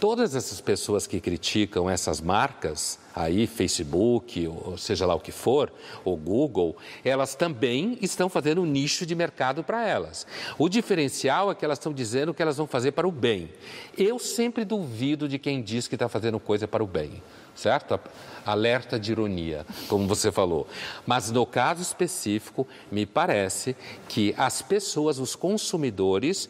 Todas 0.00 0.36
essas 0.36 0.60
pessoas 0.60 1.08
que 1.08 1.20
criticam 1.20 1.90
essas 1.90 2.20
marcas, 2.20 3.00
aí 3.16 3.48
Facebook, 3.48 4.46
ou 4.46 4.78
seja 4.78 5.04
lá 5.04 5.12
o 5.16 5.18
que 5.18 5.32
for, 5.32 5.72
ou 6.04 6.16
Google, 6.16 6.76
elas 7.04 7.34
também 7.34 7.98
estão 8.00 8.28
fazendo 8.28 8.62
um 8.62 8.64
nicho 8.64 9.04
de 9.04 9.16
mercado 9.16 9.64
para 9.64 9.84
elas. 9.84 10.24
O 10.56 10.68
diferencial 10.68 11.50
é 11.50 11.54
que 11.54 11.64
elas 11.64 11.78
estão 11.78 11.92
dizendo 11.92 12.32
que 12.32 12.40
elas 12.40 12.56
vão 12.56 12.66
fazer 12.68 12.92
para 12.92 13.08
o 13.08 13.12
bem. 13.12 13.50
Eu 13.96 14.20
sempre 14.20 14.64
duvido 14.64 15.28
de 15.28 15.36
quem 15.36 15.60
diz 15.60 15.88
que 15.88 15.96
está 15.96 16.08
fazendo 16.08 16.38
coisa 16.38 16.68
para 16.68 16.84
o 16.84 16.86
bem 16.86 17.20
certo? 17.58 17.98
Alerta 18.46 18.98
de 18.98 19.12
ironia, 19.12 19.66
como 19.88 20.06
você 20.06 20.30
falou. 20.30 20.66
Mas 21.04 21.30
no 21.30 21.44
caso 21.44 21.82
específico, 21.82 22.66
me 22.90 23.04
parece 23.04 23.76
que 24.08 24.34
as 24.38 24.62
pessoas, 24.62 25.18
os 25.18 25.34
consumidores, 25.34 26.48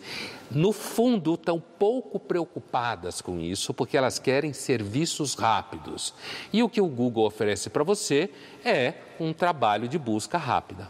no 0.51 0.73
fundo, 0.73 1.35
estão 1.35 1.61
pouco 1.79 2.21
preocupadas 2.21 3.21
com 3.21 3.41
isso, 3.41 3.75
porque 3.75 3.97
elas 3.97 4.19
querem 4.19 4.53
serviços 4.53 5.35
rápidos. 5.35 6.15
E 6.53 6.63
o 6.63 6.69
que 6.69 6.81
o 6.81 6.87
Google 6.87 7.27
oferece 7.27 7.71
para 7.71 7.83
você 7.83 8.31
é 8.65 8.95
um 9.19 9.33
trabalho 9.33 9.89
de 9.89 9.99
busca 9.99 10.39
rápida. 10.39 10.89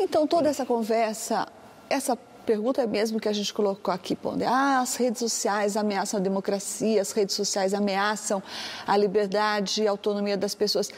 Então, 0.00 0.26
toda 0.26 0.48
essa 0.48 0.64
conversa, 0.64 1.46
essa 1.88 2.18
pergunta 2.46 2.86
mesmo 2.86 3.18
que 3.18 3.28
a 3.28 3.32
gente 3.32 3.52
colocou 3.52 3.92
aqui, 3.92 4.14
Ponder. 4.14 4.46
Ah, 4.46 4.80
as 4.80 4.94
redes 4.94 5.18
sociais 5.18 5.76
ameaçam 5.76 6.20
a 6.20 6.22
democracia, 6.22 7.02
as 7.02 7.10
redes 7.10 7.34
sociais 7.34 7.74
ameaçam 7.74 8.42
a 8.86 8.96
liberdade 8.96 9.82
e 9.82 9.88
a 9.88 9.90
autonomia 9.90 10.36
das 10.36 10.54
pessoas. 10.54 10.90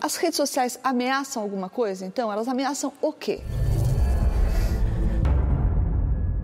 As 0.00 0.16
redes 0.16 0.36
sociais 0.36 0.78
ameaçam 0.84 1.42
alguma 1.42 1.68
coisa? 1.68 2.04
Então, 2.04 2.30
elas 2.30 2.46
ameaçam 2.46 2.92
o 3.00 3.12
quê? 3.12 3.40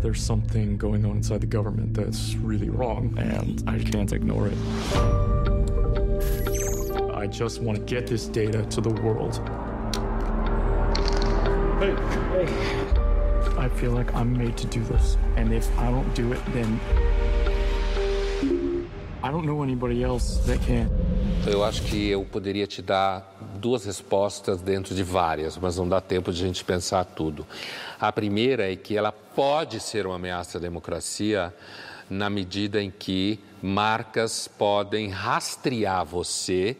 There's 0.01 0.23
something 0.23 0.77
going 0.77 1.05
on 1.05 1.17
inside 1.17 1.41
the 1.41 1.47
government 1.47 1.95
that's 1.95 2.37
really 2.37 2.71
wrong, 2.71 3.15
and 3.19 3.63
I 3.67 3.79
can't 3.79 4.13
ignore 4.15 4.49
it. 4.49 4.57
I 7.15 7.27
just 7.27 7.61
want 7.61 7.79
to 7.79 7.85
get 7.85 8.07
this 8.07 8.29
data 8.29 8.63
to 8.63 8.81
the 8.81 8.91
world. 9.03 9.41
Hey, 11.81 11.95
hey. 12.33 12.86
I 13.59 13.69
feel 13.69 13.93
like 13.93 14.13
I'm 14.15 14.37
made 14.37 14.57
to 14.59 14.67
do 14.67 14.81
this. 14.85 15.17
And 15.37 15.53
if 15.53 15.67
I 15.79 15.91
don't 15.91 16.15
do 16.15 16.33
it, 16.33 16.41
then 16.53 16.79
I 19.23 19.31
don't 19.31 19.47
know 19.47 19.63
anybody 19.63 20.03
else 20.05 20.39
that 20.47 20.59
can. 20.67 20.91
Eu 21.47 21.65
acho 21.65 21.83
que 21.83 22.09
eu 22.11 22.25
poderia 22.25 22.67
te 22.67 22.83
dar 22.83 23.37
duas 23.57 23.85
respostas 23.85 24.61
dentro 24.61 24.95
de 24.95 25.03
várias, 25.03 25.57
mas 25.57 25.77
não 25.77 25.89
dá 25.89 26.01
tempo 26.01 26.33
de 26.33 26.43
a 26.43 26.47
gente 26.47 26.65
pensar 26.65 27.05
tudo. 27.05 27.47
A 28.01 28.13
primeira 28.13 28.71
é 28.71 28.77
que 28.77 28.97
ela 28.97 29.13
pode 29.13 29.81
ser 29.81 30.07
uma 30.07 30.17
ameaça 30.17 30.59
à 30.59 30.61
democracia 30.61 31.55
na 32.11 32.29
medida 32.29 32.83
em 32.83 32.91
que 32.91 33.41
marcas 33.63 34.49
podem 34.49 35.09
rastrear 35.09 36.05
você 36.05 36.77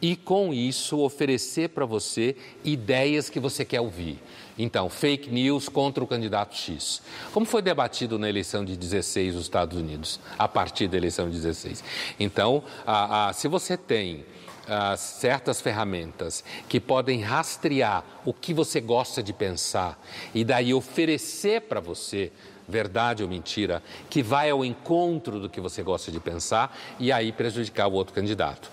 e, 0.00 0.16
com 0.16 0.52
isso, 0.52 0.98
oferecer 1.00 1.70
para 1.70 1.84
você 1.84 2.36
ideias 2.64 3.28
que 3.28 3.40
você 3.40 3.64
quer 3.64 3.80
ouvir. 3.80 4.18
Então, 4.58 4.88
fake 4.88 5.30
news 5.30 5.68
contra 5.68 6.02
o 6.02 6.06
candidato 6.06 6.56
X. 6.56 7.00
Como 7.32 7.46
foi 7.46 7.62
debatido 7.62 8.18
na 8.18 8.28
eleição 8.28 8.64
de 8.64 8.76
16 8.76 9.34
nos 9.34 9.44
Estados 9.44 9.78
Unidos, 9.78 10.18
a 10.36 10.48
partir 10.48 10.88
da 10.88 10.96
eleição 10.96 11.30
de 11.30 11.36
16. 11.36 11.84
Então, 12.18 12.62
a, 12.84 13.28
a, 13.28 13.32
se 13.32 13.46
você 13.46 13.76
tem 13.76 14.24
a, 14.66 14.96
certas 14.96 15.60
ferramentas 15.60 16.42
que 16.68 16.80
podem 16.80 17.20
rastrear 17.20 18.04
o 18.24 18.32
que 18.32 18.52
você 18.52 18.80
gosta 18.80 19.22
de 19.22 19.32
pensar 19.32 19.98
e 20.34 20.44
daí 20.44 20.74
oferecer 20.74 21.62
para 21.62 21.80
você 21.80 22.32
verdade 22.68 23.22
ou 23.22 23.28
mentira, 23.28 23.82
que 24.10 24.22
vai 24.22 24.50
ao 24.50 24.62
encontro 24.62 25.40
do 25.40 25.48
que 25.48 25.60
você 25.60 25.82
gosta 25.82 26.12
de 26.12 26.20
pensar 26.20 26.76
e 27.00 27.10
aí 27.10 27.32
prejudicar 27.32 27.86
o 27.86 27.92
outro 27.92 28.12
candidato. 28.12 28.70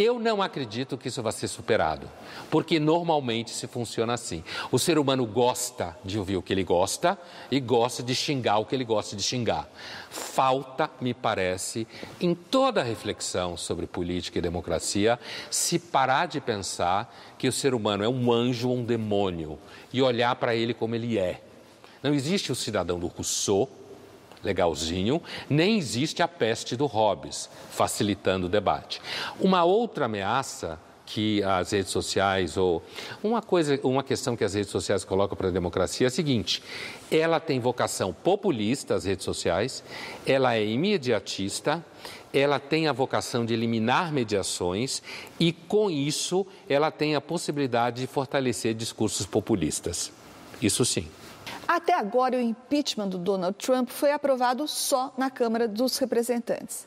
Eu 0.00 0.20
não 0.20 0.40
acredito 0.40 0.96
que 0.96 1.08
isso 1.08 1.20
vai 1.24 1.32
ser 1.32 1.48
superado, 1.48 2.08
porque 2.52 2.78
normalmente 2.78 3.50
se 3.50 3.66
funciona 3.66 4.14
assim. 4.14 4.44
O 4.70 4.78
ser 4.78 4.96
humano 4.96 5.26
gosta 5.26 5.98
de 6.04 6.16
ouvir 6.16 6.36
o 6.36 6.42
que 6.42 6.52
ele 6.52 6.62
gosta 6.62 7.18
e 7.50 7.58
gosta 7.58 8.00
de 8.00 8.14
xingar 8.14 8.58
o 8.58 8.64
que 8.64 8.76
ele 8.76 8.84
gosta 8.84 9.16
de 9.16 9.24
xingar. 9.24 9.68
Falta, 10.08 10.88
me 11.00 11.12
parece, 11.12 11.84
em 12.20 12.32
toda 12.32 12.80
reflexão 12.80 13.56
sobre 13.56 13.88
política 13.88 14.38
e 14.38 14.40
democracia, 14.40 15.18
se 15.50 15.80
parar 15.80 16.26
de 16.26 16.40
pensar 16.40 17.12
que 17.36 17.48
o 17.48 17.52
ser 17.52 17.74
humano 17.74 18.04
é 18.04 18.08
um 18.08 18.32
anjo 18.32 18.68
ou 18.68 18.76
um 18.76 18.84
demônio 18.84 19.58
e 19.92 20.00
olhar 20.00 20.36
para 20.36 20.54
ele 20.54 20.74
como 20.74 20.94
ele 20.94 21.18
é. 21.18 21.42
Não 22.04 22.14
existe 22.14 22.52
o 22.52 22.54
cidadão 22.54 23.00
do 23.00 23.08
Rousseau, 23.08 23.68
legalzinho, 24.42 25.22
nem 25.48 25.78
existe 25.78 26.22
a 26.22 26.28
peste 26.28 26.76
do 26.76 26.86
Hobbes, 26.86 27.48
facilitando 27.70 28.46
o 28.46 28.48
debate. 28.48 29.00
Uma 29.40 29.64
outra 29.64 30.06
ameaça 30.06 30.78
que 31.08 31.42
as 31.42 31.70
redes 31.70 31.90
sociais 31.90 32.56
ou 32.56 32.82
uma 33.22 33.40
coisa, 33.40 33.80
uma 33.82 34.02
questão 34.02 34.36
que 34.36 34.44
as 34.44 34.52
redes 34.52 34.70
sociais 34.70 35.04
colocam 35.04 35.36
para 35.36 35.48
a 35.48 35.50
democracia 35.50 36.06
é 36.06 36.08
a 36.08 36.10
seguinte: 36.10 36.62
ela 37.10 37.40
tem 37.40 37.58
vocação 37.58 38.12
populista, 38.12 38.94
as 38.94 39.04
redes 39.04 39.24
sociais, 39.24 39.82
ela 40.26 40.54
é 40.54 40.64
imediatista, 40.64 41.84
ela 42.32 42.60
tem 42.60 42.88
a 42.88 42.92
vocação 42.92 43.44
de 43.44 43.54
eliminar 43.54 44.12
mediações 44.12 45.02
e 45.40 45.52
com 45.52 45.90
isso 45.90 46.46
ela 46.68 46.90
tem 46.90 47.14
a 47.14 47.20
possibilidade 47.20 48.02
de 48.02 48.06
fortalecer 48.06 48.74
discursos 48.74 49.24
populistas. 49.24 50.12
Isso 50.60 50.84
sim. 50.84 51.08
Até 51.68 51.92
agora, 51.92 52.34
o 52.34 52.40
impeachment 52.40 53.08
do 53.08 53.18
Donald 53.18 53.54
Trump 53.58 53.90
foi 53.90 54.10
aprovado 54.10 54.66
só 54.66 55.12
na 55.18 55.30
Câmara 55.30 55.68
dos 55.68 55.98
Representantes. 55.98 56.86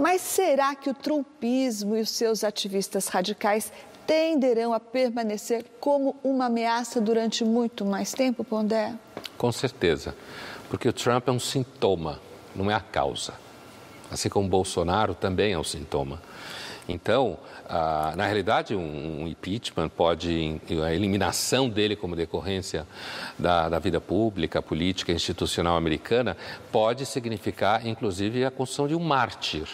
Mas 0.00 0.22
será 0.22 0.74
que 0.74 0.88
o 0.88 0.94
trumpismo 0.94 1.94
e 1.94 2.00
os 2.00 2.08
seus 2.08 2.42
ativistas 2.42 3.08
radicais 3.08 3.70
tenderão 4.06 4.72
a 4.72 4.80
permanecer 4.80 5.66
como 5.78 6.16
uma 6.24 6.46
ameaça 6.46 6.98
durante 6.98 7.44
muito 7.44 7.84
mais 7.84 8.12
tempo, 8.12 8.42
Pondé? 8.42 8.94
Com 9.36 9.52
certeza, 9.52 10.16
porque 10.70 10.88
o 10.88 10.94
Trump 10.94 11.28
é 11.28 11.30
um 11.30 11.38
sintoma, 11.38 12.18
não 12.56 12.70
é 12.70 12.74
a 12.74 12.80
causa. 12.80 13.34
Assim 14.10 14.30
como 14.30 14.46
o 14.46 14.50
Bolsonaro 14.50 15.14
também 15.14 15.52
é 15.52 15.58
um 15.58 15.64
sintoma. 15.64 16.22
Então, 16.88 17.38
ah, 17.68 18.12
na 18.16 18.26
realidade, 18.26 18.74
um, 18.74 19.22
um, 19.22 19.28
impeachment 19.28 19.88
pode, 19.88 20.60
a 20.84 20.92
eliminação 20.92 21.68
dele 21.68 21.94
como 21.94 22.16
decorrência 22.16 22.86
da, 23.38 23.68
da, 23.68 23.78
vida 23.78 24.00
pública, 24.00 24.60
política, 24.60 25.12
institucional 25.12 25.76
americana, 25.76 26.36
pode 26.72 27.06
significar, 27.06 27.86
inclusive, 27.86 28.44
a 28.44 28.50
construção 28.50 28.88
de 28.88 28.94
um 28.94 29.00
mártir, 29.00 29.68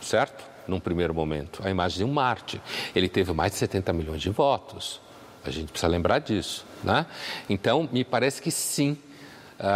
certo? 0.00 0.44
Num 0.66 0.80
primeiro 0.80 1.14
momento, 1.14 1.62
a 1.64 1.70
imagem 1.70 1.98
de 1.98 2.04
um 2.04 2.12
mártir. 2.12 2.60
Ele 2.94 3.08
teve 3.08 3.32
mais 3.32 3.52
de 3.52 3.58
70 3.58 3.92
milhões 3.92 4.20
de 4.20 4.30
votos. 4.30 5.00
A 5.44 5.50
gente 5.50 5.70
precisa 5.70 5.90
lembrar 5.90 6.18
disso, 6.18 6.66
né? 6.82 7.06
Então, 7.48 7.88
me 7.90 8.04
parece 8.04 8.42
que 8.42 8.50
sim, 8.50 8.98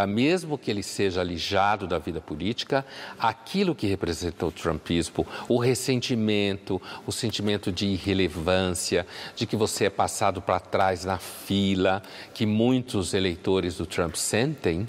mesmo 0.08 0.56
que 0.56 0.70
ele 0.70 0.82
seja 0.82 1.20
alijado 1.20 1.86
da 1.86 1.98
vida 1.98 2.20
política, 2.20 2.84
aquilo 3.18 3.74
que 3.74 3.86
representa 3.86 4.46
o 4.46 4.52
trumpismo, 4.52 5.26
o 5.48 5.58
ressentimento, 5.58 6.80
o 7.06 7.12
sentimento 7.12 7.72
de 7.72 7.86
irrelevância, 7.86 9.06
de 9.34 9.46
que 9.46 9.56
você 9.56 9.86
é 9.86 9.90
passado 9.90 10.40
para 10.40 10.60
trás 10.60 11.04
na 11.04 11.18
fila, 11.18 12.02
que 12.32 12.46
muitos 12.46 13.14
eleitores 13.14 13.76
do 13.76 13.86
Trump 13.86 14.14
sentem, 14.14 14.88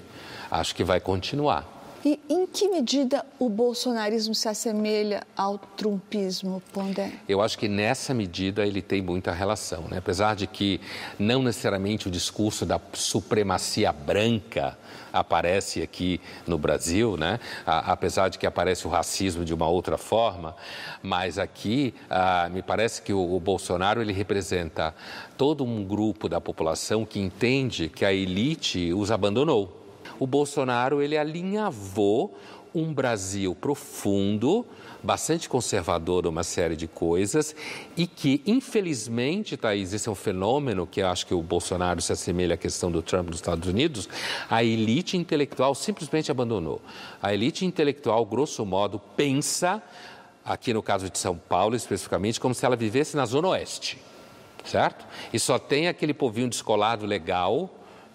acho 0.50 0.74
que 0.74 0.84
vai 0.84 1.00
continuar. 1.00 1.73
E 2.04 2.20
em 2.28 2.46
que 2.46 2.68
medida 2.68 3.24
o 3.38 3.48
bolsonarismo 3.48 4.34
se 4.34 4.46
assemelha 4.46 5.26
ao 5.34 5.56
trumpismo, 5.56 6.62
Pondé? 6.70 7.12
Eu 7.26 7.40
acho 7.40 7.58
que 7.58 7.66
nessa 7.66 8.12
medida 8.12 8.66
ele 8.66 8.82
tem 8.82 9.00
muita 9.00 9.32
relação, 9.32 9.88
né? 9.88 9.96
apesar 9.96 10.36
de 10.36 10.46
que 10.46 10.82
não 11.18 11.42
necessariamente 11.42 12.06
o 12.06 12.10
discurso 12.10 12.66
da 12.66 12.78
supremacia 12.92 13.90
branca 13.90 14.76
aparece 15.10 15.80
aqui 15.80 16.20
no 16.46 16.58
Brasil, 16.58 17.16
né? 17.16 17.40
apesar 17.64 18.28
de 18.28 18.38
que 18.38 18.46
aparece 18.46 18.86
o 18.86 18.90
racismo 18.90 19.42
de 19.42 19.54
uma 19.54 19.66
outra 19.66 19.96
forma, 19.96 20.54
mas 21.02 21.38
aqui 21.38 21.94
ah, 22.10 22.50
me 22.52 22.60
parece 22.60 23.00
que 23.00 23.14
o, 23.14 23.34
o 23.34 23.40
Bolsonaro 23.40 24.02
ele 24.02 24.12
representa 24.12 24.94
todo 25.38 25.64
um 25.64 25.82
grupo 25.82 26.28
da 26.28 26.38
população 26.38 27.06
que 27.06 27.18
entende 27.18 27.88
que 27.88 28.04
a 28.04 28.12
elite 28.12 28.92
os 28.92 29.10
abandonou 29.10 29.83
o 30.18 30.26
Bolsonaro 30.26 31.02
ele 31.02 31.16
alinhavou 31.16 32.34
um 32.74 32.92
Brasil 32.92 33.54
profundo, 33.54 34.66
bastante 35.00 35.48
conservador 35.48 36.26
uma 36.26 36.42
série 36.42 36.74
de 36.74 36.88
coisas 36.88 37.54
e 37.96 38.06
que, 38.06 38.42
infelizmente, 38.44 39.56
Thaís, 39.56 39.92
esse 39.92 40.08
é 40.08 40.12
um 40.12 40.16
fenômeno 40.16 40.86
que 40.86 41.00
eu 41.00 41.06
acho 41.06 41.24
que 41.26 41.34
o 41.34 41.42
Bolsonaro 41.42 42.02
se 42.02 42.12
assemelha 42.12 42.54
à 42.54 42.56
questão 42.56 42.90
do 42.90 43.00
Trump 43.00 43.28
nos 43.28 43.36
Estados 43.36 43.68
Unidos, 43.68 44.08
a 44.50 44.64
elite 44.64 45.16
intelectual 45.16 45.74
simplesmente 45.74 46.32
abandonou. 46.32 46.80
A 47.22 47.32
elite 47.32 47.64
intelectual, 47.64 48.26
grosso 48.26 48.66
modo, 48.66 49.00
pensa, 49.16 49.80
aqui 50.44 50.74
no 50.74 50.82
caso 50.82 51.08
de 51.08 51.18
São 51.18 51.36
Paulo 51.36 51.76
especificamente, 51.76 52.40
como 52.40 52.54
se 52.54 52.66
ela 52.66 52.74
vivesse 52.74 53.16
na 53.16 53.24
Zona 53.24 53.48
Oeste, 53.48 53.98
certo? 54.64 55.06
E 55.32 55.38
só 55.38 55.60
tem 55.60 55.86
aquele 55.86 56.12
povinho 56.12 56.48
descolado 56.48 57.06
legal 57.06 57.70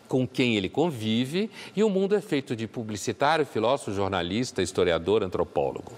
com 0.09 0.27
quem 0.27 0.57
ele 0.57 0.67
convive, 0.67 1.49
e 1.73 1.83
o 1.83 1.89
mundo 1.89 2.15
é 2.15 2.19
feito 2.19 2.53
de 2.55 2.67
publicitário, 2.67 3.45
filósofo, 3.45 3.93
jornalista, 3.93 4.61
historiador, 4.61 5.23
antropólogo 5.23 5.93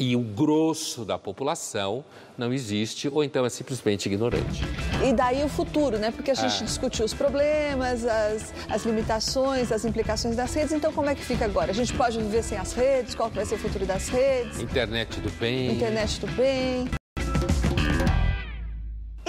e 0.00 0.16
o 0.16 0.20
grosso 0.20 1.04
da 1.04 1.18
população 1.18 2.02
não 2.38 2.54
existe 2.54 3.06
ou 3.06 3.22
então 3.22 3.44
é 3.44 3.50
simplesmente 3.50 4.06
ignorante. 4.06 4.64
E 5.06 5.12
daí 5.12 5.44
o 5.44 5.48
futuro, 5.48 5.98
né? 5.98 6.10
Porque 6.10 6.30
a 6.30 6.34
gente 6.34 6.62
é. 6.62 6.64
discutiu 6.64 7.04
os 7.04 7.12
problemas, 7.12 8.06
as, 8.06 8.54
as 8.70 8.86
limitações, 8.86 9.70
as 9.70 9.84
implicações 9.84 10.36
das 10.36 10.54
redes. 10.54 10.72
Então, 10.72 10.90
como 10.90 11.10
é 11.10 11.14
que 11.14 11.22
fica 11.22 11.44
agora? 11.44 11.70
A 11.70 11.74
gente 11.74 11.92
pode 11.92 12.16
viver 12.16 12.42
sem 12.42 12.56
as 12.56 12.72
redes? 12.72 13.14
Qual 13.14 13.28
vai 13.28 13.44
ser 13.44 13.56
o 13.56 13.58
futuro 13.58 13.84
das 13.84 14.08
redes? 14.08 14.58
Internet 14.58 15.20
do 15.20 15.30
bem. 15.32 15.72
Internet 15.72 16.18
do 16.18 16.26
bem. 16.28 16.99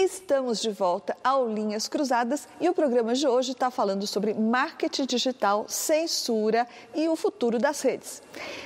Estamos 0.04 0.60
de 0.60 0.72
volta 0.72 1.16
ao 1.24 1.48
Linhas 1.48 1.88
Cruzadas 1.88 2.48
e 2.60 2.68
o 2.68 2.74
programa 2.74 3.14
de 3.14 3.28
hoje 3.28 3.52
está 3.52 3.70
falando 3.70 4.08
sobre 4.08 4.34
marketing 4.34 5.06
digital, 5.06 5.66
censura 5.68 6.68
e 6.96 7.08
o 7.08 7.16
futuro 7.16 7.60
das 7.60 7.84
redes. 7.84 8.20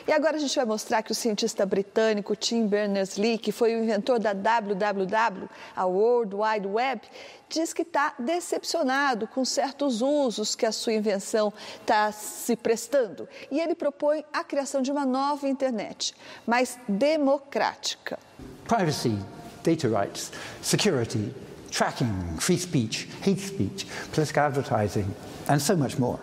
E 0.08 0.14
agora 0.14 0.38
a 0.38 0.40
gente 0.40 0.56
vai 0.56 0.64
mostrar 0.64 1.04
que 1.04 1.12
o 1.12 1.16
cientista 1.16 1.66
britânico 1.66 2.38
Tim 2.38 2.66
Berners-Lee, 2.66 3.38
que 3.38 3.52
foi 3.52 3.76
o 3.76 3.84
inventor 3.84 4.18
da 4.18 4.32
WWW, 4.32 5.50
a 5.76 5.86
World 5.86 6.34
Wide 6.34 6.68
Web, 6.68 7.02
diz 7.50 7.74
que 7.74 7.82
está 7.82 8.16
decepcionado 8.18 9.28
com 9.28 9.44
certos 9.44 10.02
usos 10.02 10.56
que 10.56 10.66
a 10.66 10.72
sua 10.72 10.94
invenção 10.94 11.52
está 11.82 12.14
se 12.14 12.56
prestando. 12.56 13.28
E 13.52 13.60
ele 13.60 13.76
propõe 13.76 14.24
a 14.32 14.42
criação 14.42 14.82
de 14.82 14.90
uma 14.90 15.06
nova 15.06 15.50
internet, 15.50 16.16
mais 16.48 16.80
democrática. 16.88 18.18
Privacy 18.66 19.20
data 19.66 19.90
rights, 19.90 20.32
security, 20.62 21.34
tracking, 21.72 22.38
free 22.38 22.56
speech, 22.56 23.08
hate 23.22 23.40
speech, 23.40 23.86
political 24.14 24.44
advertising, 24.44 25.14
and 25.50 25.62
so 25.62 25.76
much 25.76 26.00
more. 26.00 26.20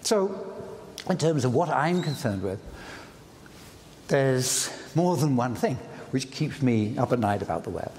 So, 0.00 0.54
in 1.10 1.18
terms 1.18 1.44
of 1.44 1.52
what 1.52 1.68
I'm 1.68 2.02
concerned 2.02 2.42
with, 2.42 2.60
there's 4.08 4.70
more 4.94 5.16
than 5.16 5.36
one 5.36 5.54
thing 5.54 5.76
which 6.12 6.30
keeps 6.30 6.62
me 6.62 6.96
up 6.96 7.12
at 7.12 7.18
night 7.18 7.42
about 7.42 7.64
the 7.64 7.70
web. 7.70 7.92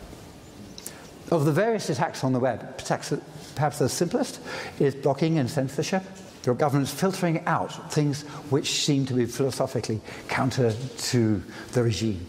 Of 1.30 1.45
the 1.45 1.51
various 1.51 1.89
attacks 1.89 2.24
on 2.24 2.34
the 2.34 2.39
web, 2.39 2.78
perhaps 2.78 3.80
the 3.80 3.89
simplest 3.89 4.39
is 4.80 4.95
blocking 4.95 5.39
and 5.39 5.49
censorship. 5.49 6.03
Your 6.45 6.55
government's 6.55 6.93
filtering 6.93 7.43
out 7.45 7.91
things 7.91 8.24
which 8.49 8.84
seem 8.84 9.05
to 9.07 9.14
be 9.14 9.26
philosophically 9.26 10.01
counter 10.28 10.74
to 11.11 11.43
the 11.72 11.84
regime. 11.84 12.28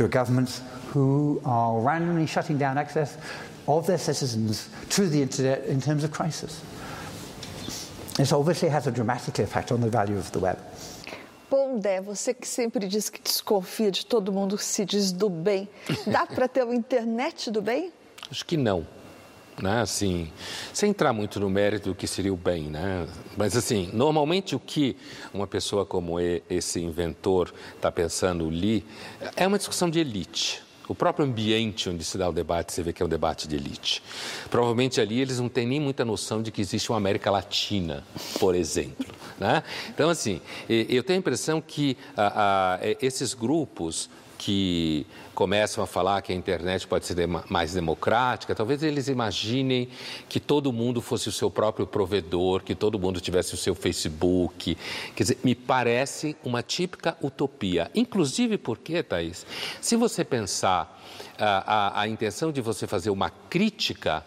Are 0.00 0.06
governments 0.06 0.60
who 0.94 1.40
are 1.44 1.80
randomly 1.80 2.26
shutting 2.26 2.58
down 2.58 2.78
access 2.78 3.16
of 3.66 3.86
their 3.86 3.98
citizens 3.98 4.68
to 4.90 5.08
the 5.08 5.20
internet 5.22 5.64
in 5.66 5.80
terms 5.80 6.04
of 6.04 6.10
crisis. 6.10 6.62
This 8.16 8.32
obviously 8.32 8.68
has 8.68 8.86
a 8.86 8.90
dramatic 8.90 9.38
effect 9.38 9.70
on 9.70 9.80
the 9.80 9.88
value 9.88 10.18
of 10.18 10.32
the 10.32 10.40
web. 10.40 10.58
Pondé, 11.48 12.00
você 12.00 12.34
que 12.34 12.46
sempre 12.46 12.86
diz 12.86 13.08
que 13.08 13.20
desconfia 13.22 13.90
de 13.90 14.04
todo 14.04 14.32
mundo 14.32 14.56
que 14.56 14.64
se 14.64 14.84
diz 14.84 15.12
do 15.12 15.30
bem, 15.30 15.68
dá 16.06 16.26
para 16.26 16.48
ter 16.48 16.64
uma 16.64 16.74
internet 16.74 17.50
do 17.50 17.62
bem? 17.62 17.92
Acho 18.30 18.44
que 18.44 18.56
não. 18.56 18.86
Né? 19.62 19.80
Assim, 19.80 20.30
sem 20.72 20.90
entrar 20.90 21.12
muito 21.12 21.40
no 21.40 21.48
mérito 21.48 21.88
do 21.88 21.94
que 21.94 22.06
seria 22.06 22.32
o 22.32 22.36
bem, 22.36 22.64
né? 22.64 23.08
Mas 23.36 23.56
assim, 23.56 23.90
normalmente 23.92 24.54
o 24.54 24.60
que 24.60 24.96
uma 25.32 25.46
pessoa 25.46 25.84
como 25.84 26.18
esse 26.20 26.80
inventor 26.80 27.52
está 27.74 27.90
pensando, 27.90 28.48
Lee, 28.48 28.84
é 29.34 29.46
uma 29.46 29.58
discussão 29.58 29.90
de 29.90 29.98
elite. 29.98 30.62
O 30.88 30.94
próprio 30.94 31.26
ambiente 31.26 31.90
onde 31.90 32.02
se 32.02 32.16
dá 32.16 32.28
o 32.28 32.32
debate, 32.32 32.72
você 32.72 32.82
vê 32.82 32.92
que 32.92 33.02
é 33.02 33.06
um 33.06 33.08
debate 33.08 33.46
de 33.46 33.56
elite. 33.56 34.02
Provavelmente 34.50 35.00
ali 35.00 35.20
eles 35.20 35.38
não 35.38 35.48
têm 35.48 35.66
nem 35.66 35.78
muita 35.78 36.04
noção 36.04 36.42
de 36.42 36.50
que 36.50 36.62
existe 36.62 36.90
uma 36.90 36.96
América 36.96 37.30
Latina, 37.30 38.02
por 38.40 38.54
exemplo. 38.54 39.14
Né? 39.38 39.62
Então, 39.90 40.08
assim, 40.08 40.40
eu 40.68 41.02
tenho 41.02 41.18
a 41.18 41.20
impressão 41.20 41.60
que 41.60 41.96
a, 42.16 42.76
a, 42.76 42.78
esses 43.00 43.34
grupos 43.34 44.08
que 44.38 45.04
começam 45.34 45.82
a 45.82 45.86
falar 45.86 46.22
que 46.22 46.32
a 46.32 46.34
internet 46.34 46.86
pode 46.86 47.04
ser 47.04 47.26
mais 47.26 47.74
democrática, 47.74 48.54
talvez 48.54 48.82
eles 48.82 49.08
imaginem 49.08 49.88
que 50.28 50.38
todo 50.38 50.72
mundo 50.72 51.02
fosse 51.02 51.28
o 51.28 51.32
seu 51.32 51.50
próprio 51.50 51.86
provedor, 51.86 52.62
que 52.62 52.74
todo 52.74 52.98
mundo 52.98 53.20
tivesse 53.20 53.54
o 53.54 53.56
seu 53.56 53.74
Facebook. 53.74 54.78
Quer 55.14 55.22
dizer, 55.22 55.38
me 55.42 55.54
parece 55.54 56.36
uma 56.44 56.62
típica 56.62 57.16
utopia. 57.20 57.90
Inclusive 57.94 58.56
porque, 58.56 59.02
Thaís, 59.02 59.44
se 59.80 59.96
você 59.96 60.24
pensar 60.24 61.02
a, 61.38 61.98
a, 61.98 62.00
a 62.02 62.08
intenção 62.08 62.52
de 62.52 62.60
você 62.60 62.86
fazer 62.86 63.10
uma 63.10 63.30
crítica 63.30 64.24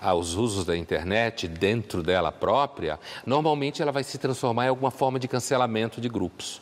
aos 0.00 0.34
usos 0.34 0.64
da 0.64 0.76
internet 0.76 1.46
dentro 1.46 2.02
dela 2.02 2.32
própria, 2.32 2.98
normalmente 3.26 3.82
ela 3.82 3.92
vai 3.92 4.02
se 4.02 4.16
transformar 4.16 4.66
em 4.66 4.68
alguma 4.68 4.90
forma 4.90 5.18
de 5.18 5.28
cancelamento 5.28 6.00
de 6.00 6.08
grupos. 6.08 6.60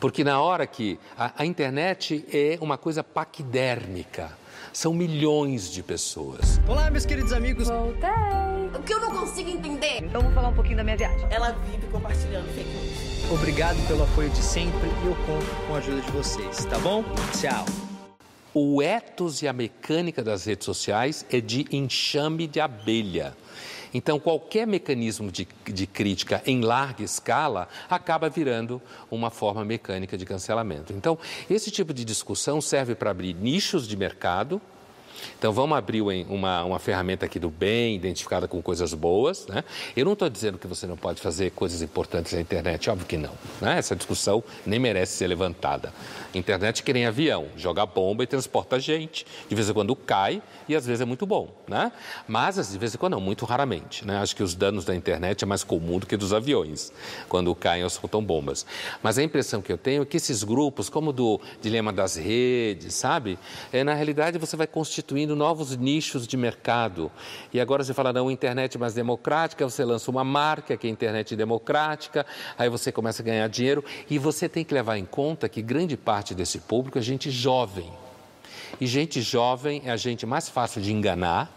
Porque 0.00 0.22
na 0.24 0.40
hora 0.40 0.66
que 0.66 0.98
a, 1.16 1.42
a 1.42 1.46
internet 1.46 2.24
é 2.32 2.58
uma 2.60 2.76
coisa 2.76 3.02
paquidérmica, 3.02 4.30
são 4.72 4.92
milhões 4.92 5.70
de 5.70 5.82
pessoas. 5.82 6.60
Olá, 6.68 6.90
meus 6.90 7.06
queridos 7.06 7.32
amigos. 7.32 7.68
Voltei. 7.68 8.10
O 8.76 8.82
que 8.82 8.92
eu 8.92 9.00
não 9.00 9.14
consigo 9.14 9.48
entender? 9.48 10.02
Então 10.02 10.20
vou 10.20 10.32
falar 10.32 10.48
um 10.48 10.54
pouquinho 10.54 10.76
da 10.76 10.84
minha 10.84 10.96
viagem. 10.96 11.26
Ela 11.30 11.52
vive 11.70 11.86
compartilhando 11.86 12.46
fake 12.54 12.68
news. 12.68 13.30
Obrigado 13.30 13.76
pelo 13.86 14.02
apoio 14.02 14.28
de 14.30 14.42
sempre 14.42 14.88
e 15.02 15.06
eu 15.06 15.16
conto 15.26 15.66
com 15.66 15.74
a 15.74 15.78
ajuda 15.78 16.00
de 16.00 16.10
vocês, 16.10 16.64
tá 16.66 16.78
bom? 16.80 17.04
Tchau. 17.40 17.64
O 18.52 18.82
ethos 18.82 19.42
e 19.42 19.48
a 19.48 19.52
mecânica 19.52 20.22
das 20.22 20.44
redes 20.44 20.64
sociais 20.64 21.24
é 21.30 21.40
de 21.40 21.66
enxame 21.70 22.46
de 22.46 22.60
abelha. 22.60 23.34
Então, 23.94 24.18
qualquer 24.18 24.66
mecanismo 24.66 25.30
de, 25.30 25.46
de 25.64 25.86
crítica 25.86 26.42
em 26.44 26.60
larga 26.60 27.04
escala 27.04 27.68
acaba 27.88 28.28
virando 28.28 28.82
uma 29.08 29.30
forma 29.30 29.64
mecânica 29.64 30.18
de 30.18 30.26
cancelamento. 30.26 30.92
Então, 30.92 31.16
esse 31.48 31.70
tipo 31.70 31.94
de 31.94 32.04
discussão 32.04 32.60
serve 32.60 32.96
para 32.96 33.12
abrir 33.12 33.34
nichos 33.34 33.86
de 33.86 33.96
mercado 33.96 34.60
então 35.38 35.52
vamos 35.52 35.78
abrir 35.78 36.02
uma, 36.02 36.64
uma 36.64 36.78
ferramenta 36.78 37.26
aqui 37.26 37.38
do 37.38 37.48
bem, 37.48 37.96
identificada 37.96 38.46
com 38.46 38.60
coisas 38.60 38.92
boas. 38.92 39.46
Né? 39.46 39.64
Eu 39.96 40.04
não 40.04 40.12
estou 40.12 40.28
dizendo 40.28 40.58
que 40.58 40.66
você 40.66 40.86
não 40.86 40.96
pode 40.96 41.20
fazer 41.20 41.50
coisas 41.52 41.80
importantes 41.80 42.32
na 42.32 42.40
internet, 42.40 42.90
óbvio 42.90 43.06
que 43.06 43.16
não. 43.16 43.32
Né? 43.60 43.78
Essa 43.78 43.96
discussão 43.96 44.44
nem 44.66 44.78
merece 44.78 45.16
ser 45.16 45.26
levantada. 45.26 45.92
Internet 46.34 46.82
que 46.82 46.92
nem 46.92 47.06
avião, 47.06 47.46
joga 47.56 47.86
bomba 47.86 48.22
e 48.22 48.26
transporta 48.26 48.78
gente. 48.78 49.26
De 49.48 49.54
vez 49.54 49.68
em 49.70 49.72
quando 49.72 49.96
cai 49.96 50.42
e 50.68 50.74
às 50.74 50.84
vezes 50.84 51.00
é 51.00 51.04
muito 51.04 51.24
bom. 51.24 51.48
Né? 51.66 51.90
Mas 52.28 52.56
de 52.70 52.78
vez 52.78 52.94
em 52.94 52.98
quando 52.98 53.14
não, 53.14 53.20
muito 53.20 53.44
raramente. 53.44 54.04
Né? 54.04 54.18
Acho 54.18 54.34
que 54.34 54.42
os 54.42 54.54
danos 54.54 54.84
da 54.84 54.94
internet 54.94 55.44
é 55.44 55.46
mais 55.46 55.62
comum 55.62 55.98
do 55.98 56.06
que 56.06 56.16
dos 56.16 56.32
aviões, 56.32 56.92
quando 57.28 57.54
caem 57.54 57.84
ou 57.84 57.90
soltam 57.90 58.22
bombas. 58.22 58.66
Mas 59.02 59.18
a 59.18 59.22
impressão 59.22 59.62
que 59.62 59.72
eu 59.72 59.78
tenho 59.78 60.02
é 60.02 60.04
que 60.04 60.16
esses 60.16 60.42
grupos, 60.42 60.88
como 60.88 61.12
do 61.12 61.40
dilema 61.62 61.92
das 61.92 62.16
redes, 62.16 62.94
sabe? 62.94 63.38
É, 63.72 63.84
na 63.84 63.94
realidade 63.94 64.36
você 64.36 64.56
vai 64.56 64.66
constituir 64.66 65.03
constituindo 65.04 65.36
novos 65.36 65.76
nichos 65.76 66.26
de 66.26 66.34
mercado. 66.34 67.12
E 67.52 67.60
agora 67.60 67.84
você 67.84 67.92
fala, 67.92 68.12
não, 68.12 68.30
internet 68.30 68.78
mais 68.78 68.94
democrática, 68.94 69.68
você 69.68 69.84
lança 69.84 70.10
uma 70.10 70.24
marca 70.24 70.76
que 70.78 70.86
é 70.86 70.90
internet 70.90 71.36
democrática, 71.36 72.24
aí 72.56 72.70
você 72.70 72.90
começa 72.90 73.22
a 73.22 73.24
ganhar 73.24 73.46
dinheiro. 73.48 73.84
E 74.08 74.18
você 74.18 74.48
tem 74.48 74.64
que 74.64 74.72
levar 74.72 74.96
em 74.96 75.04
conta 75.04 75.48
que 75.48 75.60
grande 75.60 75.96
parte 75.96 76.34
desse 76.34 76.58
público 76.58 76.98
é 76.98 77.02
gente 77.02 77.30
jovem. 77.30 77.92
E 78.80 78.86
gente 78.86 79.20
jovem 79.20 79.82
é 79.84 79.90
a 79.90 79.96
gente 79.96 80.24
mais 80.24 80.48
fácil 80.48 80.80
de 80.80 80.90
enganar, 80.90 81.52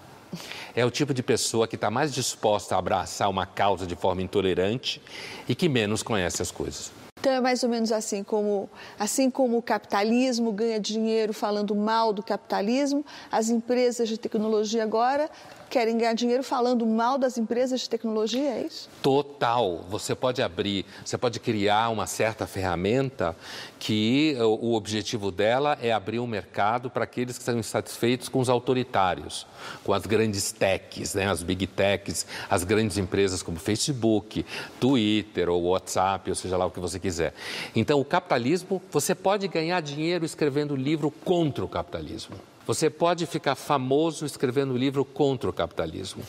é 0.75 0.85
o 0.85 0.91
tipo 0.91 1.13
de 1.13 1.23
pessoa 1.23 1.67
que 1.67 1.75
está 1.75 1.89
mais 1.89 2.13
disposta 2.13 2.75
a 2.75 2.79
abraçar 2.79 3.29
uma 3.29 3.45
causa 3.45 3.87
de 3.87 3.95
forma 3.95 4.21
intolerante 4.21 5.01
e 5.47 5.55
que 5.55 5.69
menos 5.69 6.03
conhece 6.03 6.41
as 6.41 6.51
coisas. 6.51 6.91
Então 7.28 7.36
é 7.36 7.41
mais 7.41 7.61
ou 7.61 7.67
menos 7.67 7.91
assim 7.91 8.23
como, 8.23 8.69
assim 8.97 9.30
como 9.30 9.57
o 9.57 9.61
capitalismo 9.61 10.49
ganha 10.53 10.80
dinheiro 10.80 11.34
falando 11.34 11.75
mal 11.75 12.13
do 12.13 12.23
capitalismo, 12.23 13.05
as 13.30 13.49
empresas 13.49 14.07
de 14.07 14.17
tecnologia 14.17 14.82
agora 14.82 15.30
querem 15.70 15.97
ganhar 15.97 16.13
dinheiro 16.13 16.43
falando 16.43 16.86
mal 16.86 17.18
das 17.18 17.38
empresas 17.38 17.82
de 17.82 17.89
tecnologia, 17.89 18.49
é 18.49 18.61
isso? 18.63 18.89
Total. 19.01 19.86
Você 19.89 20.15
pode 20.15 20.41
abrir, 20.41 20.86
você 21.03 21.18
pode 21.18 21.39
criar 21.39 21.89
uma 21.89 22.07
certa 22.07 22.47
ferramenta 22.47 23.36
que 23.80 24.36
o 24.39 24.74
objetivo 24.74 25.32
dela 25.32 25.78
é 25.82 25.91
abrir 25.91 26.20
um 26.20 26.28
mercado 26.28 26.89
para 26.89 27.03
aqueles 27.03 27.38
que 27.38 27.41
estão 27.41 27.57
insatisfeitos 27.57 28.28
com 28.30 28.39
os 28.39 28.49
autoritários, 28.49 29.45
com 29.84 29.93
as 29.93 30.05
grandes 30.05 30.51
techs, 30.51 31.13
né? 31.13 31.30
as 31.30 31.43
big 31.43 31.68
techs, 31.68 32.26
as 32.49 32.63
grandes 32.63 32.97
empresas 32.97 33.43
como 33.43 33.57
Facebook, 33.59 34.45
Twitter 34.80 35.49
ou 35.49 35.63
WhatsApp, 35.63 36.30
ou 36.30 36.36
seja 36.36 36.57
lá 36.57 36.65
o 36.65 36.72
que 36.72 36.80
você 36.80 36.99
quiser. 36.99 37.34
Então, 37.76 37.99
o 37.99 38.05
capitalismo, 38.05 38.82
você 38.91 39.13
pode 39.13 39.47
ganhar 39.47 39.82
dinheiro 39.82 40.26
escrevendo 40.26 40.76
livro 40.76 41.11
contra 41.11 41.63
o 41.63 41.68
capitalismo. 41.68 42.36
Você 42.68 42.89
pode 42.89 43.26
ficar 43.26 43.55
famoso 43.55 44.26
escrevendo 44.26 44.78
livro 44.78 45.05
contra 45.05 45.49
o 45.49 45.53
capitalismo. 45.53 46.22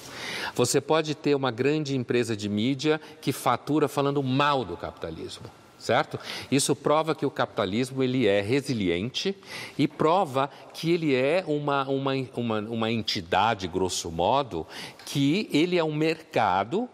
Você 0.54 0.80
pode 0.80 1.14
ter 1.14 1.34
uma 1.34 1.50
grande 1.50 1.96
empresa 1.96 2.36
de 2.36 2.48
mídia 2.48 3.00
que 3.20 3.32
fatura 3.32 3.88
falando 3.88 4.22
mal 4.22 4.64
do 4.64 4.76
capitalismo 4.76 5.50
certo? 5.78 6.18
Isso 6.50 6.74
prova 6.74 7.14
que 7.14 7.24
o 7.24 7.30
capitalismo 7.30 8.02
ele 8.02 8.26
é 8.26 8.40
resiliente 8.40 9.36
e 9.78 9.86
prova 9.86 10.50
que 10.74 10.90
ele 10.90 11.14
é 11.14 11.44
uma, 11.46 11.88
uma, 11.88 12.12
uma, 12.34 12.60
uma 12.60 12.90
entidade, 12.90 13.68
grosso 13.68 14.10
modo, 14.10 14.66
que 15.06 15.48
ele 15.52 15.78
é 15.78 15.84
um 15.84 15.94
mercado 15.94 16.88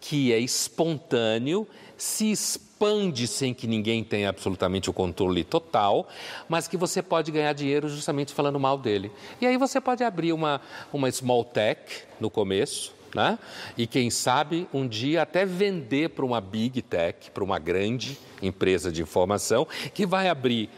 que 0.00 0.32
é 0.32 0.38
espontâneo, 0.38 1.66
se 2.02 2.32
expande 2.32 3.28
sem 3.28 3.54
que 3.54 3.64
ninguém 3.64 4.02
tenha 4.02 4.28
absolutamente 4.28 4.90
o 4.90 4.92
controle 4.92 5.44
total, 5.44 6.08
mas 6.48 6.66
que 6.66 6.76
você 6.76 7.00
pode 7.00 7.30
ganhar 7.30 7.52
dinheiro 7.52 7.88
justamente 7.88 8.34
falando 8.34 8.58
mal 8.58 8.76
dele. 8.76 9.12
E 9.40 9.46
aí 9.46 9.56
você 9.56 9.80
pode 9.80 10.02
abrir 10.02 10.32
uma, 10.32 10.60
uma 10.92 11.08
small 11.12 11.44
tech 11.44 12.02
no 12.18 12.28
começo, 12.28 12.92
né? 13.14 13.38
E 13.78 13.86
quem 13.86 14.10
sabe 14.10 14.66
um 14.74 14.88
dia 14.88 15.22
até 15.22 15.46
vender 15.46 16.10
para 16.10 16.24
uma 16.24 16.40
big 16.40 16.82
tech, 16.82 17.30
para 17.30 17.44
uma 17.44 17.60
grande 17.60 18.18
empresa 18.42 18.90
de 18.90 19.00
informação, 19.00 19.64
que 19.94 20.04
vai 20.04 20.28
abrir 20.28 20.68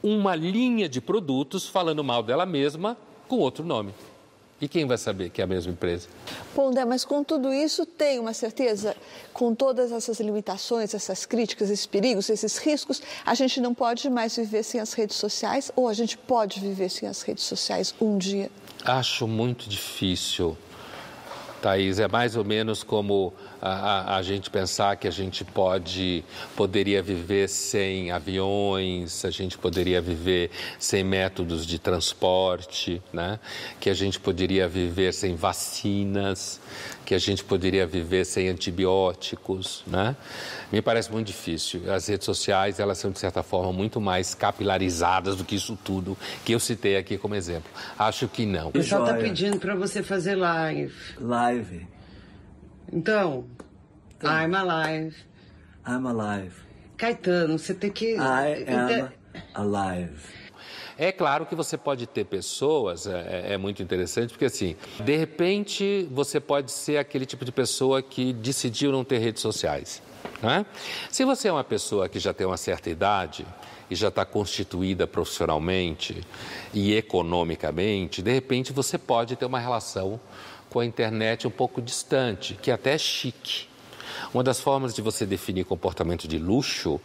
uma 0.00 0.36
linha 0.36 0.88
de 0.88 1.00
produtos 1.00 1.66
falando 1.66 2.04
mal 2.04 2.22
dela 2.22 2.46
mesma 2.46 2.96
com 3.26 3.38
outro 3.38 3.64
nome. 3.64 3.92
E 4.62 4.68
quem 4.68 4.86
vai 4.86 4.96
saber 4.96 5.28
que 5.30 5.40
é 5.40 5.44
a 5.44 5.46
mesma 5.46 5.72
empresa? 5.72 6.06
Pondé, 6.54 6.84
mas 6.84 7.04
com 7.04 7.24
tudo 7.24 7.52
isso, 7.52 7.84
tem 7.84 8.20
uma 8.20 8.32
certeza? 8.32 8.96
Com 9.32 9.56
todas 9.56 9.90
essas 9.90 10.20
limitações, 10.20 10.94
essas 10.94 11.26
críticas, 11.26 11.68
esses 11.68 11.84
perigos, 11.84 12.30
esses 12.30 12.58
riscos, 12.58 13.02
a 13.26 13.34
gente 13.34 13.60
não 13.60 13.74
pode 13.74 14.08
mais 14.08 14.36
viver 14.36 14.62
sem 14.62 14.80
as 14.80 14.92
redes 14.92 15.16
sociais? 15.16 15.72
Ou 15.74 15.88
a 15.88 15.92
gente 15.92 16.16
pode 16.16 16.60
viver 16.60 16.90
sem 16.90 17.08
as 17.08 17.22
redes 17.22 17.42
sociais 17.42 17.92
um 18.00 18.16
dia? 18.16 18.48
Acho 18.84 19.26
muito 19.26 19.68
difícil. 19.68 20.56
Thaís, 21.60 21.98
é 21.98 22.06
mais 22.06 22.36
ou 22.36 22.44
menos 22.44 22.84
como 22.84 23.34
a, 23.62 24.16
a, 24.16 24.22
gente 24.22 24.50
pensar 24.50 24.96
que 24.96 25.06
a 25.06 25.10
gente 25.10 25.44
pode, 25.44 26.24
poderia 26.56 27.00
viver 27.00 27.48
sem 27.48 28.10
aviões, 28.10 29.24
a 29.24 29.30
gente 29.30 29.56
poderia 29.56 30.00
viver 30.00 30.50
sem 30.80 31.04
métodos 31.04 31.64
de 31.64 31.78
transporte, 31.78 33.00
né? 33.12 33.38
que 33.78 33.88
a 33.88 33.94
gente 33.94 34.18
poderia 34.18 34.66
viver 34.66 35.14
sem 35.14 35.36
vacinas, 35.36 36.60
que 37.06 37.14
a 37.14 37.18
gente 37.18 37.44
poderia 37.44 37.86
viver 37.86 38.24
sem 38.24 38.48
antibióticos. 38.48 39.84
Né? 39.86 40.16
Me 40.72 40.82
parece 40.82 41.12
muito 41.12 41.28
difícil. 41.28 41.92
As 41.92 42.08
redes 42.08 42.24
sociais, 42.24 42.80
elas 42.80 42.98
são, 42.98 43.12
de 43.12 43.20
certa 43.20 43.44
forma, 43.44 43.72
muito 43.72 44.00
mais 44.00 44.34
capilarizadas 44.34 45.36
do 45.36 45.44
que 45.44 45.54
isso 45.54 45.78
tudo 45.84 46.18
que 46.44 46.52
eu 46.52 46.58
citei 46.58 46.96
aqui 46.96 47.16
como 47.16 47.36
exemplo. 47.36 47.70
Acho 47.96 48.26
que 48.26 48.44
não. 48.44 48.70
O 48.70 48.72
pessoal 48.72 49.04
está 49.04 49.16
pedindo 49.16 49.58
para 49.58 49.76
você 49.76 50.02
fazer 50.02 50.34
live. 50.34 50.92
Live. 51.20 51.91
Então, 52.92 53.46
então, 54.18 54.30
I'm 54.30 54.54
alive. 54.54 55.16
I'm 55.86 56.06
alive. 56.06 56.54
Caetano, 56.96 57.58
você 57.58 57.74
tem 57.74 57.90
que. 57.90 58.14
I 58.14 58.64
am 58.68 59.12
alive. 59.54 60.42
É 60.98 61.10
claro 61.10 61.46
que 61.46 61.54
você 61.54 61.76
pode 61.76 62.06
ter 62.06 62.24
pessoas, 62.24 63.06
é, 63.06 63.46
é, 63.48 63.52
é, 63.54 63.56
muito 63.56 63.82
interessante, 63.82 64.30
porque 64.30 64.44
assim, 64.44 64.76
de 65.02 65.16
repente 65.16 66.06
você 66.12 66.38
pode 66.38 66.70
ser 66.70 66.98
aquele 66.98 67.24
tipo 67.24 67.44
de 67.44 67.50
pessoa 67.50 68.02
que 68.02 68.32
decidiu 68.32 68.92
não 68.92 69.02
ter 69.02 69.18
redes 69.18 69.40
sociais. 69.40 70.02
Né? 70.42 70.66
Se 71.10 71.24
você 71.24 71.48
é 71.48 71.52
uma 71.52 71.64
pessoa 71.64 72.08
que 72.08 72.18
já 72.18 72.32
tem 72.34 72.46
uma 72.46 72.58
certa 72.58 72.90
idade 72.90 73.46
e 73.90 73.94
já 73.94 74.08
está 74.08 74.24
constituída 74.24 75.06
profissionalmente 75.06 76.20
e 76.74 76.94
economicamente, 76.94 78.22
de 78.22 78.30
repente 78.30 78.72
você 78.72 78.98
pode 78.98 79.34
ter 79.34 79.46
uma 79.46 79.58
relação 79.58 80.20
com 80.72 80.80
a 80.80 80.86
internet 80.86 81.46
um 81.46 81.50
pouco 81.50 81.82
distante, 81.82 82.54
que 82.54 82.70
até 82.70 82.94
é 82.94 82.98
chique. 82.98 83.71
Uma 84.32 84.42
das 84.42 84.60
formas 84.60 84.94
de 84.94 85.02
você 85.02 85.26
definir 85.26 85.64
comportamento 85.64 86.28
de 86.28 86.38
luxo 86.38 87.00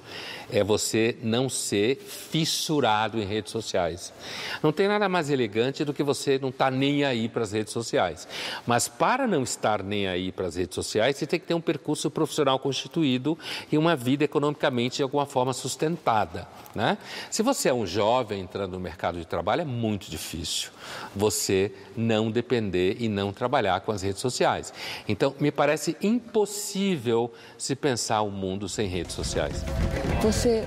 é 0.52 0.64
você 0.64 1.18
não 1.22 1.50
ser 1.50 1.98
fissurado 1.98 3.20
em 3.20 3.26
redes 3.26 3.52
sociais. 3.52 4.14
Não 4.62 4.72
tem 4.72 4.88
nada 4.88 5.10
mais 5.10 5.30
elegante 5.30 5.84
do 5.84 5.94
que 5.94 6.04
você 6.04 6.40
não 6.40 6.50
estar 6.50 6.66
tá 6.66 6.72
nem 6.72 7.04
aí 7.04 7.28
para 7.28 7.44
as 7.44 7.52
redes 7.52 7.74
sociais. 7.74 8.28
Mas 8.66 8.88
para 8.88 9.28
não 9.28 9.44
estar 9.44 9.84
nem 9.84 10.08
aí 10.08 10.32
para 10.32 10.48
as 10.48 10.56
redes 10.56 10.76
sociais, 10.76 11.18
você 11.18 11.26
tem 11.26 11.40
que 11.40 11.46
ter 11.46 11.54
um 11.54 11.62
percurso 11.62 12.10
profissional 12.10 12.60
constituído 12.60 13.38
e 13.72 13.78
uma 13.78 13.96
vida 13.96 14.24
economicamente 14.24 14.98
de 14.98 15.04
alguma 15.04 15.26
forma 15.26 15.54
sustentada. 15.54 16.48
Né? 16.74 16.98
Se 17.32 17.42
você 17.42 17.70
é 17.70 17.74
um 17.74 17.86
jovem 17.86 18.42
entrando 18.42 18.74
no 18.74 18.80
mercado 18.80 19.20
de 19.20 19.26
trabalho, 19.26 19.62
é 19.62 19.66
muito 19.66 20.10
difícil 20.10 20.70
você 21.16 21.72
não 21.96 22.30
depender 22.32 22.98
e 23.00 23.10
não 23.10 23.34
trabalhar 23.34 23.82
com 23.82 23.92
as 23.92 24.02
redes 24.02 24.22
sociais. 24.22 24.74
Então, 25.08 25.34
me 25.40 25.52
parece 25.52 25.98
impossível 26.02 27.07
se 27.58 27.76
pensar 27.76 28.22
o 28.22 28.28
um 28.28 28.32
mundo 28.32 28.68
sem 28.68 28.88
redes 28.88 29.14
sociais. 29.14 29.64
Você 30.22 30.64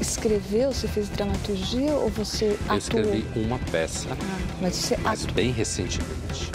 escreveu, 0.00 0.72
você 0.72 0.88
fez 0.88 1.08
dramaturgia 1.08 1.92
ou 1.92 2.08
você 2.10 2.56
atuou? 2.64 2.74
Eu 2.74 2.78
escrevi 2.78 3.26
uma 3.36 3.58
peça, 3.70 4.08
ah, 4.10 4.38
mas, 4.60 4.74
você 4.74 4.96
mas 4.98 5.24
bem 5.26 5.50
recentemente. 5.50 6.50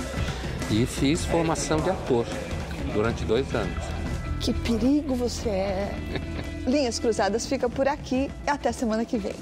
E 0.70 0.86
fiz 0.86 1.26
formação 1.26 1.80
de 1.80 1.90
ator 1.90 2.26
durante 2.94 3.26
dois 3.26 3.54
anos. 3.56 3.84
Que 4.40 4.54
perigo 4.54 5.16
você 5.16 5.50
é! 5.50 5.96
Linhas 6.68 7.00
Cruzadas 7.00 7.46
fica 7.46 7.70
por 7.70 7.88
aqui 7.88 8.30
até 8.46 8.72
semana 8.72 9.04
que 9.04 9.18
vem. 9.18 9.34